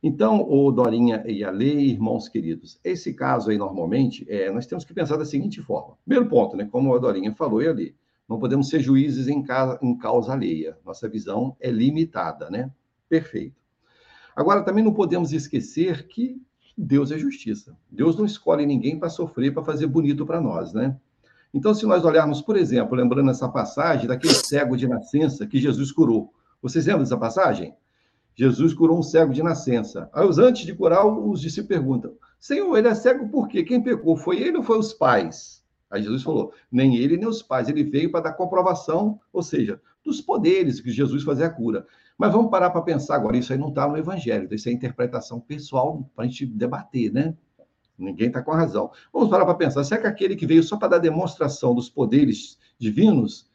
Então, 0.00 0.48
o 0.48 0.70
Dorinha 0.70 1.24
e 1.26 1.42
a 1.42 1.50
Lei, 1.50 1.90
irmãos 1.90 2.28
queridos, 2.28 2.78
esse 2.84 3.12
caso 3.12 3.50
aí, 3.50 3.58
normalmente, 3.58 4.24
é, 4.28 4.48
nós 4.52 4.66
temos 4.66 4.84
que 4.84 4.94
pensar 4.94 5.16
da 5.16 5.24
seguinte 5.24 5.60
forma. 5.60 5.98
Primeiro 6.04 6.30
ponto, 6.30 6.56
né, 6.56 6.64
como 6.70 6.94
a 6.94 6.98
Dorinha 6.98 7.34
falou 7.34 7.60
e 7.60 7.66
a 7.66 7.72
Lei, 7.72 7.96
não 8.28 8.38
podemos 8.38 8.68
ser 8.68 8.78
juízes 8.78 9.26
em, 9.26 9.42
casa, 9.42 9.80
em 9.82 9.98
causa 9.98 10.32
alheia. 10.32 10.78
Nossa 10.84 11.08
visão 11.08 11.56
é 11.58 11.72
limitada, 11.72 12.48
né? 12.50 12.70
Perfeito. 13.08 13.60
Agora, 14.36 14.62
também 14.62 14.84
não 14.84 14.94
podemos 14.94 15.32
esquecer 15.32 16.06
que 16.06 16.40
Deus 16.76 17.10
é 17.10 17.18
justiça. 17.18 17.76
Deus 17.90 18.16
não 18.16 18.26
escolhe 18.26 18.66
ninguém 18.66 18.98
para 18.98 19.08
sofrer, 19.08 19.52
para 19.52 19.64
fazer 19.64 19.86
bonito 19.86 20.26
para 20.26 20.40
nós, 20.40 20.72
né? 20.72 20.96
Então, 21.54 21.72
se 21.74 21.86
nós 21.86 22.04
olharmos, 22.04 22.42
por 22.42 22.56
exemplo, 22.56 22.94
lembrando 22.94 23.30
essa 23.30 23.48
passagem 23.48 24.06
daquele 24.06 24.34
cego 24.34 24.76
de 24.76 24.86
nascença 24.86 25.46
que 25.46 25.58
Jesus 25.58 25.90
curou. 25.90 26.32
Vocês 26.60 26.84
lembram 26.84 27.02
dessa 27.02 27.16
passagem? 27.16 27.74
Jesus 28.34 28.74
curou 28.74 28.98
um 28.98 29.02
cego 29.02 29.32
de 29.32 29.42
nascença. 29.42 30.10
Aí, 30.12 30.28
antes 30.38 30.66
de 30.66 30.74
curar, 30.74 31.06
os 31.06 31.40
discípulos 31.40 31.68
perguntam: 31.68 32.12
Senhor, 32.38 32.76
ele 32.76 32.88
é 32.88 32.94
cego 32.94 33.28
por 33.30 33.48
quê? 33.48 33.64
Quem 33.64 33.82
pecou? 33.82 34.16
Foi 34.16 34.38
ele 34.40 34.58
ou 34.58 34.62
foi 34.62 34.78
os 34.78 34.92
pais? 34.92 35.64
Aí 35.90 36.02
Jesus 36.02 36.22
falou: 36.22 36.52
nem 36.70 36.96
ele 36.96 37.16
nem 37.16 37.26
os 37.26 37.42
pais. 37.42 37.68
Ele 37.68 37.84
veio 37.84 38.10
para 38.10 38.24
dar 38.24 38.32
comprovação, 38.34 39.18
ou 39.32 39.42
seja, 39.42 39.80
dos 40.04 40.20
poderes 40.20 40.80
que 40.80 40.90
Jesus 40.90 41.22
fazia 41.22 41.46
a 41.46 41.50
cura. 41.50 41.86
Mas 42.18 42.32
vamos 42.32 42.50
parar 42.50 42.70
para 42.70 42.82
pensar 42.82 43.16
agora. 43.16 43.36
Isso 43.36 43.52
aí 43.52 43.58
não 43.58 43.68
está 43.68 43.86
no 43.86 43.96
Evangelho, 43.96 44.52
isso 44.52 44.68
é 44.68 44.72
interpretação 44.72 45.40
pessoal 45.40 46.08
para 46.14 46.24
a 46.24 46.28
gente 46.28 46.46
debater, 46.46 47.12
né? 47.12 47.34
Ninguém 47.98 48.28
está 48.28 48.42
com 48.42 48.52
razão. 48.52 48.90
Vamos 49.12 49.30
parar 49.30 49.44
para 49.44 49.54
pensar. 49.54 49.82
Será 49.84 50.00
que 50.00 50.06
aquele 50.06 50.36
que 50.36 50.46
veio 50.46 50.62
só 50.62 50.76
para 50.76 50.88
dar 50.88 50.98
demonstração 50.98 51.74
dos 51.74 51.88
poderes 51.88 52.58
divinos, 52.78 53.48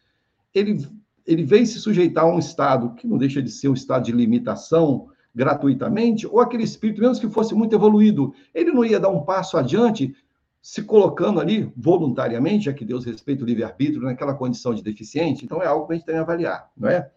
ele 0.53 0.87
ele 1.25 1.43
vem 1.43 1.65
se 1.65 1.79
sujeitar 1.79 2.23
a 2.23 2.27
um 2.27 2.39
estado 2.39 2.93
que 2.95 3.07
não 3.07 3.17
deixa 3.17 3.41
de 3.41 3.51
ser 3.51 3.69
um 3.69 3.73
estado 3.73 4.05
de 4.05 4.11
limitação 4.11 5.07
gratuitamente, 5.33 6.27
ou 6.27 6.41
aquele 6.41 6.63
espírito, 6.63 7.01
mesmo 7.01 7.21
que 7.21 7.33
fosse 7.33 7.55
muito 7.55 7.73
evoluído, 7.73 8.33
ele 8.53 8.71
não 8.71 8.83
ia 8.83 8.99
dar 8.99 9.09
um 9.09 9.23
passo 9.23 9.57
adiante, 9.57 10.13
se 10.61 10.83
colocando 10.83 11.39
ali 11.39 11.71
voluntariamente, 11.75 12.65
já 12.65 12.73
que 12.73 12.83
Deus 12.83 13.05
respeita 13.05 13.43
o 13.43 13.47
livre-arbítrio 13.47 14.03
naquela 14.03 14.33
condição 14.33 14.73
de 14.73 14.83
deficiente, 14.83 15.45
então 15.45 15.61
é 15.61 15.67
algo 15.67 15.87
que 15.87 15.93
a 15.93 15.95
gente 15.95 16.05
tem 16.05 16.15
que 16.15 16.21
avaliar, 16.21 16.69
não 16.75 16.89
é? 16.89 17.09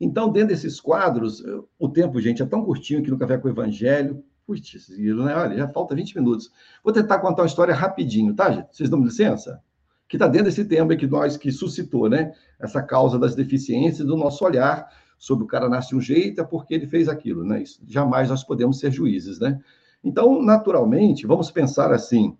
Então, 0.00 0.30
dentro 0.30 0.48
desses 0.48 0.80
quadros, 0.80 1.42
o 1.78 1.88
tempo, 1.88 2.20
gente, 2.20 2.42
é 2.42 2.46
tão 2.46 2.64
curtinho 2.64 3.00
aqui 3.00 3.10
no 3.10 3.18
Café 3.18 3.36
com 3.38 3.48
o 3.48 3.50
Evangelho. 3.50 4.22
Putz, 4.46 4.88
né? 4.98 5.34
olha, 5.34 5.56
já 5.56 5.68
falta 5.68 5.94
20 5.94 6.16
minutos. 6.16 6.50
Vou 6.82 6.92
tentar 6.92 7.18
contar 7.18 7.42
uma 7.42 7.48
história 7.48 7.74
rapidinho, 7.74 8.34
tá, 8.34 8.50
gente? 8.50 8.74
Vocês 8.74 8.88
dão 8.88 9.02
licença? 9.02 9.62
que 10.08 10.16
está 10.16 10.26
dentro 10.26 10.46
desse 10.46 10.64
tema 10.64 10.96
que 10.96 11.06
nós 11.06 11.36
que 11.36 11.52
suscitou, 11.52 12.08
né? 12.08 12.34
Essa 12.58 12.82
causa 12.82 13.18
das 13.18 13.34
deficiências 13.34 14.06
do 14.06 14.16
nosso 14.16 14.42
olhar 14.44 14.90
sobre 15.18 15.44
o 15.44 15.46
cara 15.46 15.68
nasce 15.68 15.94
um 15.94 16.00
jeito 16.00 16.40
é 16.40 16.44
porque 16.44 16.74
ele 16.74 16.86
fez 16.86 17.08
aquilo, 17.08 17.44
né? 17.44 17.62
Isso, 17.62 17.80
jamais 17.86 18.30
nós 18.30 18.42
podemos 18.42 18.80
ser 18.80 18.90
juízes, 18.90 19.38
né? 19.38 19.60
Então, 20.02 20.42
naturalmente, 20.42 21.26
vamos 21.26 21.50
pensar 21.50 21.92
assim: 21.92 22.36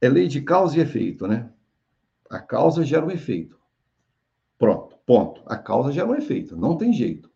é 0.00 0.08
lei 0.08 0.28
de 0.28 0.40
causa 0.40 0.78
e 0.78 0.80
efeito, 0.80 1.26
né? 1.26 1.50
A 2.30 2.38
causa 2.38 2.84
gera 2.84 3.04
um 3.04 3.10
efeito. 3.10 3.58
Pronto, 4.58 4.96
ponto. 5.04 5.42
A 5.46 5.56
causa 5.56 5.92
gera 5.92 6.08
um 6.08 6.14
efeito, 6.14 6.56
não 6.56 6.76
tem 6.76 6.92
jeito 6.92 7.34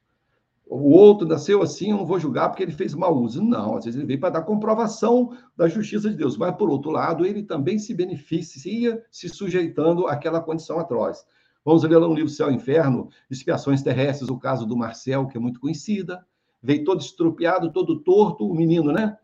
o 0.68 0.90
outro 0.90 1.26
nasceu 1.26 1.62
assim, 1.62 1.90
eu 1.90 1.96
não 1.96 2.06
vou 2.06 2.20
julgar 2.20 2.48
porque 2.50 2.62
ele 2.62 2.72
fez 2.72 2.94
mau 2.94 3.16
uso. 3.16 3.42
Não, 3.42 3.76
às 3.76 3.84
vezes 3.84 3.98
ele 3.98 4.06
veio 4.06 4.20
para 4.20 4.34
dar 4.34 4.42
comprovação 4.42 5.32
da 5.56 5.66
justiça 5.66 6.10
de 6.10 6.16
Deus. 6.16 6.36
Mas, 6.36 6.54
por 6.56 6.68
outro 6.68 6.90
lado, 6.90 7.24
ele 7.24 7.42
também 7.42 7.78
se 7.78 7.94
beneficia 7.94 9.02
se 9.10 9.28
sujeitando 9.28 10.06
àquela 10.06 10.40
condição 10.40 10.78
atroz. 10.78 11.24
Vamos 11.64 11.82
ler 11.82 11.96
lá 11.96 12.06
no 12.06 12.14
livro 12.14 12.30
Céu 12.30 12.50
e 12.50 12.54
Inferno, 12.54 13.08
Expiações 13.30 13.82
Terrestres, 13.82 14.30
o 14.30 14.38
caso 14.38 14.66
do 14.66 14.76
Marcel, 14.76 15.26
que 15.26 15.36
é 15.36 15.40
muito 15.40 15.58
conhecida. 15.58 16.24
Veio 16.62 16.84
todo 16.84 17.00
estrupiado, 17.00 17.72
todo 17.72 18.00
torto, 18.00 18.46
o 18.46 18.54
menino, 18.54 18.92
né? 18.92 19.16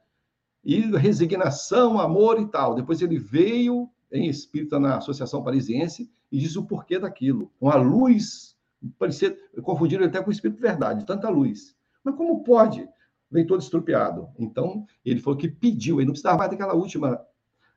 E 0.65 0.81
resignação, 0.97 2.01
amor 2.01 2.41
e 2.41 2.47
tal. 2.47 2.75
Depois 2.75 3.03
ele 3.03 3.19
veio 3.19 3.89
em 4.11 4.29
espírito 4.29 4.79
na 4.79 4.97
Associação 4.97 5.43
Parisiense 5.43 6.11
e 6.35 6.39
diz 6.39 6.57
o 6.57 6.65
porquê 6.65 6.99
daquilo. 6.99 7.49
Com 7.61 7.71
a 7.71 7.77
luz 7.77 8.57
parecia, 8.99 9.39
confundiram 9.63 10.05
até 10.05 10.21
com 10.21 10.31
o 10.31 10.33
Espírito 10.33 10.61
Verdade, 10.61 11.07
tanta 11.07 11.29
luz. 11.29 11.77
Mas 12.03 12.17
como 12.17 12.43
pode? 12.43 12.89
Vem 13.31 13.47
todo 13.47 13.63
estrupiado. 13.63 14.29
Então, 14.37 14.85
ele 15.05 15.21
falou 15.21 15.39
que 15.39 15.49
pediu, 15.49 15.99
ele 15.99 16.07
não 16.07 16.13
precisava 16.13 16.39
mais 16.39 16.51
daquela 16.51 16.75
última 16.75 17.25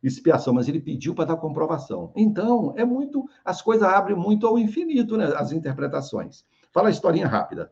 expiação, 0.01 0.55
mas 0.55 0.67
ele 0.67 0.79
pediu 0.79 1.13
para 1.13 1.25
dar 1.25 1.37
comprovação. 1.37 2.11
Então, 2.15 2.73
é 2.75 2.83
muito, 2.83 3.29
as 3.45 3.61
coisas 3.61 3.87
abrem 3.87 4.17
muito 4.17 4.47
ao 4.47 4.57
infinito, 4.57 5.15
né, 5.17 5.25
as 5.35 5.51
interpretações. 5.51 6.43
Fala 6.71 6.87
a 6.87 6.91
historinha 6.91 7.27
rápida. 7.27 7.71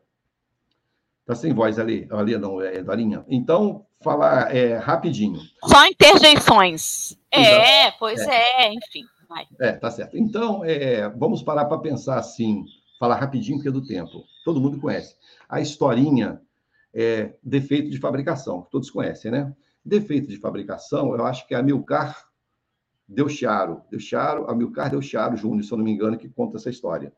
Tá 1.24 1.34
sem 1.34 1.52
voz 1.52 1.80
ali, 1.80 2.06
ali 2.12 2.38
não, 2.38 2.62
é 2.62 2.80
Dorinha. 2.80 3.24
Então, 3.28 3.84
falar 4.00 4.54
é, 4.54 4.76
rapidinho. 4.76 5.40
Só 5.64 5.84
interjeições. 5.84 7.18
É, 7.32 7.90
pois 7.92 8.20
é, 8.20 8.66
é 8.66 8.72
enfim. 8.72 9.02
Vai. 9.28 9.46
É, 9.60 9.72
tá 9.72 9.90
certo. 9.90 10.16
Então, 10.16 10.64
é, 10.64 11.08
vamos 11.10 11.42
parar 11.42 11.64
para 11.66 11.78
pensar 11.78 12.18
assim, 12.18 12.64
falar 12.98 13.16
rapidinho 13.16 13.58
porque 13.58 13.68
é 13.68 13.72
do 13.72 13.84
tempo. 13.84 14.24
Todo 14.44 14.60
mundo 14.60 14.80
conhece. 14.80 15.16
A 15.48 15.60
historinha 15.60 16.40
é 16.94 17.34
defeito 17.42 17.90
de 17.90 17.98
fabricação, 17.98 18.62
que 18.62 18.70
todos 18.70 18.90
conhecem, 18.90 19.30
né? 19.30 19.54
Defeito 19.84 20.28
de 20.28 20.38
fabricação, 20.38 21.14
eu 21.14 21.24
acho 21.24 21.46
que 21.46 21.54
é 21.54 21.58
Amilcar 21.58 22.26
Delcharo, 23.08 23.82
Delcharo, 23.90 24.50
Amilcar 24.50 24.90
Delcharo 24.90 25.36
Júnior, 25.36 25.62
se 25.62 25.72
eu 25.72 25.78
não 25.78 25.84
me 25.84 25.92
engano, 25.92 26.18
que 26.18 26.28
conta 26.28 26.56
essa 26.56 26.70
história. 26.70 27.12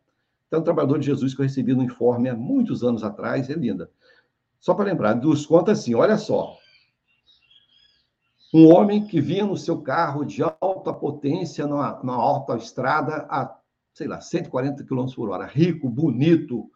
Então, 0.47 0.63
trabalhador 0.63 0.99
de 0.99 1.07
Jesus 1.07 1.35
que 1.35 1.41
eu 1.41 1.45
recebi 1.45 1.75
no 1.75 1.83
informe 1.83 2.29
há 2.29 2.35
muitos 2.35 2.83
anos 2.83 3.03
atrás, 3.03 3.49
é 3.49 3.55
linda. 3.55 3.91
Só 4.61 4.75
para 4.75 4.87
lembrar, 4.87 5.15
dos 5.15 5.47
conta 5.47 5.73
assim, 5.73 5.95
olha 5.95 6.19
só. 6.19 6.58
Um 8.53 8.73
homem 8.73 9.07
que 9.07 9.21
vinha 9.21 9.45
no 9.45 9.57
seu 9.57 9.83
carro 9.83 10.25
de 10.25 10.43
alta 10.43 10.93
potência, 10.93 11.67
numa, 11.67 11.99
numa 12.03 12.15
autoestrada, 12.15 13.27
a, 13.29 13.55
sei 13.93 14.09
lá, 14.09 14.21
140 14.21 14.85
km 14.85 15.07
por 15.15 15.31
hora, 15.31 15.47
rico, 15.47 15.89
bonito, 15.89 16.71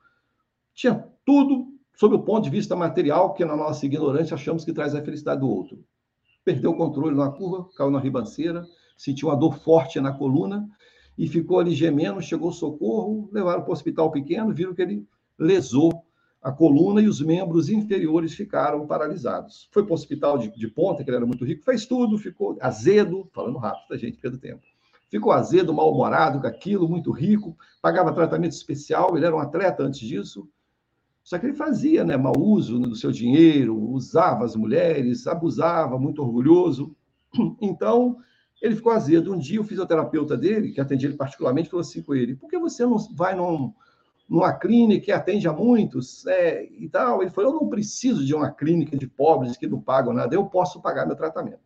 tinha 0.74 1.08
tudo 1.24 1.72
sob 1.94 2.14
o 2.14 2.22
ponto 2.22 2.44
de 2.44 2.50
vista 2.50 2.76
material, 2.76 3.32
que 3.32 3.44
na 3.44 3.56
nossa 3.56 3.86
ignorância 3.86 4.34
achamos 4.34 4.64
que 4.64 4.72
traz 4.72 4.94
a 4.94 5.02
felicidade 5.02 5.40
do 5.40 5.48
outro. 5.48 5.82
Perdeu 6.44 6.72
o 6.72 6.76
controle 6.76 7.16
na 7.16 7.30
curva, 7.30 7.68
caiu 7.76 7.90
na 7.90 8.00
ribanceira, 8.00 8.66
sentiu 8.96 9.28
uma 9.28 9.36
dor 9.36 9.58
forte 9.58 10.00
na 10.00 10.12
coluna 10.12 10.68
e 11.16 11.28
ficou 11.28 11.58
ali 11.58 11.74
gemendo, 11.74 12.20
chegou 12.20 12.52
socorro, 12.52 13.28
levaram 13.32 13.62
para 13.62 13.70
o 13.70 13.72
hospital 13.72 14.10
pequeno, 14.10 14.52
viram 14.52 14.74
que 14.74 14.82
ele 14.82 15.06
lesou 15.38 16.04
a 16.42 16.50
coluna 16.50 17.00
e 17.00 17.08
os 17.08 17.20
membros 17.20 17.68
inferiores 17.68 18.34
ficaram 18.34 18.84
paralisados. 18.86 19.68
Foi 19.70 19.84
para 19.84 19.92
o 19.92 19.94
hospital 19.94 20.36
de, 20.38 20.48
de 20.48 20.66
ponta, 20.66 21.04
que 21.04 21.10
ele 21.10 21.16
era 21.16 21.26
muito 21.26 21.44
rico, 21.44 21.64
fez 21.64 21.86
tudo, 21.86 22.18
ficou 22.18 22.58
azedo, 22.60 23.28
falando 23.32 23.58
rápido, 23.58 23.94
a 23.94 23.96
gente, 23.96 24.18
perde 24.18 24.38
tempo. 24.38 24.62
Ficou 25.08 25.30
azedo, 25.30 25.72
mal-humorado 25.72 26.40
com 26.40 26.46
aquilo, 26.46 26.88
muito 26.88 27.12
rico, 27.12 27.56
pagava 27.80 28.12
tratamento 28.12 28.52
especial, 28.52 29.16
ele 29.16 29.26
era 29.26 29.36
um 29.36 29.38
atleta 29.38 29.84
antes 29.84 30.00
disso, 30.00 30.48
só 31.22 31.38
que 31.38 31.46
ele 31.46 31.54
fazia 31.54 32.02
né, 32.02 32.16
mau 32.16 32.36
uso 32.36 32.80
do 32.80 32.96
seu 32.96 33.12
dinheiro, 33.12 33.78
usava 33.78 34.44
as 34.44 34.56
mulheres, 34.56 35.26
abusava, 35.26 35.98
muito 35.98 36.22
orgulhoso. 36.22 36.94
Então, 37.60 38.18
ele 38.60 38.76
ficou 38.76 38.92
azedo. 38.92 39.32
Um 39.32 39.38
dia, 39.38 39.60
o 39.60 39.64
fisioterapeuta 39.64 40.36
dele, 40.36 40.72
que 40.72 40.80
atendia 40.80 41.08
ele 41.08 41.16
particularmente, 41.16 41.70
falou 41.70 41.80
assim 41.80 42.02
com 42.02 42.14
ele: 42.14 42.36
por 42.36 42.50
que 42.50 42.58
você 42.58 42.84
não 42.84 42.98
vai 43.14 43.34
num, 43.34 43.72
numa 44.28 44.52
clínica 44.52 45.04
que 45.06 45.12
atende 45.12 45.46
a 45.48 45.52
muitos 45.52 46.26
é, 46.26 46.64
e 46.64 46.88
tal? 46.88 47.22
Ele 47.22 47.30
falou: 47.30 47.52
eu 47.52 47.60
não 47.60 47.68
preciso 47.68 48.24
de 48.24 48.34
uma 48.34 48.50
clínica 48.50 48.96
de 48.96 49.06
pobres 49.06 49.56
que 49.56 49.66
não 49.66 49.80
pagam 49.80 50.12
nada, 50.12 50.34
eu 50.34 50.46
posso 50.46 50.80
pagar 50.80 51.06
meu 51.06 51.16
tratamento. 51.16 51.60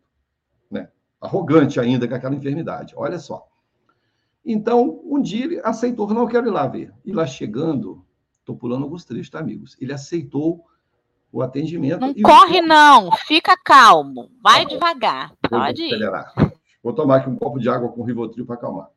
Né? 0.69 0.89
Arrogante 1.21 1.79
ainda 1.79 2.07
com 2.07 2.15
aquela 2.15 2.35
enfermidade, 2.35 2.93
olha 2.95 3.19
só. 3.19 3.47
Então, 4.45 5.01
um 5.03 5.21
dia 5.21 5.45
ele 5.45 5.61
aceitou, 5.63 6.07
não 6.13 6.27
quero 6.27 6.47
ir 6.47 6.51
lá 6.51 6.65
ver. 6.67 6.93
E 7.03 7.11
lá 7.11 7.27
chegando, 7.27 8.07
Estou 8.47 8.55
pulando 8.55 8.83
alguns 8.83 9.03
trechos, 9.03 9.29
tá, 9.29 9.39
amigos? 9.39 9.75
Ele 9.77 9.91
aceitou 9.91 10.63
o 11.33 11.41
atendimento. 11.41 11.99
Não 11.99 12.13
corre, 12.13 12.61
o... 12.61 12.65
não. 12.65 13.11
Fica 13.27 13.57
calmo. 13.61 14.31
Vai 14.41 14.63
tá 14.63 14.69
devagar. 14.69 15.33
Pode 15.49 15.81
ir. 15.81 15.87
Acelerar. 15.87 16.33
Vou 16.81 16.93
tomar 16.93 17.17
aqui 17.17 17.29
um 17.29 17.35
copo 17.35 17.59
de 17.59 17.67
água 17.67 17.89
com 17.89 18.03
Rivotril 18.03 18.45
para 18.45 18.55
acalmar. 18.55 18.87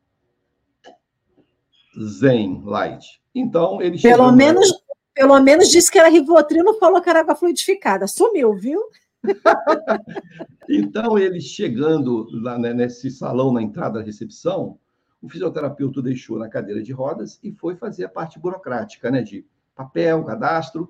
Zen 1.99 2.61
Light. 2.63 3.21
Então, 3.33 3.81
ele 3.81 3.99
Pelo 3.99 4.31
menos, 4.31 4.71
pelo 5.13 5.39
menos 5.39 5.69
disse 5.69 5.91
que 5.91 5.99
era 5.99 6.09
Rivotril, 6.09 6.63
não 6.63 6.79
falou 6.79 7.01
que 7.01 7.09
era 7.09 7.21
água 7.21 7.35
fluidificada. 7.35 8.07
Sumiu, 8.07 8.55
viu? 8.55 8.81
então, 10.69 11.17
ele 11.17 11.39
chegando 11.39 12.27
lá 12.41 12.57
né, 12.57 12.73
nesse 12.73 13.11
salão 13.11 13.53
na 13.53 13.61
entrada 13.61 13.99
da 13.99 14.05
recepção, 14.05 14.79
o 15.21 15.29
fisioterapeuta 15.29 15.99
o 15.99 16.03
deixou 16.03 16.39
na 16.39 16.49
cadeira 16.49 16.81
de 16.81 16.91
rodas 16.91 17.39
e 17.43 17.51
foi 17.51 17.75
fazer 17.75 18.05
a 18.05 18.09
parte 18.09 18.39
burocrática, 18.39 19.11
né, 19.11 19.21
de 19.21 19.45
papel, 19.75 20.23
cadastro, 20.23 20.89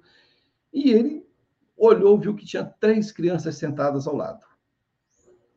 e 0.73 0.91
ele 0.91 1.25
olhou, 1.77 2.17
viu 2.17 2.35
que 2.35 2.45
tinha 2.45 2.63
três 2.63 3.11
crianças 3.11 3.55
sentadas 3.55 4.07
ao 4.07 4.15
lado. 4.15 4.45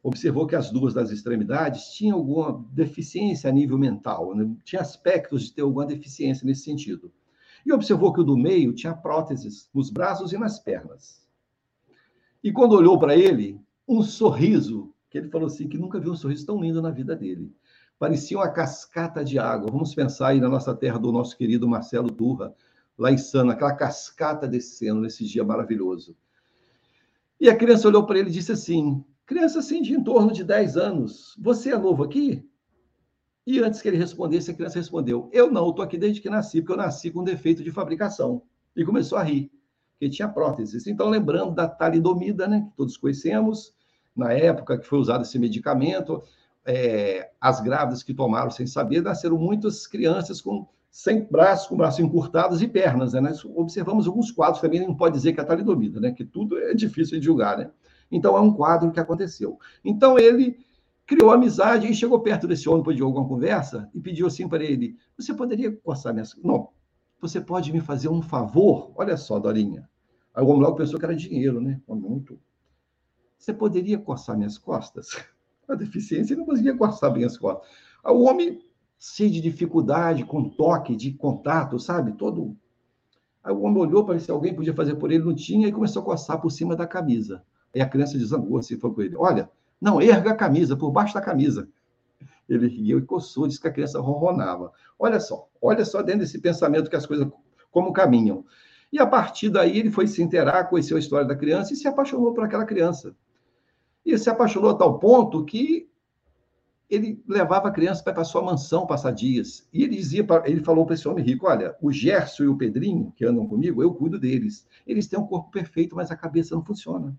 Observou 0.04 0.46
que 0.46 0.54
as 0.54 0.70
duas 0.70 0.94
das 0.94 1.10
extremidades 1.10 1.86
tinham 1.86 2.16
alguma 2.18 2.64
deficiência 2.70 3.50
a 3.50 3.52
nível 3.52 3.76
mental, 3.76 4.36
né? 4.36 4.48
tinha 4.62 4.80
aspectos 4.80 5.42
de 5.42 5.52
ter 5.52 5.62
alguma 5.62 5.84
deficiência 5.84 6.46
nesse 6.46 6.62
sentido. 6.62 7.10
E 7.66 7.72
observou 7.72 8.12
que 8.12 8.20
o 8.20 8.24
do 8.24 8.36
meio 8.36 8.72
tinha 8.72 8.94
próteses 8.94 9.68
nos 9.74 9.90
braços 9.90 10.32
e 10.32 10.38
nas 10.38 10.60
pernas. 10.60 11.26
E 12.42 12.52
quando 12.52 12.76
olhou 12.76 12.98
para 12.98 13.16
ele, 13.16 13.60
um 13.88 14.02
sorriso, 14.02 14.92
que 15.10 15.18
ele 15.18 15.28
falou 15.28 15.48
assim, 15.48 15.66
que 15.66 15.78
nunca 15.78 15.98
viu 15.98 16.12
um 16.12 16.16
sorriso 16.16 16.46
tão 16.46 16.60
lindo 16.60 16.80
na 16.80 16.90
vida 16.90 17.16
dele 17.16 17.52
parecia 17.98 18.36
uma 18.36 18.50
cascata 18.50 19.24
de 19.24 19.38
água. 19.38 19.70
Vamos 19.70 19.94
pensar 19.94 20.28
aí 20.28 20.40
na 20.40 20.48
nossa 20.48 20.74
terra 20.74 20.98
do 20.98 21.12
nosso 21.12 21.36
querido 21.36 21.68
Marcelo 21.68 22.10
Turra, 22.10 22.54
lá 22.98 23.10
em 23.10 23.18
Sana, 23.18 23.52
aquela 23.52 23.74
cascata 23.74 24.46
descendo 24.46 25.00
nesse 25.00 25.24
dia 25.24 25.44
maravilhoso. 25.44 26.16
E 27.40 27.48
a 27.48 27.56
criança 27.56 27.88
olhou 27.88 28.04
para 28.06 28.18
ele 28.18 28.28
e 28.28 28.32
disse 28.32 28.52
assim: 28.52 29.04
criança 29.26 29.58
assim 29.58 29.82
de 29.82 29.94
em 29.94 30.02
torno 30.02 30.32
de 30.32 30.44
10 30.44 30.76
anos, 30.76 31.34
você 31.40 31.72
é 31.72 31.78
novo 31.78 32.02
aqui? 32.02 32.48
E 33.46 33.60
antes 33.60 33.82
que 33.82 33.88
ele 33.88 33.98
respondesse, 33.98 34.50
a 34.50 34.54
criança 34.54 34.78
respondeu: 34.78 35.28
Eu 35.32 35.50
não, 35.50 35.70
estou 35.70 35.84
aqui 35.84 35.98
desde 35.98 36.20
que 36.20 36.30
nasci, 36.30 36.60
porque 36.60 36.72
eu 36.72 36.76
nasci 36.76 37.10
com 37.10 37.22
defeito 37.22 37.62
de 37.62 37.70
fabricação. 37.70 38.42
E 38.74 38.84
começou 38.84 39.18
a 39.18 39.22
rir, 39.22 39.50
porque 39.92 40.08
tinha 40.08 40.28
próteses. 40.28 40.86
Então, 40.86 41.08
lembrando 41.08 41.54
da 41.54 41.68
talidomida, 41.68 42.48
né, 42.48 42.62
que 42.62 42.76
todos 42.76 42.96
conhecemos, 42.96 43.74
na 44.16 44.32
época 44.32 44.78
que 44.78 44.86
foi 44.86 44.98
usado 44.98 45.22
esse 45.22 45.38
medicamento, 45.38 46.22
é, 46.64 47.30
as 47.40 47.60
grávidas 47.60 48.02
que 48.02 48.14
tomaram 48.14 48.50
sem 48.50 48.66
saber, 48.66 49.02
nasceram 49.02 49.36
muitas 49.36 49.86
crianças 49.86 50.40
com 50.40 50.66
sem 50.90 51.24
braços, 51.24 51.66
com 51.66 51.76
braços 51.76 51.98
encurtados 51.98 52.62
e 52.62 52.68
pernas. 52.68 53.14
Né? 53.14 53.20
Nós 53.20 53.44
observamos 53.44 54.06
alguns 54.06 54.30
quadros 54.30 54.60
também, 54.60 54.86
não 54.86 54.94
pode 54.94 55.16
dizer 55.16 55.32
que 55.32 55.40
é 55.40 55.44
talidomida, 55.44 55.98
né? 55.98 56.12
que 56.12 56.24
tudo 56.24 56.56
é 56.56 56.72
difícil 56.72 57.18
de 57.18 57.24
julgar. 57.24 57.58
Né? 57.58 57.70
Então, 58.14 58.36
é 58.36 58.40
um 58.40 58.52
quadro 58.52 58.92
que 58.92 59.00
aconteceu. 59.00 59.58
Então, 59.84 60.16
ele 60.16 60.64
criou 61.04 61.32
amizade 61.32 61.90
e 61.90 61.94
chegou 61.94 62.20
perto 62.20 62.46
desse 62.46 62.68
homem 62.68 62.94
de 62.94 63.02
alguma 63.02 63.26
conversa 63.26 63.90
e 63.92 64.00
pediu 64.00 64.26
assim 64.28 64.48
para 64.48 64.62
ele: 64.62 64.96
Você 65.18 65.34
poderia 65.34 65.72
coçar 65.72 66.14
minhas. 66.14 66.36
Não, 66.42 66.68
você 67.20 67.40
pode 67.40 67.72
me 67.72 67.80
fazer 67.80 68.08
um 68.08 68.22
favor? 68.22 68.92
Olha 68.94 69.16
só, 69.16 69.38
Dorinha. 69.38 69.88
Aí 70.32 70.44
o 70.44 70.48
homem 70.48 70.62
logo 70.62 70.76
pensou 70.76 70.98
que 70.98 71.04
era 71.04 71.16
dinheiro, 71.16 71.60
né? 71.60 71.80
Muito. 71.88 72.38
Você 73.36 73.52
poderia 73.52 73.98
coçar 73.98 74.36
minhas 74.36 74.56
costas? 74.56 75.08
a 75.68 75.74
deficiência 75.74 76.36
não 76.36 76.44
conseguia 76.44 76.76
coçar 76.76 77.12
bem 77.12 77.24
as 77.24 77.36
costas. 77.36 77.68
O 78.04 78.22
homem, 78.24 78.62
cheio 78.98 79.30
de 79.30 79.40
dificuldade, 79.40 80.24
com 80.24 80.48
toque, 80.48 80.94
de 80.94 81.12
contato, 81.12 81.80
sabe? 81.80 82.12
Todo. 82.12 82.56
Aí 83.42 83.52
o 83.52 83.62
homem 83.62 83.82
olhou 83.82 84.04
para 84.04 84.14
ver 84.14 84.20
se 84.20 84.30
alguém 84.30 84.54
podia 84.54 84.72
fazer 84.72 84.94
por 84.94 85.10
ele, 85.10 85.24
não 85.24 85.34
tinha, 85.34 85.66
e 85.66 85.72
começou 85.72 86.02
a 86.02 86.04
coçar 86.04 86.40
por 86.40 86.50
cima 86.50 86.76
da 86.76 86.86
camisa. 86.86 87.44
Aí 87.74 87.80
a 87.80 87.88
criança 87.88 88.16
desangou 88.16 88.58
assim, 88.58 88.78
falou 88.78 88.94
com 88.94 89.02
ele: 89.02 89.16
Olha, 89.16 89.50
não, 89.80 90.00
erga 90.00 90.30
a 90.30 90.36
camisa, 90.36 90.76
por 90.76 90.90
baixo 90.90 91.14
da 91.14 91.20
camisa. 91.20 91.68
Ele 92.48 92.68
riu 92.68 92.98
e 92.98 93.02
coçou, 93.02 93.46
disse 93.46 93.60
que 93.60 93.68
a 93.68 93.72
criança 93.72 94.00
ronronava. 94.00 94.72
Olha 94.98 95.18
só, 95.18 95.48
olha 95.60 95.84
só 95.84 96.02
dentro 96.02 96.20
desse 96.20 96.38
pensamento 96.40 96.90
que 96.90 96.96
as 96.96 97.06
coisas 97.06 97.26
como 97.70 97.92
caminham. 97.92 98.44
E 98.92 98.98
a 98.98 99.06
partir 99.06 99.50
daí 99.50 99.78
ele 99.78 99.90
foi 99.90 100.06
se 100.06 100.22
inteirar, 100.22 100.68
conheceu 100.68 100.96
a 100.96 101.00
história 101.00 101.26
da 101.26 101.34
criança 101.34 101.72
e 101.72 101.76
se 101.76 101.88
apaixonou 101.88 102.32
por 102.32 102.44
aquela 102.44 102.64
criança. 102.64 103.16
E 104.06 104.16
se 104.18 104.30
apaixonou 104.30 104.70
a 104.70 104.74
tal 104.74 104.98
ponto 104.98 105.44
que 105.44 105.88
ele 106.88 107.22
levava 107.26 107.68
a 107.68 107.72
criança 107.72 108.04
para 108.04 108.22
sua 108.24 108.42
mansão 108.42 108.86
passar 108.86 109.10
dias. 109.10 109.66
E 109.72 109.82
ele 109.82 109.96
dizia, 109.96 110.22
para, 110.22 110.48
ele 110.48 110.62
falou 110.62 110.84
para 110.84 110.94
esse 110.94 111.08
homem 111.08 111.24
rico: 111.24 111.46
Olha, 111.46 111.74
o 111.80 111.90
Gerson 111.90 112.44
e 112.44 112.48
o 112.48 112.56
Pedrinho, 112.56 113.12
que 113.16 113.24
andam 113.24 113.46
comigo, 113.46 113.82
eu 113.82 113.92
cuido 113.94 114.18
deles. 114.18 114.66
Eles 114.86 115.06
têm 115.06 115.18
um 115.18 115.26
corpo 115.26 115.50
perfeito, 115.50 115.96
mas 115.96 116.10
a 116.10 116.16
cabeça 116.16 116.54
não 116.54 116.64
funciona. 116.64 117.16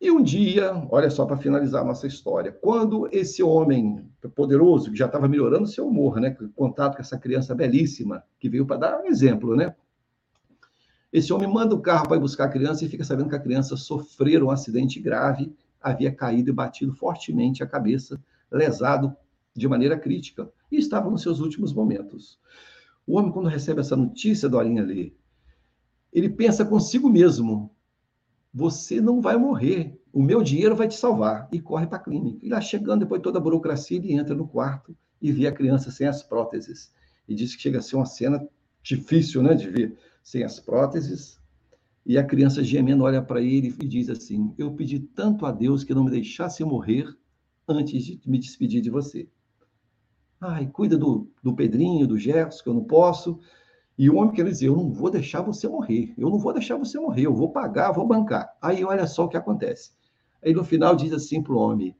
E 0.00 0.10
um 0.10 0.22
dia, 0.22 0.72
olha 0.90 1.10
só 1.10 1.26
para 1.26 1.36
finalizar 1.36 1.82
a 1.82 1.84
nossa 1.84 2.06
história, 2.06 2.52
quando 2.52 3.08
esse 3.10 3.42
homem 3.42 4.08
poderoso, 4.34 4.92
que 4.92 4.96
já 4.96 5.06
estava 5.06 5.26
melhorando 5.26 5.66
seu 5.66 5.88
humor, 5.88 6.20
né, 6.20 6.36
contato 6.54 6.94
com 6.94 7.02
essa 7.02 7.18
criança 7.18 7.54
belíssima, 7.54 8.22
que 8.38 8.48
veio 8.48 8.64
para 8.64 8.76
dar 8.76 9.00
um 9.00 9.06
exemplo, 9.06 9.56
né, 9.56 9.74
esse 11.12 11.32
homem 11.32 11.48
manda 11.52 11.74
o 11.74 11.80
carro 11.80 12.06
para 12.06 12.16
ir 12.16 12.20
buscar 12.20 12.44
a 12.44 12.48
criança 12.50 12.84
e 12.84 12.88
fica 12.88 13.02
sabendo 13.02 13.30
que 13.30 13.34
a 13.34 13.40
criança 13.40 13.76
sofreu 13.76 14.46
um 14.46 14.50
acidente 14.50 15.00
grave, 15.00 15.52
havia 15.80 16.14
caído 16.14 16.50
e 16.50 16.52
batido 16.52 16.92
fortemente 16.92 17.62
a 17.62 17.66
cabeça, 17.66 18.22
lesado 18.52 19.16
de 19.54 19.66
maneira 19.66 19.98
crítica, 19.98 20.48
e 20.70 20.76
estava 20.76 21.10
nos 21.10 21.22
seus 21.22 21.40
últimos 21.40 21.72
momentos. 21.72 22.38
O 23.06 23.16
homem, 23.16 23.32
quando 23.32 23.48
recebe 23.48 23.80
essa 23.80 23.96
notícia, 23.96 24.48
Dorinha 24.48 24.82
ali, 24.82 25.16
ele 26.12 26.28
pensa 26.28 26.64
consigo 26.64 27.08
mesmo: 27.08 27.74
você 28.52 29.00
não 29.00 29.20
vai 29.20 29.36
morrer, 29.36 30.00
o 30.12 30.22
meu 30.22 30.42
dinheiro 30.42 30.74
vai 30.74 30.88
te 30.88 30.96
salvar, 30.96 31.48
e 31.52 31.60
corre 31.60 31.86
para 31.86 31.98
a 31.98 32.02
clínica. 32.02 32.44
E 32.44 32.48
lá 32.48 32.60
chegando, 32.60 33.00
depois 33.00 33.20
de 33.20 33.24
toda 33.24 33.38
a 33.38 33.42
burocracia, 33.42 33.98
ele 33.98 34.12
entra 34.12 34.34
no 34.34 34.48
quarto 34.48 34.96
e 35.20 35.30
vê 35.32 35.46
a 35.46 35.52
criança 35.52 35.90
sem 35.90 36.06
as 36.06 36.22
próteses. 36.22 36.92
E 37.28 37.34
diz 37.34 37.54
que 37.54 37.62
chega 37.62 37.78
a 37.78 37.82
ser 37.82 37.96
uma 37.96 38.06
cena 38.06 38.46
difícil 38.82 39.42
né, 39.42 39.54
de 39.54 39.68
ver 39.68 39.98
sem 40.22 40.42
as 40.44 40.58
próteses, 40.58 41.38
e 42.08 42.16
a 42.16 42.24
criança 42.24 42.64
gemendo 42.64 43.04
olha 43.04 43.20
para 43.20 43.42
ele 43.42 43.74
e 43.82 43.86
diz 43.86 44.08
assim: 44.08 44.54
Eu 44.56 44.72
pedi 44.72 44.98
tanto 44.98 45.44
a 45.44 45.52
Deus 45.52 45.84
que 45.84 45.92
não 45.92 46.04
me 46.04 46.10
deixasse 46.10 46.64
morrer 46.64 47.06
antes 47.68 48.02
de 48.02 48.20
me 48.24 48.38
despedir 48.38 48.80
de 48.80 48.88
você. 48.88 49.28
Ai, 50.40 50.68
cuida 50.68 50.96
do, 50.96 51.30
do 51.42 51.54
Pedrinho, 51.54 52.06
do 52.06 52.16
Gerson, 52.16 52.62
que 52.62 52.68
eu 52.70 52.74
não 52.74 52.84
posso. 52.84 53.38
E 53.98 54.08
o 54.08 54.16
homem 54.16 54.32
quer 54.32 54.44
dizer: 54.44 54.68
Eu 54.68 54.76
não 54.76 54.92
vou 54.92 55.10
deixar 55.10 55.42
você 55.42 55.66
morrer, 55.68 56.14
eu 56.16 56.30
não 56.30 56.38
vou 56.38 56.52
deixar 56.52 56.76
você 56.76 56.98
morrer, 57.00 57.22
eu 57.22 57.34
vou 57.34 57.50
pagar, 57.50 57.90
vou 57.90 58.06
bancar. 58.06 58.56
Aí 58.62 58.84
olha 58.84 59.06
só 59.08 59.24
o 59.24 59.28
que 59.28 59.36
acontece. 59.36 59.90
Aí 60.42 60.54
no 60.54 60.62
final 60.62 60.94
diz 60.94 61.12
assim 61.12 61.42
para 61.42 61.52
o 61.52 61.58
homem: 61.58 61.96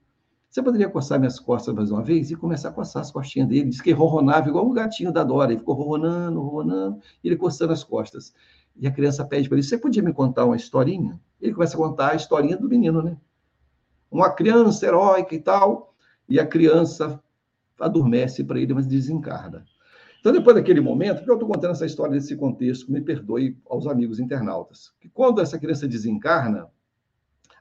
Você 0.49 0.62
poderia 0.62 0.88
coçar 0.88 1.18
minhas 1.18 1.40
costas 1.40 1.74
mais 1.74 1.90
uma 1.90 2.01
vez? 2.01 2.30
E 2.30 2.36
começar 2.36 2.68
a 2.68 2.72
coçar 2.72 3.03
as 3.03 3.11
costinhas 3.11 3.49
dele. 3.49 3.70
Diz 3.70 3.80
que 3.80 3.90
ronronava 3.90 4.49
igual 4.49 4.64
um 4.64 4.72
gatinho 4.72 5.12
da 5.12 5.24
Dora. 5.24 5.51
Ele 5.51 5.59
ficou 5.59 5.74
ronronando, 5.74 6.40
ronronando, 6.40 7.01
e 7.22 7.28
ele 7.28 7.36
coçando 7.36 7.72
as 7.72 7.82
costas. 7.82 8.32
E 8.76 8.86
a 8.86 8.92
criança 8.92 9.24
pede 9.24 9.49
para 9.49 9.59
ele: 9.59 9.66
Você 9.66 9.76
podia 9.76 10.03
me 10.03 10.12
contar 10.12 10.44
uma 10.44 10.55
historinha? 10.55 11.20
Ele 11.40 11.53
começa 11.53 11.74
a 11.74 11.78
contar 11.78 12.12
a 12.12 12.14
historinha 12.14 12.57
do 12.57 12.68
menino, 12.68 13.03
né? 13.03 13.16
Uma 14.09 14.30
criança 14.30 14.86
heróica 14.86 15.34
e 15.34 15.40
tal. 15.40 15.94
E 16.28 16.38
a 16.38 16.46
criança 16.46 17.20
adormece 17.80 18.44
para 18.44 18.61
ele, 18.61 18.72
mas 18.72 18.86
desencarna. 18.86 19.64
Então, 20.21 20.33
depois 20.33 20.57
daquele 20.57 20.81
momento, 20.81 21.23
eu 21.27 21.35
estou 21.35 21.49
contando 21.49 21.73
essa 21.73 21.87
história 21.87 22.12
nesse 22.12 22.37
contexto, 22.37 22.91
me 22.91 23.01
perdoe 23.01 23.57
aos 23.69 23.87
amigos 23.87 24.19
internautas, 24.19 24.93
que 25.01 25.09
quando 25.09 25.41
essa 25.41 25.59
criança 25.59 25.87
desencarna, 25.87 26.69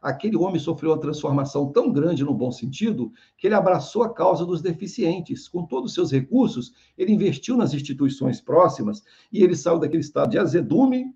aquele 0.01 0.35
homem 0.35 0.59
sofreu 0.59 0.91
uma 0.91 0.99
transformação 0.99 1.71
tão 1.71 1.91
grande 1.91 2.23
no 2.23 2.33
bom 2.33 2.51
sentido 2.51 3.11
que 3.37 3.47
ele 3.47 3.55
abraçou 3.55 4.03
a 4.03 4.13
causa 4.13 4.45
dos 4.45 4.61
deficientes. 4.61 5.47
Com 5.47 5.65
todos 5.65 5.91
os 5.91 5.95
seus 5.95 6.11
recursos, 6.11 6.73
ele 6.97 7.13
investiu 7.13 7.55
nas 7.57 7.73
instituições 7.73 8.41
próximas 8.41 9.03
e 9.31 9.43
ele 9.43 9.55
saiu 9.55 9.79
daquele 9.79 10.01
estado 10.01 10.31
de 10.31 10.39
azedume 10.39 11.13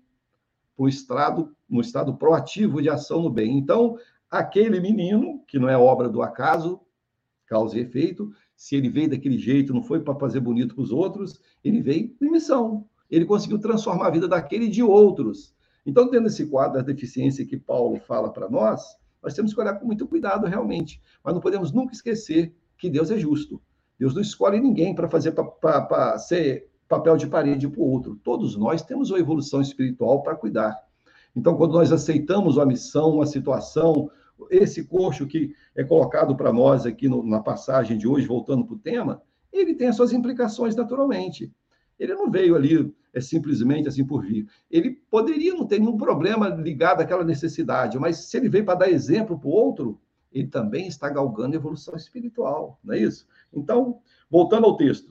para 0.76 0.84
o 0.84 0.88
estado, 0.88 1.54
no 1.68 1.80
estado 1.80 2.16
proativo 2.16 2.80
de 2.80 2.88
ação 2.88 3.20
no 3.20 3.30
bem. 3.30 3.58
Então, 3.58 3.96
aquele 4.30 4.78
menino, 4.80 5.42
que 5.46 5.58
não 5.58 5.68
é 5.68 5.76
obra 5.76 6.08
do 6.08 6.22
acaso, 6.22 6.80
causa 7.46 7.78
e 7.78 7.82
efeito, 7.82 8.32
se 8.62 8.76
ele 8.76 8.88
veio 8.88 9.10
daquele 9.10 9.36
jeito, 9.36 9.74
não 9.74 9.82
foi 9.82 9.98
para 9.98 10.14
fazer 10.14 10.38
bonito 10.38 10.76
para 10.76 10.84
os 10.84 10.92
outros, 10.92 11.40
ele 11.64 11.82
veio 11.82 12.14
em 12.22 12.30
missão. 12.30 12.86
Ele 13.10 13.24
conseguiu 13.24 13.58
transformar 13.58 14.06
a 14.06 14.10
vida 14.10 14.28
daquele 14.28 14.66
e 14.66 14.68
de 14.68 14.84
outros. 14.84 15.52
Então, 15.84 16.08
tendo 16.08 16.28
esse 16.28 16.46
quadro 16.46 16.74
da 16.74 16.80
deficiência 16.80 17.44
que 17.44 17.56
Paulo 17.56 17.98
fala 18.06 18.32
para 18.32 18.48
nós, 18.48 18.80
nós 19.20 19.34
temos 19.34 19.52
que 19.52 19.60
olhar 19.60 19.74
com 19.80 19.84
muito 19.84 20.06
cuidado 20.06 20.46
realmente. 20.46 21.02
Mas 21.24 21.34
não 21.34 21.40
podemos 21.40 21.72
nunca 21.72 21.92
esquecer 21.92 22.54
que 22.78 22.88
Deus 22.88 23.10
é 23.10 23.18
justo. 23.18 23.60
Deus 23.98 24.14
não 24.14 24.22
escolhe 24.22 24.60
ninguém 24.60 24.94
para 24.94 25.10
fazer 25.10 25.32
para 25.32 26.16
ser 26.18 26.70
papel 26.88 27.16
de 27.16 27.26
parede 27.26 27.66
para 27.66 27.80
o 27.80 27.90
outro. 27.90 28.14
Todos 28.22 28.56
nós 28.56 28.80
temos 28.80 29.10
uma 29.10 29.18
evolução 29.18 29.60
espiritual 29.60 30.22
para 30.22 30.36
cuidar. 30.36 30.78
Então, 31.34 31.56
quando 31.56 31.72
nós 31.72 31.90
aceitamos 31.90 32.58
uma 32.58 32.66
missão, 32.66 33.16
uma 33.16 33.26
situação, 33.26 34.08
esse 34.50 34.84
coxo 34.84 35.26
que 35.26 35.54
é 35.74 35.84
colocado 35.84 36.36
para 36.36 36.52
nós 36.52 36.86
aqui 36.86 37.08
no, 37.08 37.22
na 37.22 37.40
passagem 37.40 37.98
de 37.98 38.06
hoje, 38.06 38.26
voltando 38.26 38.64
para 38.64 38.74
o 38.74 38.78
tema, 38.78 39.22
ele 39.52 39.74
tem 39.74 39.88
as 39.88 39.96
suas 39.96 40.12
implicações 40.12 40.74
naturalmente. 40.74 41.52
Ele 41.98 42.14
não 42.14 42.30
veio 42.30 42.56
ali 42.56 42.92
é 43.12 43.20
simplesmente 43.20 43.88
assim 43.88 44.04
por 44.04 44.24
vir. 44.24 44.48
Ele 44.70 44.90
poderia 45.10 45.54
não 45.54 45.66
ter 45.66 45.78
nenhum 45.78 45.96
problema 45.96 46.48
ligado 46.48 47.00
àquela 47.00 47.24
necessidade, 47.24 47.98
mas 47.98 48.16
se 48.16 48.36
ele 48.36 48.48
veio 48.48 48.64
para 48.64 48.78
dar 48.78 48.90
exemplo 48.90 49.38
para 49.38 49.48
o 49.48 49.52
outro, 49.52 50.00
ele 50.32 50.46
também 50.46 50.86
está 50.86 51.10
galgando 51.10 51.54
evolução 51.54 51.94
espiritual, 51.94 52.80
não 52.82 52.94
é 52.94 52.98
isso? 52.98 53.26
Então, 53.52 54.00
voltando 54.30 54.64
ao 54.64 54.76
texto. 54.76 55.10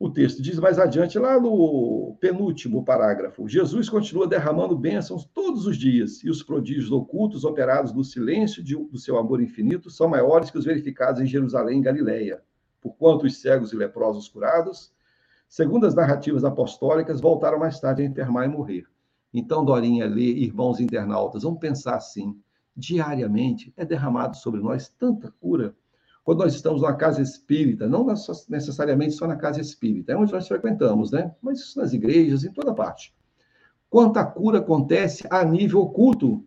O 0.00 0.08
texto 0.08 0.40
diz 0.40 0.60
mais 0.60 0.78
adiante, 0.78 1.18
lá 1.18 1.40
no 1.40 2.16
penúltimo 2.20 2.84
parágrafo: 2.84 3.48
Jesus 3.48 3.90
continua 3.90 4.28
derramando 4.28 4.78
bênçãos 4.78 5.24
todos 5.24 5.66
os 5.66 5.76
dias, 5.76 6.22
e 6.22 6.30
os 6.30 6.40
prodígios 6.40 6.92
ocultos 6.92 7.44
operados 7.44 7.92
no 7.92 8.04
silêncio 8.04 8.62
de, 8.62 8.76
do 8.76 8.96
seu 8.96 9.18
amor 9.18 9.42
infinito 9.42 9.90
são 9.90 10.08
maiores 10.08 10.50
que 10.50 10.58
os 10.58 10.64
verificados 10.64 11.20
em 11.20 11.26
Jerusalém 11.26 11.80
e 11.80 11.82
Galiléia. 11.82 12.40
Porquanto 12.80 13.26
os 13.26 13.40
cegos 13.40 13.72
e 13.72 13.76
leprosos 13.76 14.28
curados, 14.28 14.92
segundo 15.48 15.84
as 15.84 15.96
narrativas 15.96 16.44
apostólicas, 16.44 17.20
voltaram 17.20 17.58
mais 17.58 17.80
tarde 17.80 18.02
a 18.02 18.06
enfermar 18.06 18.44
e 18.44 18.48
morrer. 18.48 18.86
Então, 19.34 19.64
Dorinha, 19.64 20.06
Lê, 20.06 20.30
irmãos 20.30 20.78
internautas, 20.78 21.42
vamos 21.42 21.58
pensar 21.58 21.96
assim: 21.96 22.40
diariamente 22.76 23.74
é 23.76 23.84
derramado 23.84 24.36
sobre 24.36 24.60
nós 24.60 24.88
tanta 24.88 25.32
cura 25.40 25.74
quando 26.28 26.40
nós 26.40 26.54
estamos 26.54 26.82
numa 26.82 26.92
casa 26.92 27.22
espírita, 27.22 27.88
não 27.88 28.06
necessariamente 28.50 29.14
só 29.14 29.26
na 29.26 29.36
casa 29.36 29.62
espírita, 29.62 30.12
é 30.12 30.14
onde 30.14 30.30
nós 30.30 30.46
frequentamos, 30.46 31.10
né? 31.10 31.34
Mas 31.40 31.74
nas 31.74 31.94
igrejas, 31.94 32.44
em 32.44 32.52
toda 32.52 32.74
parte. 32.74 33.14
Quanta 33.88 34.22
cura 34.26 34.58
acontece 34.58 35.26
a 35.30 35.42
nível 35.42 35.80
oculto. 35.80 36.44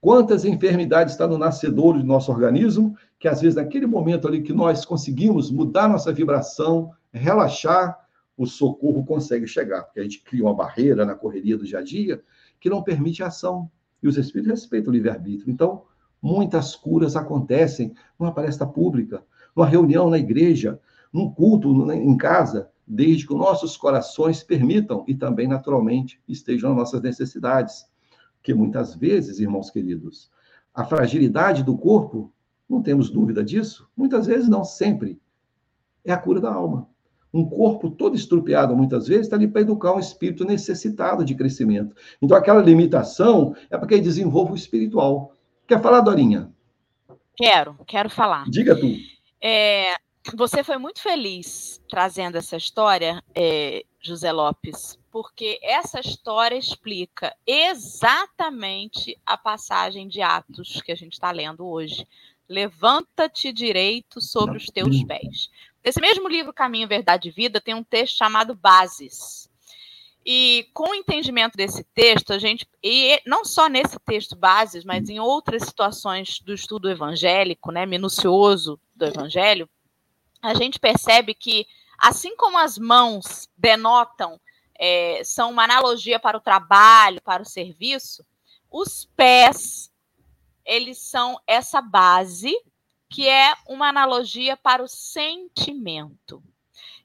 Quantas 0.00 0.44
enfermidades 0.44 1.14
estão 1.14 1.28
no 1.28 1.38
nascedouro 1.38 2.00
do 2.00 2.04
nosso 2.04 2.32
organismo, 2.32 2.96
que 3.16 3.28
às 3.28 3.40
vezes 3.40 3.54
naquele 3.54 3.86
momento 3.86 4.26
ali 4.26 4.42
que 4.42 4.52
nós 4.52 4.84
conseguimos 4.84 5.52
mudar 5.52 5.88
nossa 5.88 6.12
vibração, 6.12 6.90
relaxar, 7.12 7.96
o 8.36 8.44
socorro 8.44 9.04
consegue 9.04 9.46
chegar, 9.46 9.84
porque 9.84 10.00
a 10.00 10.02
gente 10.02 10.20
cria 10.24 10.42
uma 10.42 10.52
barreira 10.52 11.06
na 11.06 11.14
correria 11.14 11.56
do 11.56 11.64
dia 11.64 11.78
a 11.78 11.82
dia 11.82 12.20
que 12.58 12.68
não 12.68 12.82
permite 12.82 13.22
a 13.22 13.28
ação. 13.28 13.70
E 14.02 14.08
os 14.08 14.16
espíritos 14.16 14.62
respeitam 14.62 14.90
o 14.90 14.96
livre-arbítrio. 14.96 15.48
Então, 15.48 15.84
Muitas 16.22 16.76
curas 16.76 17.16
acontecem 17.16 17.92
numa 18.18 18.32
palestra 18.32 18.66
pública, 18.66 19.24
numa 19.56 19.66
reunião 19.66 20.08
na 20.08 20.18
igreja, 20.18 20.80
num 21.12 21.28
culto 21.28 21.92
em 21.92 22.16
casa, 22.16 22.70
desde 22.86 23.26
que 23.26 23.34
nossos 23.34 23.76
corações 23.76 24.42
permitam 24.42 25.04
e 25.08 25.14
também, 25.14 25.48
naturalmente, 25.48 26.20
estejam 26.28 26.70
nas 26.70 26.78
nossas 26.78 27.02
necessidades. 27.02 27.86
Porque 28.36 28.54
muitas 28.54 28.94
vezes, 28.94 29.38
irmãos 29.38 29.70
queridos, 29.70 30.30
a 30.74 30.84
fragilidade 30.84 31.62
do 31.62 31.76
corpo, 31.76 32.32
não 32.68 32.82
temos 32.82 33.10
dúvida 33.10 33.44
disso, 33.44 33.88
muitas 33.96 34.26
vezes 34.26 34.48
não, 34.48 34.64
sempre, 34.64 35.20
é 36.04 36.12
a 36.12 36.18
cura 36.18 36.40
da 36.40 36.52
alma. 36.52 36.88
Um 37.32 37.48
corpo 37.48 37.90
todo 37.90 38.14
estrupiado, 38.14 38.76
muitas 38.76 39.06
vezes, 39.06 39.26
está 39.26 39.36
ali 39.36 39.48
para 39.48 39.62
educar 39.62 39.94
um 39.94 39.98
espírito 39.98 40.44
necessitado 40.44 41.24
de 41.24 41.34
crescimento. 41.34 41.96
Então, 42.20 42.36
aquela 42.36 42.60
limitação 42.60 43.54
é 43.70 43.78
para 43.78 43.86
que 43.86 43.94
ele 43.94 44.02
desenvolva 44.02 44.52
o 44.52 44.56
espiritual. 44.56 45.34
Quer 45.72 45.80
falar, 45.80 46.02
Dorinha? 46.02 46.52
Quero, 47.34 47.78
quero 47.86 48.10
falar. 48.10 48.44
Diga 48.50 48.78
tu. 48.78 48.94
É, 49.40 49.94
você 50.34 50.62
foi 50.62 50.76
muito 50.76 51.00
feliz 51.00 51.80
trazendo 51.88 52.36
essa 52.36 52.58
história, 52.58 53.24
é, 53.34 53.82
José 53.98 54.30
Lopes, 54.30 54.98
porque 55.10 55.58
essa 55.62 55.98
história 55.98 56.56
explica 56.56 57.34
exatamente 57.46 59.18
a 59.24 59.38
passagem 59.38 60.08
de 60.08 60.20
Atos 60.20 60.82
que 60.82 60.92
a 60.92 60.94
gente 60.94 61.14
está 61.14 61.30
lendo 61.30 61.66
hoje. 61.66 62.06
Levanta-te 62.46 63.50
direito 63.50 64.20
sobre 64.20 64.58
os 64.58 64.66
teus 64.66 65.02
pés. 65.04 65.48
Esse 65.82 66.02
mesmo 66.02 66.28
livro, 66.28 66.52
Caminho, 66.52 66.86
Verdade 66.86 67.28
e 67.28 67.32
Vida, 67.32 67.62
tem 67.62 67.72
um 67.72 67.82
texto 67.82 68.18
chamado 68.18 68.54
Bases. 68.54 69.50
E 70.24 70.68
com 70.72 70.90
o 70.90 70.94
entendimento 70.94 71.56
desse 71.56 71.82
texto, 71.82 72.32
a 72.32 72.38
gente, 72.38 72.66
e 72.82 73.20
não 73.26 73.44
só 73.44 73.68
nesse 73.68 73.98
texto 74.00 74.36
bases, 74.36 74.84
mas 74.84 75.08
em 75.08 75.18
outras 75.18 75.64
situações 75.64 76.38
do 76.40 76.54
estudo 76.54 76.88
evangélico, 76.88 77.72
né, 77.72 77.84
minucioso 77.84 78.78
do 78.94 79.04
evangelho, 79.04 79.68
a 80.40 80.54
gente 80.54 80.78
percebe 80.78 81.34
que, 81.34 81.66
assim 81.98 82.36
como 82.36 82.56
as 82.56 82.78
mãos 82.78 83.48
denotam, 83.56 84.40
é, 84.78 85.22
são 85.24 85.50
uma 85.50 85.64
analogia 85.64 86.20
para 86.20 86.36
o 86.36 86.40
trabalho, 86.40 87.20
para 87.22 87.42
o 87.42 87.46
serviço, 87.46 88.24
os 88.70 89.04
pés, 89.16 89.92
eles 90.64 90.98
são 90.98 91.38
essa 91.46 91.80
base 91.80 92.54
que 93.08 93.28
é 93.28 93.54
uma 93.68 93.88
analogia 93.88 94.56
para 94.56 94.82
o 94.82 94.88
sentimento. 94.88 96.42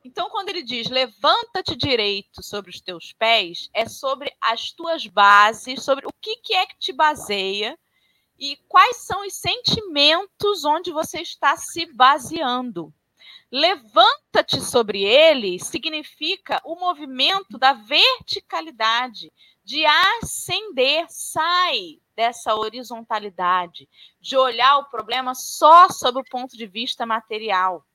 Então, 0.07 0.29
quando 0.29 0.47
ele 0.47 0.63
diz 0.63 0.87
levanta-te 0.87 1.75
direito 1.75 2.41
sobre 2.41 2.71
os 2.71 2.79
teus 2.79 3.11
pés, 3.11 3.69
é 3.73 3.89
sobre 3.89 4.33
as 4.39 4.71
tuas 4.71 5.05
bases, 5.05 5.83
sobre 5.83 6.07
o 6.07 6.13
que, 6.21 6.37
que 6.37 6.53
é 6.53 6.65
que 6.65 6.77
te 6.79 6.93
baseia 6.93 7.77
e 8.39 8.55
quais 8.69 8.95
são 9.05 9.27
os 9.27 9.33
sentimentos 9.33 10.63
onde 10.63 10.93
você 10.93 11.19
está 11.19 11.57
se 11.57 11.85
baseando. 11.87 12.93
Levanta-te 13.51 14.61
sobre 14.61 15.03
ele 15.03 15.59
significa 15.59 16.61
o 16.63 16.75
movimento 16.75 17.57
da 17.57 17.73
verticalidade, 17.73 19.29
de 19.61 19.85
ascender, 19.85 21.05
sai 21.09 21.99
dessa 22.15 22.55
horizontalidade, 22.55 23.89
de 24.21 24.37
olhar 24.37 24.77
o 24.77 24.89
problema 24.89 25.35
só 25.35 25.89
sob 25.89 26.21
o 26.21 26.29
ponto 26.31 26.55
de 26.55 26.65
vista 26.65 27.05
material. 27.05 27.85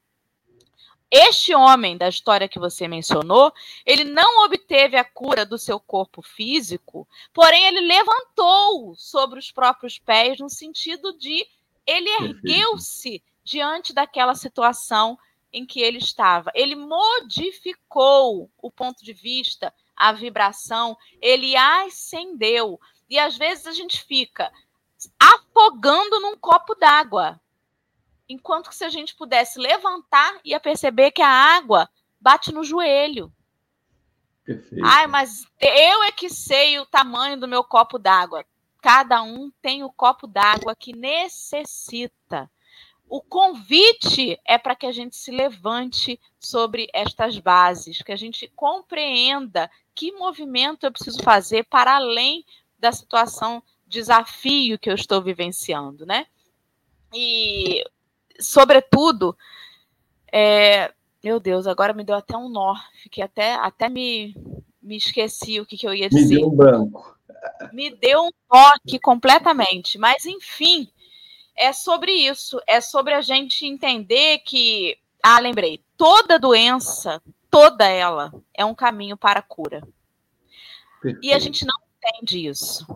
Este 1.14 1.54
homem 1.54 1.98
da 1.98 2.08
história 2.08 2.48
que 2.48 2.58
você 2.58 2.88
mencionou, 2.88 3.52
ele 3.84 4.02
não 4.02 4.46
obteve 4.46 4.96
a 4.96 5.04
cura 5.04 5.44
do 5.44 5.58
seu 5.58 5.78
corpo 5.78 6.22
físico, 6.22 7.06
porém 7.34 7.66
ele 7.66 7.80
levantou 7.80 8.94
sobre 8.96 9.38
os 9.38 9.52
próprios 9.52 9.98
pés 9.98 10.40
no 10.40 10.48
sentido 10.48 11.12
de 11.18 11.46
ele 11.86 12.08
ergueu-se 12.08 13.22
diante 13.44 13.92
daquela 13.92 14.34
situação 14.34 15.18
em 15.52 15.66
que 15.66 15.82
ele 15.82 15.98
estava. 15.98 16.50
Ele 16.54 16.74
modificou 16.74 18.50
o 18.56 18.70
ponto 18.70 19.04
de 19.04 19.12
vista, 19.12 19.70
a 19.94 20.12
vibração, 20.12 20.96
ele 21.20 21.54
ascendeu. 21.54 22.80
E 23.10 23.18
às 23.18 23.36
vezes 23.36 23.66
a 23.66 23.72
gente 23.72 24.02
fica 24.02 24.50
afogando 25.20 26.20
num 26.20 26.38
copo 26.38 26.74
d'água 26.74 27.38
enquanto 28.28 28.68
que 28.68 28.76
se 28.76 28.84
a 28.84 28.88
gente 28.88 29.14
pudesse 29.14 29.58
levantar, 29.58 30.40
ia 30.44 30.60
perceber 30.60 31.10
que 31.10 31.22
a 31.22 31.28
água 31.28 31.88
bate 32.20 32.52
no 32.52 32.64
joelho. 32.64 33.32
Perfeito. 34.44 34.84
Ai, 34.84 35.06
mas 35.06 35.46
eu 35.60 36.02
é 36.02 36.12
que 36.12 36.28
sei 36.28 36.78
o 36.78 36.86
tamanho 36.86 37.38
do 37.38 37.48
meu 37.48 37.62
copo 37.62 37.98
d'água. 37.98 38.44
Cada 38.80 39.22
um 39.22 39.50
tem 39.62 39.84
o 39.84 39.92
copo 39.92 40.26
d'água 40.26 40.74
que 40.74 40.92
necessita. 40.92 42.50
O 43.08 43.20
convite 43.20 44.40
é 44.44 44.56
para 44.56 44.74
que 44.74 44.86
a 44.86 44.92
gente 44.92 45.14
se 45.16 45.30
levante 45.30 46.18
sobre 46.40 46.88
estas 46.92 47.38
bases, 47.38 48.02
que 48.02 48.10
a 48.10 48.16
gente 48.16 48.50
compreenda 48.56 49.70
que 49.94 50.12
movimento 50.12 50.84
eu 50.84 50.92
preciso 50.92 51.22
fazer 51.22 51.64
para 51.64 51.96
além 51.96 52.44
da 52.78 52.90
situação 52.90 53.62
desafio 53.86 54.78
que 54.78 54.88
eu 54.88 54.94
estou 54.94 55.20
vivenciando, 55.20 56.06
né? 56.06 56.26
E, 57.14 57.84
sobretudo, 58.42 59.36
é, 60.32 60.92
meu 61.22 61.38
Deus, 61.38 61.66
agora 61.66 61.92
me 61.92 62.04
deu 62.04 62.16
até 62.16 62.36
um 62.36 62.48
nó, 62.48 62.74
fiquei 63.02 63.22
até, 63.22 63.54
até 63.54 63.88
me, 63.88 64.34
me 64.82 64.96
esqueci 64.96 65.60
o 65.60 65.66
que, 65.66 65.76
que 65.76 65.86
eu 65.86 65.94
ia 65.94 66.08
dizer. 66.08 66.34
Me 66.34 66.40
deu 66.40 66.48
um 66.48 66.56
branco. 66.56 67.18
Me 67.72 67.90
deu 67.90 68.22
um 68.24 68.30
toque 68.48 68.98
completamente, 68.98 69.98
mas 69.98 70.24
enfim, 70.24 70.88
é 71.56 71.72
sobre 71.72 72.12
isso, 72.12 72.60
é 72.66 72.80
sobre 72.80 73.14
a 73.14 73.20
gente 73.20 73.66
entender 73.66 74.38
que, 74.38 74.98
ah, 75.22 75.38
lembrei, 75.38 75.80
toda 75.96 76.38
doença, 76.38 77.22
toda 77.50 77.86
ela 77.86 78.32
é 78.54 78.64
um 78.64 78.74
caminho 78.74 79.16
para 79.16 79.40
a 79.40 79.42
cura. 79.42 79.86
Perfeito. 81.00 81.24
E 81.24 81.32
a 81.32 81.38
gente 81.38 81.64
não 81.64 81.74
entende 81.96 82.46
isso. 82.46 82.86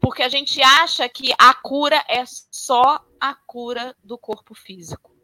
Porque 0.00 0.22
a 0.22 0.28
gente 0.28 0.62
acha 0.62 1.08
que 1.08 1.32
a 1.38 1.52
cura 1.54 2.02
é 2.08 2.24
só 2.26 3.04
a 3.20 3.34
cura 3.34 3.96
do 4.02 4.16
corpo 4.16 4.54
físico. 4.54 5.14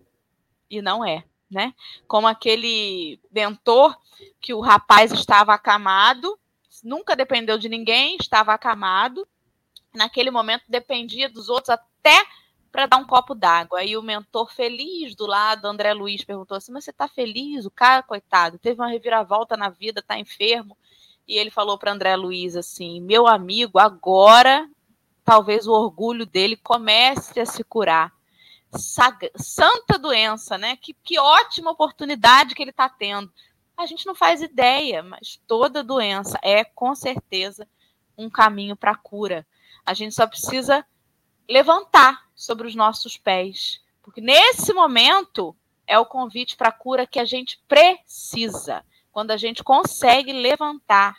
E 0.68 0.83
não 0.83 1.05
é, 1.05 1.25
né? 1.51 1.75
Como 2.09 2.27
aquele 2.27 3.20
mentor 3.31 3.97
que 4.41 4.53
o 4.53 4.61
rapaz 4.61 5.12
estava 5.12 5.55
acamado, 5.55 6.39
nunca 6.83 7.14
dependeu 7.14 7.57
de 7.57 7.68
ninguém, 7.68 8.16
estava 8.20 8.53
acamado. 8.53 9.27
Naquele 9.95 10.31
momento 10.31 10.64
dependia 10.68 11.29
dos 11.29 11.49
outros 11.49 11.70
até 11.70 12.27
para 12.75 12.87
dar 12.87 12.97
um 12.97 13.07
copo 13.07 13.37
d'água. 13.37 13.79
Aí 13.79 13.97
o 13.97 14.03
mentor 14.03 14.53
feliz 14.53 15.14
do 15.14 15.27
lado, 15.27 15.66
André 15.66 15.95
Luiz, 15.95 16.25
perguntou 16.25 16.57
assim: 16.57 16.72
Mas 16.72 16.83
você 16.85 16.91
está 16.91 17.07
feliz? 17.07 17.64
O 17.64 17.70
cara, 17.70 18.03
coitado, 18.03 18.59
teve 18.59 18.81
uma 18.81 18.89
reviravolta 18.89 19.57
na 19.57 19.68
vida, 19.68 20.01
está 20.01 20.18
enfermo. 20.18 20.77
E 21.27 21.39
ele 21.39 21.51
falou 21.51 21.79
para 21.79 21.93
André 21.93 22.14
Luiz 22.16 22.57
assim: 22.57 23.01
Meu 23.01 23.27
amigo, 23.27 23.79
agora 23.79 24.68
talvez 25.25 25.66
o 25.66 25.72
orgulho 25.72 26.27
dele 26.27 26.57
comece 26.57 27.41
a 27.41 27.47
se 27.47 27.64
curar. 27.64 28.12
Santa 29.37 29.99
doença, 29.99 30.59
né? 30.59 30.77
Que, 30.77 30.93
que 30.93 31.18
ótima 31.18 31.70
oportunidade 31.70 32.55
que 32.55 32.62
ele 32.62 32.70
está 32.70 32.89
tendo. 32.89 33.33
A 33.77 33.87
gente 33.87 34.07
não 34.07 34.14
faz 34.14 34.43
ideia, 34.43 35.03
mas 35.03 35.41
toda 35.47 35.83
doença 35.83 36.39
é 36.43 36.64
com 36.64 36.95
certeza 36.95 37.66
um 38.16 38.29
caminho 38.29 38.77
para 38.77 38.93
a 38.93 38.97
cura. 38.97 39.47
A 39.87 39.95
gente 39.95 40.14
só 40.14 40.27
precisa 40.27 40.85
levantar 41.49 42.25
sobre 42.35 42.66
os 42.66 42.75
nossos 42.75 43.16
pés. 43.16 43.81
Porque 44.03 44.20
nesse 44.20 44.72
momento 44.72 45.57
é 45.87 45.99
o 45.99 46.07
convite 46.07 46.57
para 46.57 46.68
a 46.68 46.72
cura 46.72 47.07
que 47.07 47.18
a 47.18 47.25
gente 47.25 47.61
precisa. 47.66 48.85
Quando 49.15 49.31
a 49.31 49.37
gente 49.37 49.62
consegue 49.62 50.33
levantar 50.33 51.15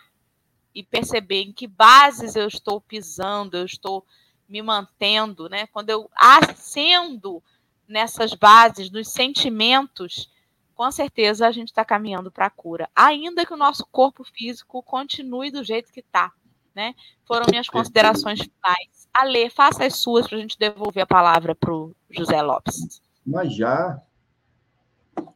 e 0.74 0.84
perceber 0.84 1.44
em 1.44 1.54
que 1.54 1.66
bases 1.66 2.36
eu 2.36 2.46
estou 2.46 2.82
pisando, 2.82 3.56
eu 3.56 3.64
estou 3.64 4.06
me 4.50 4.62
mantendo, 4.62 5.48
né? 5.48 5.66
Quando 5.68 5.92
eu 5.92 6.10
acendo 6.14 7.42
nessas 7.88 8.34
bases, 8.34 8.92
nos 8.92 9.08
sentimentos, 9.08 10.30
com 10.76 10.92
certeza 10.92 11.48
a 11.48 11.54
gente 11.54 11.70
está 11.70 11.86
caminhando 11.86 12.30
para 12.30 12.48
a 12.48 12.50
cura. 12.50 12.90
Ainda 12.94 13.46
que 13.46 13.54
o 13.54 13.58
nosso 13.58 13.88
corpo 13.90 14.26
físico 14.26 14.84
continue 14.84 15.50
do 15.50 15.64
jeito 15.64 15.94
que 15.94 16.02
está. 16.02 16.34
Né? 16.76 16.94
Foram 17.26 17.46
minhas 17.50 17.70
considerações 17.70 18.42
finais. 18.42 19.08
Ale, 19.14 19.50
faça 19.50 19.86
as 19.86 19.96
suas 19.96 20.28
para 20.28 20.38
a 20.38 20.42
gente 20.42 20.60
devolver 20.60 21.04
a 21.04 21.08
palavra 21.08 21.56
para 21.56 21.74
o 21.74 21.96
José 22.10 22.42
Lopes. 22.42 23.02
Mas 23.26 23.56
já. 23.56 24.02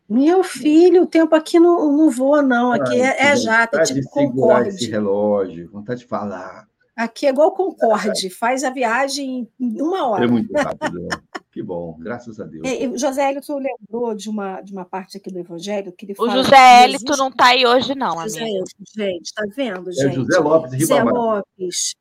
Meu 0.09 0.43
filho, 0.43 1.03
o 1.03 1.07
tempo 1.07 1.35
aqui 1.35 1.59
não, 1.59 1.95
não 1.95 2.09
voa, 2.09 2.41
não. 2.41 2.71
Aqui 2.71 2.99
Ai, 2.99 3.11
é, 3.11 3.31
é 3.31 3.35
jato, 3.35 3.77
é 3.77 3.83
tipo 3.83 4.09
Concorde. 4.09 4.69
esse 4.69 4.89
relógio, 4.89 5.69
vontade 5.71 5.99
de 5.99 6.07
falar. 6.07 6.67
Aqui 6.95 7.27
é 7.27 7.29
igual 7.29 7.51
Concorde, 7.51 8.29
faz 8.29 8.63
a 8.63 8.71
viagem 8.71 9.47
em 9.59 9.81
uma 9.81 10.07
hora. 10.07 10.25
É 10.25 10.27
muito 10.27 10.51
rápido. 10.57 10.99
Né? 10.99 11.09
que 11.51 11.63
bom, 11.63 11.95
graças 11.99 12.39
a 12.39 12.45
Deus. 12.45 12.67
É, 12.67 12.97
José 12.97 13.29
Elito 13.29 13.57
lembrou 13.57 14.15
de 14.15 14.29
uma, 14.29 14.61
de 14.61 14.73
uma 14.73 14.83
parte 14.83 15.17
aqui 15.17 15.31
do 15.31 15.39
Evangelho 15.39 15.91
que 15.91 16.05
ele 16.05 16.15
O 16.17 16.29
José 16.29 16.83
Elito 16.83 17.15
não 17.15 17.29
está 17.29 17.47
aí 17.47 17.65
hoje, 17.65 17.95
não, 17.95 18.19
José 18.23 18.41
amigo. 18.41 18.65
gente, 18.95 19.25
está 19.25 19.43
vendo, 19.55 19.91
gente? 19.91 20.07
É 20.07 20.11
José 20.11 20.39
Lopes 20.39 20.73
Ribamar. 20.73 21.05
José 21.05 21.17
Lopes, 21.17 21.95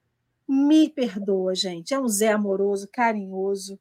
me 0.49 0.89
perdoa, 0.89 1.55
gente. 1.55 1.93
É 1.93 2.01
um 2.01 2.09
Zé 2.09 2.33
amoroso, 2.33 2.89
carinhoso, 2.91 3.79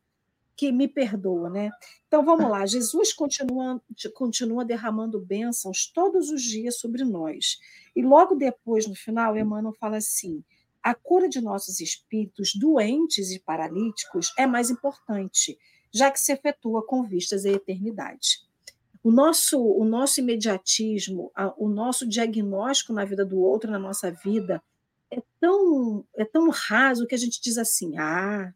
que 0.58 0.72
me 0.72 0.88
perdoa, 0.88 1.50
né? 1.50 1.70
Então 2.08 2.26
vamos 2.26 2.50
lá. 2.50 2.66
Jesus 2.66 3.14
continua, 3.14 3.80
continua 4.16 4.66
derramando 4.66 5.20
bênçãos 5.20 5.90
todos 5.94 6.32
os 6.32 6.42
dias 6.42 6.80
sobre 6.80 7.06
nós. 7.06 7.60
E 7.96 8.02
logo 8.02 8.34
depois, 8.34 8.88
no 8.88 8.96
final, 8.96 9.38
Emmanuel 9.38 9.76
fala 9.80 9.98
assim: 9.98 10.44
a 10.82 10.96
cura 10.96 11.30
de 11.30 11.40
nossos 11.40 11.80
espíritos 11.80 12.54
doentes 12.56 13.32
e 13.32 13.40
paralíticos 13.40 14.34
é 14.38 14.48
mais 14.48 14.72
importante, 14.72 15.58
já 15.94 16.10
que 16.10 16.20
se 16.20 16.34
efetua 16.34 16.86
com 16.86 17.04
vistas 17.04 17.46
à 17.46 17.50
eternidade. 17.50 18.40
O 19.04 19.12
nosso, 19.12 19.62
o 19.62 19.86
nosso 19.86 20.20
imediatismo, 20.20 21.32
o 21.58 21.70
nosso 21.70 22.08
diagnóstico 22.08 22.92
na 22.92 23.06
vida 23.06 23.24
do 23.24 23.40
outro, 23.40 23.70
na 23.70 23.80
nossa 23.80 24.12
vida, 24.12 24.62
é 25.12 25.22
tão, 25.40 26.04
é 26.16 26.26
tão 26.26 26.50
raso 26.50 27.06
que 27.06 27.16
a 27.16 27.18
gente 27.18 27.40
diz 27.42 27.58
assim: 27.58 27.98
ah, 27.98 28.52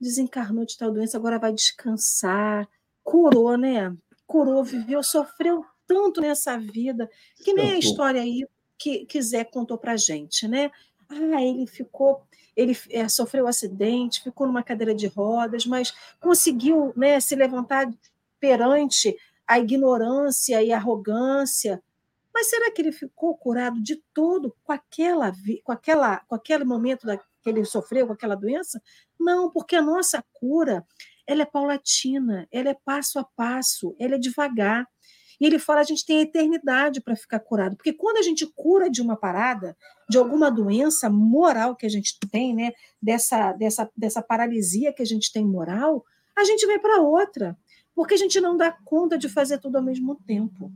desencarnou 0.00 0.64
de 0.64 0.76
tal 0.76 0.92
doença, 0.92 1.16
agora 1.16 1.38
vai 1.38 1.52
descansar, 1.52 2.68
curou, 3.02 3.56
né? 3.56 3.94
Curou, 4.26 4.62
viveu, 4.62 5.02
sofreu 5.02 5.64
tanto 5.86 6.20
nessa 6.20 6.58
vida, 6.58 7.10
que 7.42 7.52
nem 7.52 7.72
a 7.72 7.78
história 7.78 8.20
aí 8.20 8.46
que, 8.78 9.06
que 9.06 9.20
Zé 9.22 9.44
contou 9.44 9.78
para 9.78 9.96
gente, 9.96 10.46
né? 10.46 10.70
Ah, 11.08 11.42
ele 11.42 11.66
ficou, 11.66 12.22
ele 12.54 12.76
é, 12.90 13.08
sofreu 13.08 13.46
um 13.46 13.48
acidente, 13.48 14.22
ficou 14.22 14.46
numa 14.46 14.62
cadeira 14.62 14.94
de 14.94 15.06
rodas, 15.06 15.64
mas 15.64 15.92
conseguiu 16.20 16.92
né, 16.94 17.18
se 17.18 17.34
levantar 17.34 17.90
perante 18.38 19.16
a 19.46 19.58
ignorância 19.58 20.62
e 20.62 20.72
a 20.72 20.76
arrogância 20.76 21.82
mas 22.38 22.50
será 22.50 22.70
que 22.70 22.80
ele 22.80 22.92
ficou 22.92 23.36
curado 23.36 23.82
de 23.82 23.96
todo 24.14 24.54
com 24.62 24.70
aquela, 24.70 25.32
com 25.64 25.72
aquela, 25.72 26.18
com 26.18 26.36
aquele 26.36 26.62
momento 26.62 27.04
da, 27.04 27.20
que 27.52 27.58
ele 27.58 27.64
sofreu 27.64 28.06
com 28.06 28.12
aquela 28.12 28.34
doença? 28.34 28.80
Não, 29.18 29.50
porque 29.50 29.76
a 29.76 29.82
nossa 29.82 30.22
cura 30.32 30.84
ela 31.26 31.42
é 31.42 31.46
paulatina, 31.46 32.46
ela 32.50 32.70
é 32.70 32.76
passo 32.84 33.18
a 33.18 33.24
passo, 33.24 33.94
ela 33.98 34.14
é 34.14 34.18
devagar. 34.18 34.86
E 35.40 35.46
ele 35.46 35.58
fala 35.58 35.80
a 35.80 35.84
gente 35.84 36.04
tem 36.04 36.18
a 36.18 36.22
eternidade 36.22 37.00
para 37.00 37.14
ficar 37.14 37.38
curado, 37.38 37.76
porque 37.76 37.92
quando 37.92 38.16
a 38.16 38.22
gente 38.22 38.46
cura 38.56 38.90
de 38.90 39.00
uma 39.00 39.16
parada, 39.16 39.76
de 40.08 40.18
alguma 40.18 40.50
doença 40.50 41.08
moral 41.08 41.76
que 41.76 41.86
a 41.86 41.88
gente 41.88 42.18
tem, 42.30 42.54
né, 42.54 42.72
dessa, 43.00 43.52
dessa, 43.52 43.88
dessa 43.96 44.22
paralisia 44.22 44.92
que 44.92 45.02
a 45.02 45.06
gente 45.06 45.32
tem 45.32 45.44
moral, 45.44 46.04
a 46.36 46.44
gente 46.44 46.66
vai 46.66 46.78
para 46.78 47.00
outra, 47.00 47.56
porque 47.94 48.14
a 48.14 48.16
gente 48.16 48.40
não 48.40 48.56
dá 48.56 48.72
conta 48.84 49.16
de 49.16 49.28
fazer 49.28 49.58
tudo 49.58 49.76
ao 49.76 49.82
mesmo 49.82 50.16
tempo. 50.26 50.72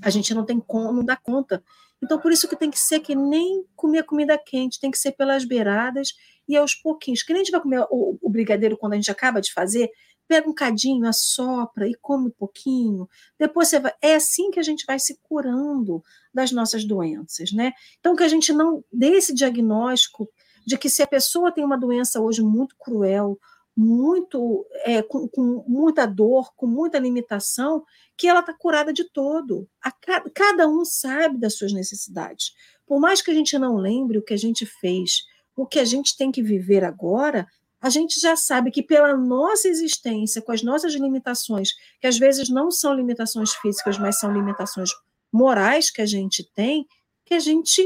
A 0.00 0.10
gente 0.10 0.32
não 0.32 0.44
tem 0.44 0.62
não 0.68 1.04
dá 1.04 1.16
conta. 1.16 1.62
Então, 2.02 2.18
por 2.18 2.32
isso 2.32 2.48
que 2.48 2.56
tem 2.56 2.70
que 2.70 2.78
ser 2.78 3.00
que 3.00 3.14
nem 3.14 3.64
comer 3.76 4.02
comida 4.04 4.36
quente, 4.36 4.80
tem 4.80 4.90
que 4.90 4.98
ser 4.98 5.12
pelas 5.12 5.44
beiradas 5.44 6.14
e 6.48 6.56
aos 6.56 6.74
pouquinhos. 6.74 7.22
Que 7.22 7.32
nem 7.32 7.42
a 7.42 7.44
gente 7.44 7.52
vai 7.52 7.60
comer 7.60 7.86
o, 7.90 8.18
o 8.20 8.28
brigadeiro 8.28 8.76
quando 8.76 8.94
a 8.94 8.96
gente 8.96 9.10
acaba 9.10 9.40
de 9.40 9.52
fazer, 9.52 9.90
pega 10.26 10.48
um 10.48 10.54
cadinho, 10.54 11.06
assopra 11.06 11.86
e 11.86 11.94
come 11.94 12.28
um 12.28 12.30
pouquinho. 12.30 13.08
Depois 13.38 13.68
você 13.68 13.78
vai. 13.78 13.92
É 14.02 14.14
assim 14.14 14.50
que 14.50 14.58
a 14.58 14.62
gente 14.62 14.84
vai 14.86 14.98
se 14.98 15.18
curando 15.22 16.02
das 16.34 16.50
nossas 16.50 16.84
doenças, 16.84 17.52
né? 17.52 17.72
Então, 18.00 18.16
que 18.16 18.22
a 18.22 18.28
gente 18.28 18.52
não 18.52 18.84
dê 18.92 19.10
esse 19.10 19.34
diagnóstico 19.34 20.28
de 20.66 20.78
que 20.78 20.88
se 20.88 21.02
a 21.02 21.06
pessoa 21.06 21.52
tem 21.52 21.64
uma 21.64 21.78
doença 21.78 22.20
hoje 22.20 22.42
muito 22.42 22.76
cruel, 22.78 23.38
muito 23.76 24.66
é, 24.84 25.02
com, 25.02 25.26
com, 25.28 25.64
muita 25.66 26.06
dor, 26.06 26.52
com 26.54 26.66
muita 26.66 26.98
limitação, 26.98 27.84
que 28.16 28.28
ela 28.28 28.40
está 28.40 28.52
curada 28.52 28.92
de 28.92 29.04
todo. 29.10 29.68
A, 29.82 29.90
cada 30.34 30.68
um 30.68 30.84
sabe 30.84 31.38
das 31.38 31.56
suas 31.56 31.72
necessidades. 31.72 32.52
Por 32.86 33.00
mais 33.00 33.22
que 33.22 33.30
a 33.30 33.34
gente 33.34 33.58
não 33.58 33.76
lembre 33.76 34.18
o 34.18 34.22
que 34.22 34.34
a 34.34 34.38
gente 34.38 34.66
fez, 34.66 35.22
o 35.56 35.66
que 35.66 35.78
a 35.78 35.84
gente 35.84 36.16
tem 36.16 36.30
que 36.30 36.42
viver 36.42 36.84
agora, 36.84 37.46
a 37.80 37.88
gente 37.88 38.20
já 38.20 38.36
sabe 38.36 38.70
que 38.70 38.82
pela 38.82 39.16
nossa 39.16 39.68
existência, 39.68 40.40
com 40.40 40.52
as 40.52 40.62
nossas 40.62 40.94
limitações, 40.94 41.70
que 42.00 42.06
às 42.06 42.18
vezes 42.18 42.48
não 42.48 42.70
são 42.70 42.94
limitações 42.94 43.52
físicas, 43.54 43.98
mas 43.98 44.18
são 44.18 44.32
limitações 44.32 44.90
morais 45.32 45.90
que 45.90 46.00
a 46.00 46.06
gente 46.06 46.48
tem, 46.54 46.86
que 47.24 47.34
a 47.34 47.40
gente 47.40 47.84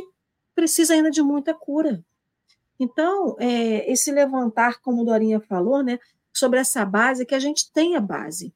precisa 0.55 0.95
ainda 0.95 1.11
de 1.11 1.22
muita 1.22 1.55
cura. 1.55 2.05
Então, 2.79 3.37
é, 3.39 3.91
esse 3.91 4.11
levantar, 4.12 4.81
como 4.81 5.05
Dorinha 5.05 5.41
falou, 5.41 5.83
né, 5.83 5.99
sobre 6.33 6.59
essa 6.59 6.85
base, 6.85 7.24
que 7.24 7.35
a 7.35 7.39
gente 7.39 7.72
tem 7.72 7.97
a 7.97 8.01
base. 8.01 8.55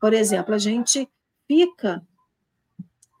Por 0.00 0.12
exemplo, 0.12 0.54
a 0.54 0.58
gente 0.58 1.08
fica 1.48 2.06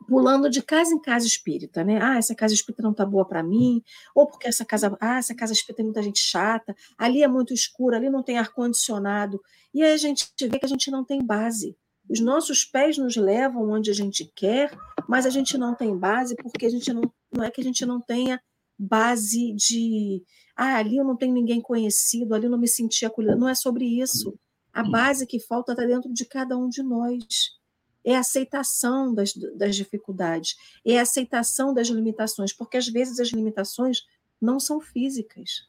pulando 0.06 0.48
de 0.48 0.62
casa 0.62 0.94
em 0.94 1.00
casa 1.00 1.26
espírita, 1.26 1.82
né? 1.82 1.98
Ah, 2.00 2.16
essa 2.16 2.34
casa 2.34 2.54
espírita 2.54 2.82
não 2.82 2.94
tá 2.94 3.04
boa 3.04 3.24
para 3.24 3.42
mim, 3.42 3.82
ou 4.14 4.26
porque 4.26 4.46
essa 4.46 4.64
casa, 4.64 4.96
ah, 5.00 5.18
essa 5.18 5.34
casa 5.34 5.52
espírita 5.52 5.78
tem 5.78 5.84
muita 5.84 6.02
gente 6.02 6.20
chata, 6.20 6.76
ali 6.96 7.22
é 7.22 7.28
muito 7.28 7.52
escuro, 7.52 7.96
ali 7.96 8.08
não 8.08 8.22
tem 8.22 8.38
ar 8.38 8.52
condicionado. 8.52 9.42
E 9.74 9.82
aí 9.82 9.92
a 9.92 9.96
gente 9.96 10.28
vê 10.40 10.58
que 10.58 10.64
a 10.66 10.68
gente 10.68 10.90
não 10.90 11.04
tem 11.04 11.24
base. 11.24 11.76
Os 12.08 12.20
nossos 12.20 12.64
pés 12.64 12.96
nos 12.96 13.16
levam 13.16 13.68
onde 13.68 13.90
a 13.90 13.94
gente 13.94 14.30
quer, 14.34 14.70
mas 15.08 15.26
a 15.26 15.30
gente 15.30 15.58
não 15.58 15.74
tem 15.74 15.96
base 15.96 16.36
porque 16.36 16.66
a 16.66 16.70
gente 16.70 16.92
não, 16.92 17.02
não 17.32 17.42
é 17.42 17.50
que 17.50 17.60
a 17.60 17.64
gente 17.64 17.84
não 17.84 18.00
tenha 18.00 18.40
base 18.78 19.52
de 19.52 20.22
ah, 20.56 20.76
ali 20.78 20.96
eu 20.96 21.04
não 21.04 21.16
tenho 21.16 21.34
ninguém 21.34 21.60
conhecido, 21.60 22.34
ali 22.34 22.46
eu 22.46 22.50
não 22.50 22.58
me 22.58 22.68
senti 22.68 23.04
acolhida. 23.04 23.36
Não 23.36 23.48
é 23.48 23.54
sobre 23.54 23.84
isso. 23.84 24.38
A 24.72 24.82
base 24.82 25.26
que 25.26 25.38
falta 25.38 25.72
está 25.72 25.84
dentro 25.84 26.12
de 26.12 26.24
cada 26.24 26.56
um 26.56 26.68
de 26.68 26.82
nós 26.82 27.56
é 28.04 28.14
a 28.14 28.20
aceitação 28.20 29.12
das, 29.12 29.34
das 29.56 29.74
dificuldades, 29.74 30.56
é 30.84 30.98
a 30.98 31.02
aceitação 31.02 31.74
das 31.74 31.88
limitações, 31.88 32.52
porque 32.52 32.76
às 32.76 32.86
vezes 32.86 33.18
as 33.18 33.28
limitações 33.28 34.04
não 34.40 34.60
são 34.60 34.80
físicas. 34.80 35.68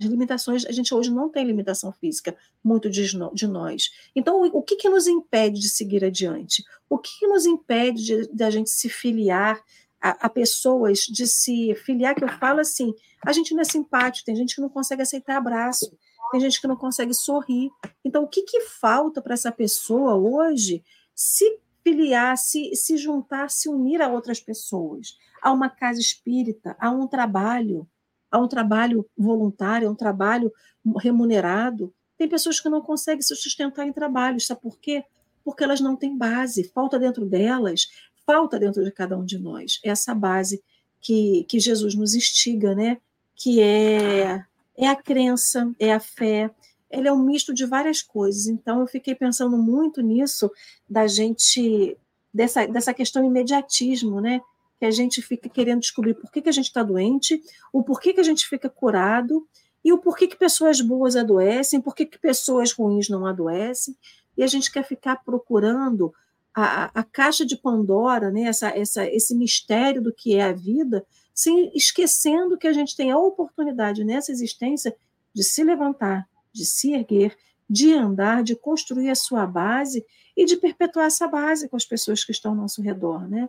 As 0.00 0.06
limitações, 0.06 0.64
a 0.64 0.72
gente 0.72 0.94
hoje 0.94 1.10
não 1.10 1.28
tem 1.28 1.44
limitação 1.44 1.92
física, 1.92 2.34
muito 2.64 2.88
de, 2.88 3.04
de 3.34 3.46
nós. 3.46 3.90
Então, 4.16 4.40
o, 4.40 4.58
o 4.58 4.62
que, 4.62 4.76
que 4.76 4.88
nos 4.88 5.06
impede 5.06 5.60
de 5.60 5.68
seguir 5.68 6.02
adiante? 6.02 6.64
O 6.88 6.98
que, 6.98 7.10
que 7.18 7.26
nos 7.26 7.44
impede 7.44 8.02
de, 8.02 8.26
de, 8.28 8.44
a 8.44 8.48
gente 8.48 8.70
se 8.70 8.88
filiar 8.88 9.62
a, 10.00 10.26
a, 10.26 10.28
pessoas, 10.28 11.00
de 11.00 11.26
se 11.26 11.74
filiar, 11.74 12.14
que 12.14 12.24
eu 12.24 12.28
falo 12.38 12.60
assim, 12.60 12.94
a 13.24 13.32
gente 13.32 13.52
não 13.52 13.60
é 13.60 13.64
simpático, 13.64 14.24
tem 14.24 14.34
gente 14.34 14.54
que 14.54 14.60
não 14.60 14.68
consegue 14.68 15.02
aceitar 15.02 15.36
abraço, 15.36 15.96
tem 16.30 16.40
gente 16.40 16.60
que 16.60 16.66
não 16.66 16.76
consegue 16.76 17.12
sorrir. 17.12 17.70
Então, 18.04 18.24
o 18.24 18.28
que, 18.28 18.42
que 18.42 18.60
falta 18.60 19.20
para 19.20 19.34
essa 19.34 19.52
pessoa 19.52 20.14
hoje 20.14 20.82
se 21.14 21.60
filiar, 21.82 22.36
se, 22.38 22.74
se 22.74 22.96
juntar, 22.96 23.50
se 23.50 23.68
unir 23.68 24.00
a 24.00 24.08
outras 24.08 24.40
pessoas, 24.40 25.18
a 25.42 25.52
uma 25.52 25.68
casa 25.68 26.00
espírita, 26.00 26.76
a 26.78 26.90
um 26.90 27.06
trabalho, 27.06 27.86
a 28.30 28.38
um 28.38 28.48
trabalho 28.48 29.06
voluntário, 29.16 29.88
a 29.88 29.90
um 29.90 29.94
trabalho 29.94 30.52
remunerado? 30.98 31.92
Tem 32.16 32.28
pessoas 32.28 32.60
que 32.60 32.68
não 32.68 32.80
conseguem 32.80 33.22
se 33.22 33.34
sustentar 33.34 33.86
em 33.86 33.92
trabalho, 33.92 34.40
sabe 34.40 34.60
por 34.60 34.78
quê? 34.78 35.04
Porque 35.42 35.64
elas 35.64 35.80
não 35.80 35.96
têm 35.96 36.16
base, 36.16 36.64
falta 36.64 36.98
dentro 36.98 37.24
delas, 37.26 37.88
falta 38.30 38.60
dentro 38.60 38.84
de 38.84 38.92
cada 38.92 39.18
um 39.18 39.24
de 39.24 39.38
nós 39.38 39.80
essa 39.82 40.14
base 40.14 40.62
que, 41.00 41.44
que 41.48 41.58
Jesus 41.58 41.94
nos 41.94 42.14
instiga, 42.14 42.74
né? 42.74 42.98
Que 43.34 43.60
é 43.60 44.44
é 44.76 44.86
a 44.86 44.96
crença, 44.96 45.70
é 45.78 45.92
a 45.92 46.00
fé, 46.00 46.50
ele 46.90 47.06
é 47.06 47.12
um 47.12 47.22
misto 47.22 47.52
de 47.52 47.66
várias 47.66 48.00
coisas. 48.00 48.46
Então, 48.46 48.80
eu 48.80 48.86
fiquei 48.86 49.14
pensando 49.14 49.58
muito 49.58 50.00
nisso, 50.00 50.50
da 50.88 51.06
gente, 51.06 51.96
dessa, 52.32 52.66
dessa 52.66 52.94
questão 52.94 53.22
imediatismo, 53.22 54.22
né? 54.22 54.40
Que 54.78 54.86
a 54.86 54.90
gente 54.90 55.20
fica 55.20 55.50
querendo 55.50 55.80
descobrir 55.80 56.14
por 56.14 56.32
que, 56.32 56.40
que 56.40 56.48
a 56.48 56.52
gente 56.52 56.68
está 56.68 56.82
doente, 56.82 57.42
o 57.70 57.82
porquê 57.82 58.14
que 58.14 58.20
a 58.20 58.24
gente 58.24 58.46
fica 58.46 58.70
curado, 58.70 59.46
e 59.84 59.92
o 59.92 59.98
porquê 59.98 60.26
que 60.26 60.36
pessoas 60.36 60.80
boas 60.80 61.14
adoecem, 61.14 61.80
por 61.80 61.94
que 61.94 62.06
pessoas 62.06 62.72
ruins 62.72 63.08
não 63.10 63.26
adoecem, 63.26 63.94
e 64.36 64.42
a 64.42 64.46
gente 64.46 64.72
quer 64.72 64.84
ficar 64.84 65.16
procurando 65.16 66.12
a, 66.54 67.00
a 67.00 67.02
caixa 67.02 67.44
de 67.44 67.56
Pandora, 67.56 68.30
né? 68.30 68.42
essa, 68.42 68.68
essa, 68.70 69.06
esse 69.06 69.34
mistério 69.34 70.02
do 70.02 70.12
que 70.12 70.36
é 70.36 70.44
a 70.44 70.52
vida, 70.52 71.04
sem 71.34 71.70
esquecendo 71.74 72.58
que 72.58 72.66
a 72.66 72.72
gente 72.72 72.96
tem 72.96 73.10
a 73.10 73.18
oportunidade 73.18 74.04
nessa 74.04 74.32
existência 74.32 74.94
de 75.32 75.44
se 75.44 75.62
levantar, 75.62 76.28
de 76.52 76.64
se 76.64 76.92
erguer, 76.92 77.36
de 77.68 77.94
andar, 77.94 78.42
de 78.42 78.56
construir 78.56 79.10
a 79.10 79.14
sua 79.14 79.46
base 79.46 80.04
e 80.36 80.44
de 80.44 80.56
perpetuar 80.56 81.06
essa 81.06 81.28
base 81.28 81.68
com 81.68 81.76
as 81.76 81.84
pessoas 81.84 82.24
que 82.24 82.32
estão 82.32 82.52
ao 82.52 82.56
nosso 82.56 82.82
redor, 82.82 83.28
né? 83.28 83.48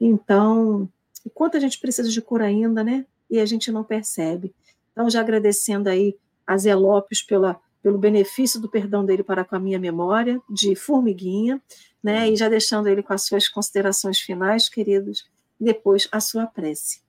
Então, 0.00 0.88
quanto 1.34 1.56
a 1.56 1.60
gente 1.60 1.80
precisa 1.80 2.08
de 2.08 2.22
cura 2.22 2.46
ainda, 2.46 2.84
né? 2.84 3.04
E 3.28 3.40
a 3.40 3.46
gente 3.46 3.72
não 3.72 3.82
percebe. 3.82 4.54
Então, 4.92 5.10
já 5.10 5.20
agradecendo 5.20 5.88
aí 5.88 6.16
a 6.46 6.56
Zé 6.56 6.74
Lopes 6.74 7.22
pela, 7.22 7.60
pelo 7.86 7.98
benefício 7.98 8.60
do 8.60 8.68
perdão 8.68 9.04
dele 9.04 9.22
para 9.22 9.44
com 9.44 9.54
a 9.54 9.60
minha 9.60 9.78
memória, 9.78 10.42
de 10.50 10.74
formiguinha, 10.74 11.62
né? 12.02 12.28
E 12.28 12.34
já 12.34 12.48
deixando 12.48 12.88
ele 12.88 13.00
com 13.00 13.12
as 13.12 13.22
suas 13.22 13.48
considerações 13.48 14.18
finais, 14.18 14.68
queridos, 14.68 15.24
depois 15.60 16.08
a 16.10 16.18
sua 16.18 16.46
prece 16.46 17.06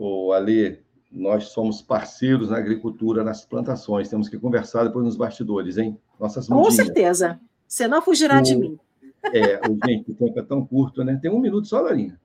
o 0.00 0.32
Ali, 0.32 0.80
nós 1.12 1.48
somos 1.48 1.82
parceiros 1.82 2.48
na 2.48 2.56
agricultura, 2.56 3.22
nas 3.22 3.44
plantações. 3.44 4.08
Temos 4.08 4.30
que 4.30 4.38
conversar 4.38 4.84
depois 4.84 5.04
nos 5.04 5.14
bastidores, 5.14 5.76
hein? 5.76 5.98
Nossas 6.18 6.48
mudinhas. 6.48 6.68
Com 6.68 6.84
certeza. 6.84 7.38
Você 7.68 7.86
não 7.86 8.00
fugirá 8.00 8.38
o, 8.38 8.42
de 8.42 8.56
mim. 8.56 8.78
É, 9.34 9.60
o, 9.68 9.78
gente, 9.86 10.10
o 10.10 10.14
tempo 10.14 10.38
é 10.38 10.42
tão 10.42 10.64
curto, 10.64 11.04
né? 11.04 11.18
Tem 11.20 11.30
um 11.30 11.38
minuto 11.38 11.68
só, 11.68 11.82
Larinha. 11.82 12.18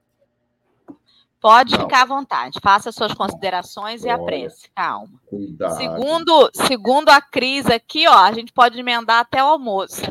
Pode 1.45 1.77
ficar 1.77 2.01
à 2.01 2.05
vontade. 2.05 2.59
Faça 2.59 2.91
suas 2.91 3.13
considerações 3.13 4.01
Olha, 4.01 4.09
e 4.09 4.11
apresse. 4.11 4.67
Calma. 4.75 5.21
Cuidado. 5.27 5.77
Segundo, 5.77 6.49
segundo 6.51 7.09
a 7.09 7.21
Cris 7.21 7.67
aqui, 7.67 8.07
ó, 8.07 8.17
a 8.17 8.31
gente 8.31 8.51
pode 8.51 8.79
emendar 8.79 9.19
até 9.19 9.43
o 9.43 9.49
almoço. 9.49 10.01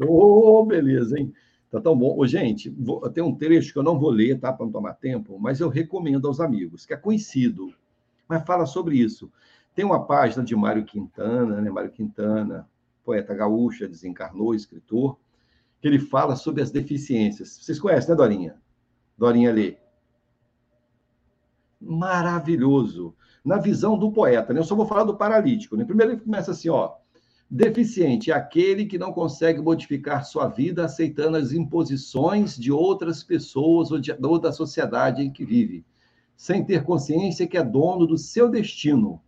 Ô, 0.00 0.60
oh, 0.60 0.64
beleza, 0.64 1.18
hein? 1.18 1.34
Tá 1.72 1.80
tão 1.80 1.98
bom. 1.98 2.16
Ô, 2.16 2.24
gente, 2.24 2.70
vou, 2.70 3.00
tem 3.10 3.20
um 3.20 3.34
trecho 3.34 3.72
que 3.72 3.80
eu 3.80 3.82
não 3.82 3.98
vou 3.98 4.10
ler, 4.10 4.38
tá? 4.38 4.52
Para 4.52 4.64
não 4.64 4.70
tomar 4.70 4.92
tempo, 4.92 5.40
mas 5.40 5.58
eu 5.58 5.68
recomendo 5.68 6.28
aos 6.28 6.38
amigos, 6.38 6.86
que 6.86 6.94
é 6.94 6.96
conhecido, 6.96 7.74
mas 8.28 8.46
fala 8.46 8.64
sobre 8.64 8.96
isso. 8.96 9.28
Tem 9.74 9.84
uma 9.84 10.06
página 10.06 10.44
de 10.44 10.54
Mário 10.54 10.84
Quintana, 10.84 11.60
né? 11.60 11.68
Mário 11.68 11.90
Quintana, 11.90 12.68
poeta 13.04 13.34
gaúcha, 13.34 13.88
desencarnou, 13.88 14.54
escritor, 14.54 15.18
que 15.82 15.88
ele 15.88 15.98
fala 15.98 16.36
sobre 16.36 16.62
as 16.62 16.70
deficiências. 16.70 17.58
Vocês 17.60 17.80
conhecem, 17.80 18.10
né, 18.10 18.14
Dorinha? 18.14 18.54
Dorinha 19.18 19.52
lê. 19.52 19.76
Maravilhoso. 21.80 23.14
Na 23.44 23.56
visão 23.56 23.98
do 23.98 24.12
poeta, 24.12 24.52
né? 24.52 24.60
Eu 24.60 24.64
só 24.64 24.74
vou 24.74 24.86
falar 24.86 25.04
do 25.04 25.16
paralítico, 25.16 25.76
né? 25.76 25.84
Primeiro 25.84 26.12
ele 26.12 26.20
começa 26.20 26.50
assim, 26.50 26.68
ó. 26.68 26.94
Deficiente 27.50 28.30
é 28.30 28.34
aquele 28.34 28.86
que 28.86 28.98
não 28.98 29.12
consegue 29.12 29.60
modificar 29.60 30.24
sua 30.24 30.46
vida 30.46 30.84
aceitando 30.84 31.36
as 31.36 31.52
imposições 31.52 32.56
de 32.56 32.70
outras 32.70 33.24
pessoas 33.24 33.90
ou, 33.90 33.98
de, 33.98 34.16
ou 34.22 34.38
da 34.38 34.52
sociedade 34.52 35.22
em 35.22 35.32
que 35.32 35.44
vive, 35.44 35.84
sem 36.36 36.64
ter 36.64 36.84
consciência 36.84 37.48
que 37.48 37.58
é 37.58 37.64
dono 37.64 38.06
do 38.06 38.16
seu 38.16 38.48
destino. 38.48 39.20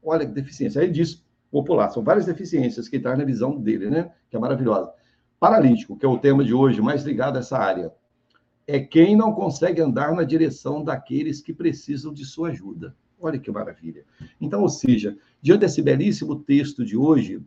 Olha 0.00 0.24
que 0.24 0.32
deficiência. 0.32 0.80
Aí 0.80 0.86
ele 0.86 0.94
diz 0.94 1.24
popular, 1.50 1.90
são 1.90 2.04
várias 2.04 2.26
deficiências 2.26 2.88
que 2.88 3.00
traz 3.00 3.18
na 3.18 3.24
visão 3.24 3.58
dele, 3.58 3.90
né? 3.90 4.12
Que 4.30 4.36
é 4.36 4.38
maravilhosa. 4.38 4.92
Paralítico, 5.40 5.96
que 5.96 6.06
é 6.06 6.08
o 6.08 6.18
tema 6.18 6.44
de 6.44 6.54
hoje, 6.54 6.80
mais 6.80 7.02
ligado 7.02 7.36
a 7.36 7.40
essa 7.40 7.58
área, 7.58 7.92
é 8.68 8.78
quem 8.78 9.16
não 9.16 9.32
consegue 9.32 9.80
andar 9.80 10.14
na 10.14 10.22
direção 10.22 10.84
daqueles 10.84 11.40
que 11.40 11.54
precisam 11.54 12.12
de 12.12 12.26
sua 12.26 12.50
ajuda. 12.50 12.94
Olha 13.18 13.38
que 13.38 13.50
maravilha. 13.50 14.04
Então, 14.38 14.60
ou 14.60 14.68
seja, 14.68 15.16
diante 15.40 15.60
desse 15.60 15.80
belíssimo 15.80 16.36
texto 16.36 16.84
de 16.84 16.94
hoje, 16.94 17.42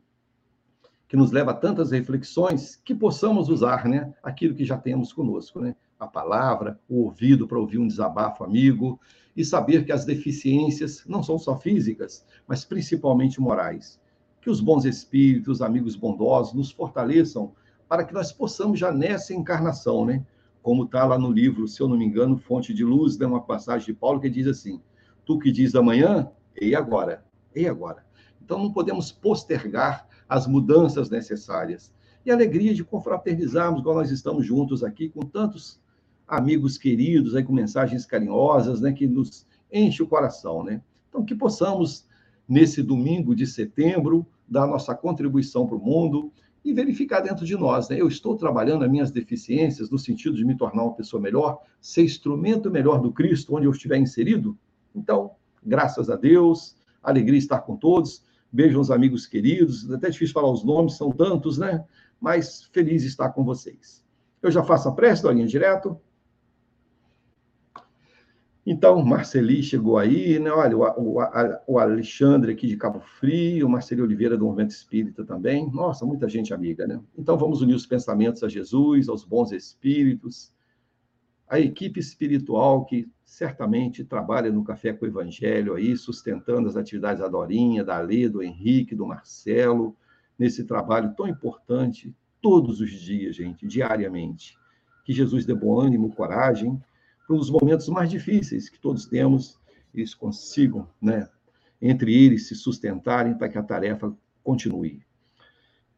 que 1.07 1.15
nos 1.15 1.32
leva 1.32 1.51
a 1.51 1.53
tantas 1.53 1.91
reflexões, 1.91 2.76
que 2.76 2.95
possamos 2.95 3.49
usar 3.49 3.88
né, 3.88 4.11
aquilo 4.24 4.55
que 4.55 4.65
já 4.65 4.80
temos 4.80 5.13
conosco, 5.13 5.61
né? 5.61 5.76
a 5.99 6.07
palavra, 6.07 6.80
o 6.89 7.03
ouvido 7.03 7.47
para 7.47 7.59
ouvir 7.59 7.78
um 7.78 7.88
desabafo 7.88 8.43
amigo, 8.43 8.99
e 9.38 9.45
saber 9.45 9.86
que 9.86 9.91
as 9.91 10.03
deficiências 10.03 11.05
não 11.05 11.22
são 11.22 11.38
só 11.38 11.55
físicas, 11.55 12.26
mas 12.47 12.65
principalmente 12.65 13.39
morais. 13.39 14.01
Que 14.41 14.49
os 14.49 14.59
bons 14.59 14.86
espíritos, 14.86 15.61
amigos 15.61 15.95
bondosos, 15.95 16.55
nos 16.55 16.72
fortaleçam 16.72 17.53
para 17.88 18.03
que 18.03 18.13
nós 18.13 18.32
possamos, 18.32 18.80
já 18.80 18.91
nessa 18.91 19.36
encarnação, 19.36 20.03
né? 20.03 20.26
Como 20.62 20.84
está 20.84 21.05
lá 21.05 21.18
no 21.18 21.32
livro, 21.32 21.68
se 21.68 21.82
eu 21.82 21.88
não 21.88 21.97
me 21.97 22.05
engano, 22.05 22.38
Fonte 22.38 22.74
de 22.74 22.84
Luz, 22.84 23.18
né, 23.18 23.26
uma 23.26 23.41
passagem 23.41 23.88
de 23.88 23.93
Paulo 23.93 24.20
que 24.20 24.30
diz 24.30 24.47
assim: 24.47 24.82
Tu 25.26 25.39
que 25.39 25.51
diz 25.51 25.76
amanhã, 25.76 26.30
e 26.59 26.76
agora? 26.76 27.26
E 27.55 27.68
agora? 27.68 28.05
Então 28.43 28.59
não 28.59 28.72
podemos 28.72 29.12
postergar 29.12 30.07
as 30.28 30.47
mudanças 30.47 31.09
necessárias. 31.09 31.93
E 32.26 32.32
a 32.32 32.36
alegria 32.36 32.74
de 32.74 32.84
confraternizarmos, 32.84 33.82
igual 33.82 33.95
nós 33.95 34.12
estamos 34.12 34.45
juntos 34.45 34.84
aqui, 34.84 35.09
com 35.09 35.22
tantos 35.22 35.82
amigos 36.28 36.78
queridos, 36.78 37.36
aí, 37.36 37.43
com 37.43 37.51
mensagens 37.51 38.05
carinhosas, 38.05 38.80
né, 38.80 38.93
que 38.93 39.07
nos 39.07 39.45
enche 39.72 40.03
o 40.03 40.07
coração. 40.07 40.64
Né? 40.64 40.82
Então, 41.09 41.26
que 41.26 41.36
possamos, 41.36 42.07
nesse 42.47 42.82
domingo 42.84 43.36
de 43.36 43.47
setembro, 43.47 44.26
dar 44.47 44.68
nossa 44.68 44.93
contribuição 44.93 45.66
para 45.66 45.76
o 45.78 45.84
mundo 45.84 46.32
e 46.64 46.74
verificar 46.74 47.22
dentro 47.22 47.45
de 47.45 47.55
nós. 47.57 47.89
Né? 47.89 47.99
Eu 47.99 48.07
estou 48.07 48.36
trabalhando 48.36 48.84
as 48.84 48.91
minhas 48.91 49.12
deficiências 49.12 49.89
no 49.89 49.97
sentido 49.97 50.36
de 50.36 50.45
me 50.45 50.55
tornar 50.55 50.84
uma 50.84 50.93
pessoa 50.93 51.22
melhor, 51.22 51.59
ser 51.80 52.03
instrumento 52.03 52.70
melhor 52.70 53.01
do 53.01 53.12
Cristo 53.12 53.55
onde 53.55 53.66
eu 53.66 53.72
estiver 53.72 53.97
inserido? 53.97 54.57
Então, 54.95 55.32
graças 55.64 56.09
a 56.09 56.16
Deus, 56.16 56.76
alegria 57.01 57.38
estar 57.39 57.62
com 57.62 57.76
todos. 57.76 58.24
Beijam 58.51 58.82
os 58.82 58.91
amigos 58.91 59.26
queridos, 59.26 59.89
até 59.91 60.09
difícil 60.09 60.34
falar 60.34 60.51
os 60.51 60.64
nomes, 60.64 60.97
são 60.97 61.12
tantos, 61.12 61.57
né? 61.57 61.86
Mas 62.20 62.64
feliz 62.74 63.03
estar 63.03 63.30
com 63.30 63.43
vocês. 63.43 64.03
Eu 64.41 64.51
já 64.51 64.62
faço 64.62 64.89
a 64.89 64.91
prece, 64.91 65.24
Dorinha, 65.24 65.47
direto. 65.47 65.97
Então, 68.64 69.03
Marceli 69.03 69.64
chegou 69.64 69.97
aí, 69.97 70.38
né? 70.38 70.51
Olha, 70.51 70.78
o, 70.78 70.84
o, 70.84 71.18
o, 71.68 71.80
Alexandre 71.80 72.51
aqui 72.51 72.68
de 72.68 72.78
Cabo 72.78 72.99
Frio, 72.99 73.66
o 73.66 73.70
Marceli 73.70 74.01
Oliveira 74.01 74.38
do 74.38 74.45
Movimento 74.45 74.70
Espírita 74.70 75.26
também. 75.26 75.72
Nossa, 75.72 76.05
muita 76.05 76.30
gente 76.30 76.53
amiga, 76.53 76.86
né? 76.86 77.01
Então, 77.18 77.38
vamos 77.38 77.62
unir 77.62 77.74
os 77.74 77.88
pensamentos 77.88 78.43
a 78.43 78.49
Jesus, 78.49 79.09
aos 79.09 79.26
bons 79.26 79.51
espíritos, 79.51 80.53
a 81.49 81.59
equipe 81.59 81.99
espiritual 81.99 82.86
que 82.86 83.09
certamente 83.26 84.03
trabalha 84.03 84.51
no 84.51 84.64
Café 84.64 84.93
com 84.93 85.05
o 85.05 85.07
Evangelho 85.07 85.74
aí, 85.74 85.97
sustentando 85.97 86.70
as 86.70 86.78
atividades 86.78 87.22
da 87.22 87.28
Dorinha, 87.28 87.84
da 87.84 87.97
Alê, 87.97 88.30
do 88.30 88.43
Henrique, 88.43 88.95
do 88.95 89.07
Marcelo, 89.07 89.97
nesse 90.38 90.64
trabalho 90.66 91.14
tão 91.16 91.28
importante, 91.28 92.16
todos 92.39 92.80
os 92.80 92.91
dias, 92.91 93.36
gente, 93.36 93.66
diariamente. 93.66 94.55
Que 95.03 95.14
Jesus 95.14 95.45
dê 95.45 95.53
bom 95.53 95.80
ânimo, 95.80 96.14
coragem, 96.14 96.80
os 97.34 97.49
momentos 97.49 97.88
mais 97.89 98.09
difíceis 98.09 98.69
que 98.69 98.79
todos 98.79 99.05
temos, 99.05 99.59
eles 99.93 100.13
consigam, 100.13 100.88
né, 101.01 101.29
entre 101.82 102.13
eles, 102.13 102.47
se 102.47 102.55
sustentarem 102.55 103.38
para 103.38 103.49
que 103.49 103.57
a 103.57 103.63
tarefa 103.63 104.13
continue. 104.43 105.01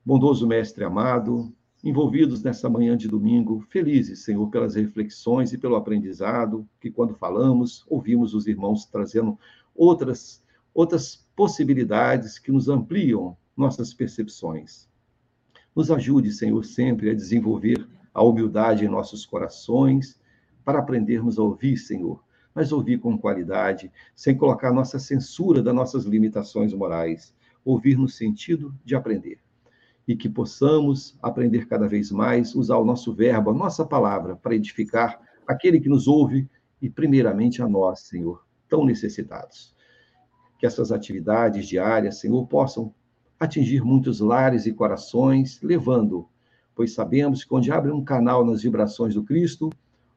Bondoso 0.06 0.48
Mestre 0.48 0.84
amado, 0.84 1.54
envolvidos 1.84 2.42
nessa 2.42 2.70
manhã 2.70 2.96
de 2.96 3.08
domingo, 3.08 3.66
felizes, 3.70 4.24
Senhor, 4.24 4.50
pelas 4.50 4.76
reflexões 4.76 5.52
e 5.52 5.58
pelo 5.58 5.76
aprendizado, 5.76 6.68
que 6.80 6.90
quando 6.90 7.14
falamos, 7.16 7.86
ouvimos 7.90 8.34
os 8.34 8.48
irmãos 8.48 8.86
trazendo 8.86 9.38
outras, 9.76 10.42
outras 10.74 11.28
possibilidades 11.36 12.40
que 12.40 12.52
nos 12.52 12.70
ampliam 12.70 13.36
nossas 13.56 13.94
percepções. 13.94 14.88
Nos 15.76 15.92
ajude, 15.92 16.32
Senhor, 16.32 16.64
sempre 16.64 17.10
a 17.10 17.14
desenvolver 17.14 17.88
a 18.14 18.24
humildade 18.24 18.86
em 18.86 18.90
nossos 18.90 19.26
corações 19.26 20.20
para 20.64 20.80
aprendermos 20.80 21.38
a 21.38 21.44
ouvir, 21.44 21.78
Senhor, 21.78 22.24
mas 22.54 22.72
ouvir 22.72 23.00
com 23.00 23.18
qualidade, 23.18 23.92
sem 24.16 24.38
colocar 24.38 24.72
nossa 24.72 25.00
censura 25.00 25.62
das 25.62 25.74
nossas 25.74 26.06
limitações 26.06 26.74
morais, 26.74 27.34
ouvir 27.66 27.98
no 27.98 28.08
sentido 28.08 28.76
de 28.84 28.96
aprender. 28.96 29.40
E 30.08 30.16
que 30.16 30.30
possamos 30.30 31.18
aprender 31.22 31.68
cada 31.68 31.88
vez 31.88 32.12
mais, 32.12 32.54
usar 32.54 32.78
o 32.78 32.86
nosso 32.86 33.14
verbo, 33.14 33.52
a 33.52 33.54
nossa 33.54 33.86
palavra, 33.86 34.36
para 34.36 34.56
edificar 34.56 35.20
aquele 35.48 35.80
que 35.80 35.90
nos 35.90 36.08
ouve 36.08 36.50
e, 36.82 36.90
primeiramente, 36.90 37.62
a 37.62 37.68
nós, 37.68 38.02
Senhor, 38.02 38.46
tão 38.68 38.86
necessitados. 38.86 39.74
Que 40.60 40.66
essas 40.66 40.92
atividades 40.92 41.68
diárias, 41.68 42.20
Senhor, 42.20 42.46
possam 42.48 42.94
atingir 43.40 43.84
muitos 43.84 44.20
lares 44.20 44.66
e 44.66 44.74
corações, 44.74 45.62
levando, 45.62 46.28
pois 46.76 46.94
sabemos 46.94 47.44
que 47.44 47.54
onde 47.54 47.72
abre 47.72 47.92
um 47.92 48.04
canal 48.04 48.46
nas 48.46 48.62
vibrações 48.62 49.14
do 49.14 49.24
Cristo, 49.24 49.70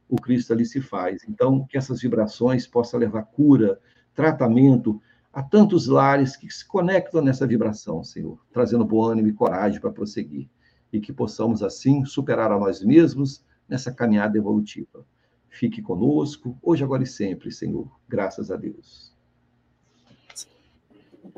o 0.08 0.16
Cristo 0.16 0.52
ali 0.52 0.64
se 0.64 0.80
faz. 0.80 1.22
Então, 1.28 1.66
que 1.66 1.76
essas 1.76 2.00
vibrações 2.00 2.66
possam 2.66 3.00
levar 3.00 3.22
cura, 3.24 3.80
tratamento 4.14 5.00
a 5.32 5.42
tantos 5.42 5.86
lares 5.86 6.36
que 6.36 6.50
se 6.50 6.66
conectam 6.66 7.20
nessa 7.20 7.46
vibração, 7.46 8.02
Senhor, 8.02 8.38
trazendo 8.52 8.84
bom 8.84 9.04
ânimo 9.04 9.28
e 9.28 9.32
coragem 9.32 9.80
para 9.80 9.92
prosseguir. 9.92 10.48
E 10.92 11.00
que 11.00 11.12
possamos, 11.12 11.62
assim, 11.62 12.04
superar 12.04 12.50
a 12.50 12.58
nós 12.58 12.82
mesmos 12.82 13.44
nessa 13.68 13.92
caminhada 13.92 14.38
evolutiva. 14.38 15.04
Fique 15.48 15.82
conosco, 15.82 16.56
hoje, 16.62 16.84
agora 16.84 17.02
e 17.02 17.06
sempre, 17.06 17.50
Senhor. 17.50 17.90
Graças 18.08 18.50
a 18.50 18.56
Deus. 18.56 19.12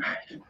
Ai. 0.00 0.40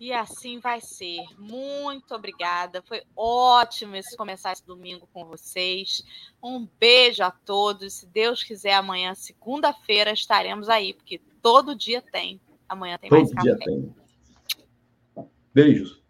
E 0.00 0.14
assim 0.14 0.58
vai 0.58 0.80
ser. 0.80 1.20
Muito 1.38 2.14
obrigada. 2.14 2.80
Foi 2.80 3.02
ótimo 3.14 3.94
esse 3.94 4.16
começar 4.16 4.50
esse 4.50 4.66
domingo 4.66 5.06
com 5.12 5.26
vocês. 5.26 6.02
Um 6.42 6.66
beijo 6.80 7.22
a 7.22 7.30
todos. 7.30 7.92
Se 7.92 8.06
Deus 8.06 8.42
quiser, 8.42 8.72
amanhã, 8.72 9.14
segunda-feira, 9.14 10.10
estaremos 10.10 10.70
aí, 10.70 10.94
porque 10.94 11.20
todo 11.42 11.76
dia 11.76 12.00
tem. 12.00 12.40
Amanhã 12.66 12.96
tem 12.96 13.10
todo 13.10 13.18
mais 13.18 13.34
café. 13.34 13.42
Dia 13.42 13.58
tem. 13.58 13.94
Beijos. 15.52 16.00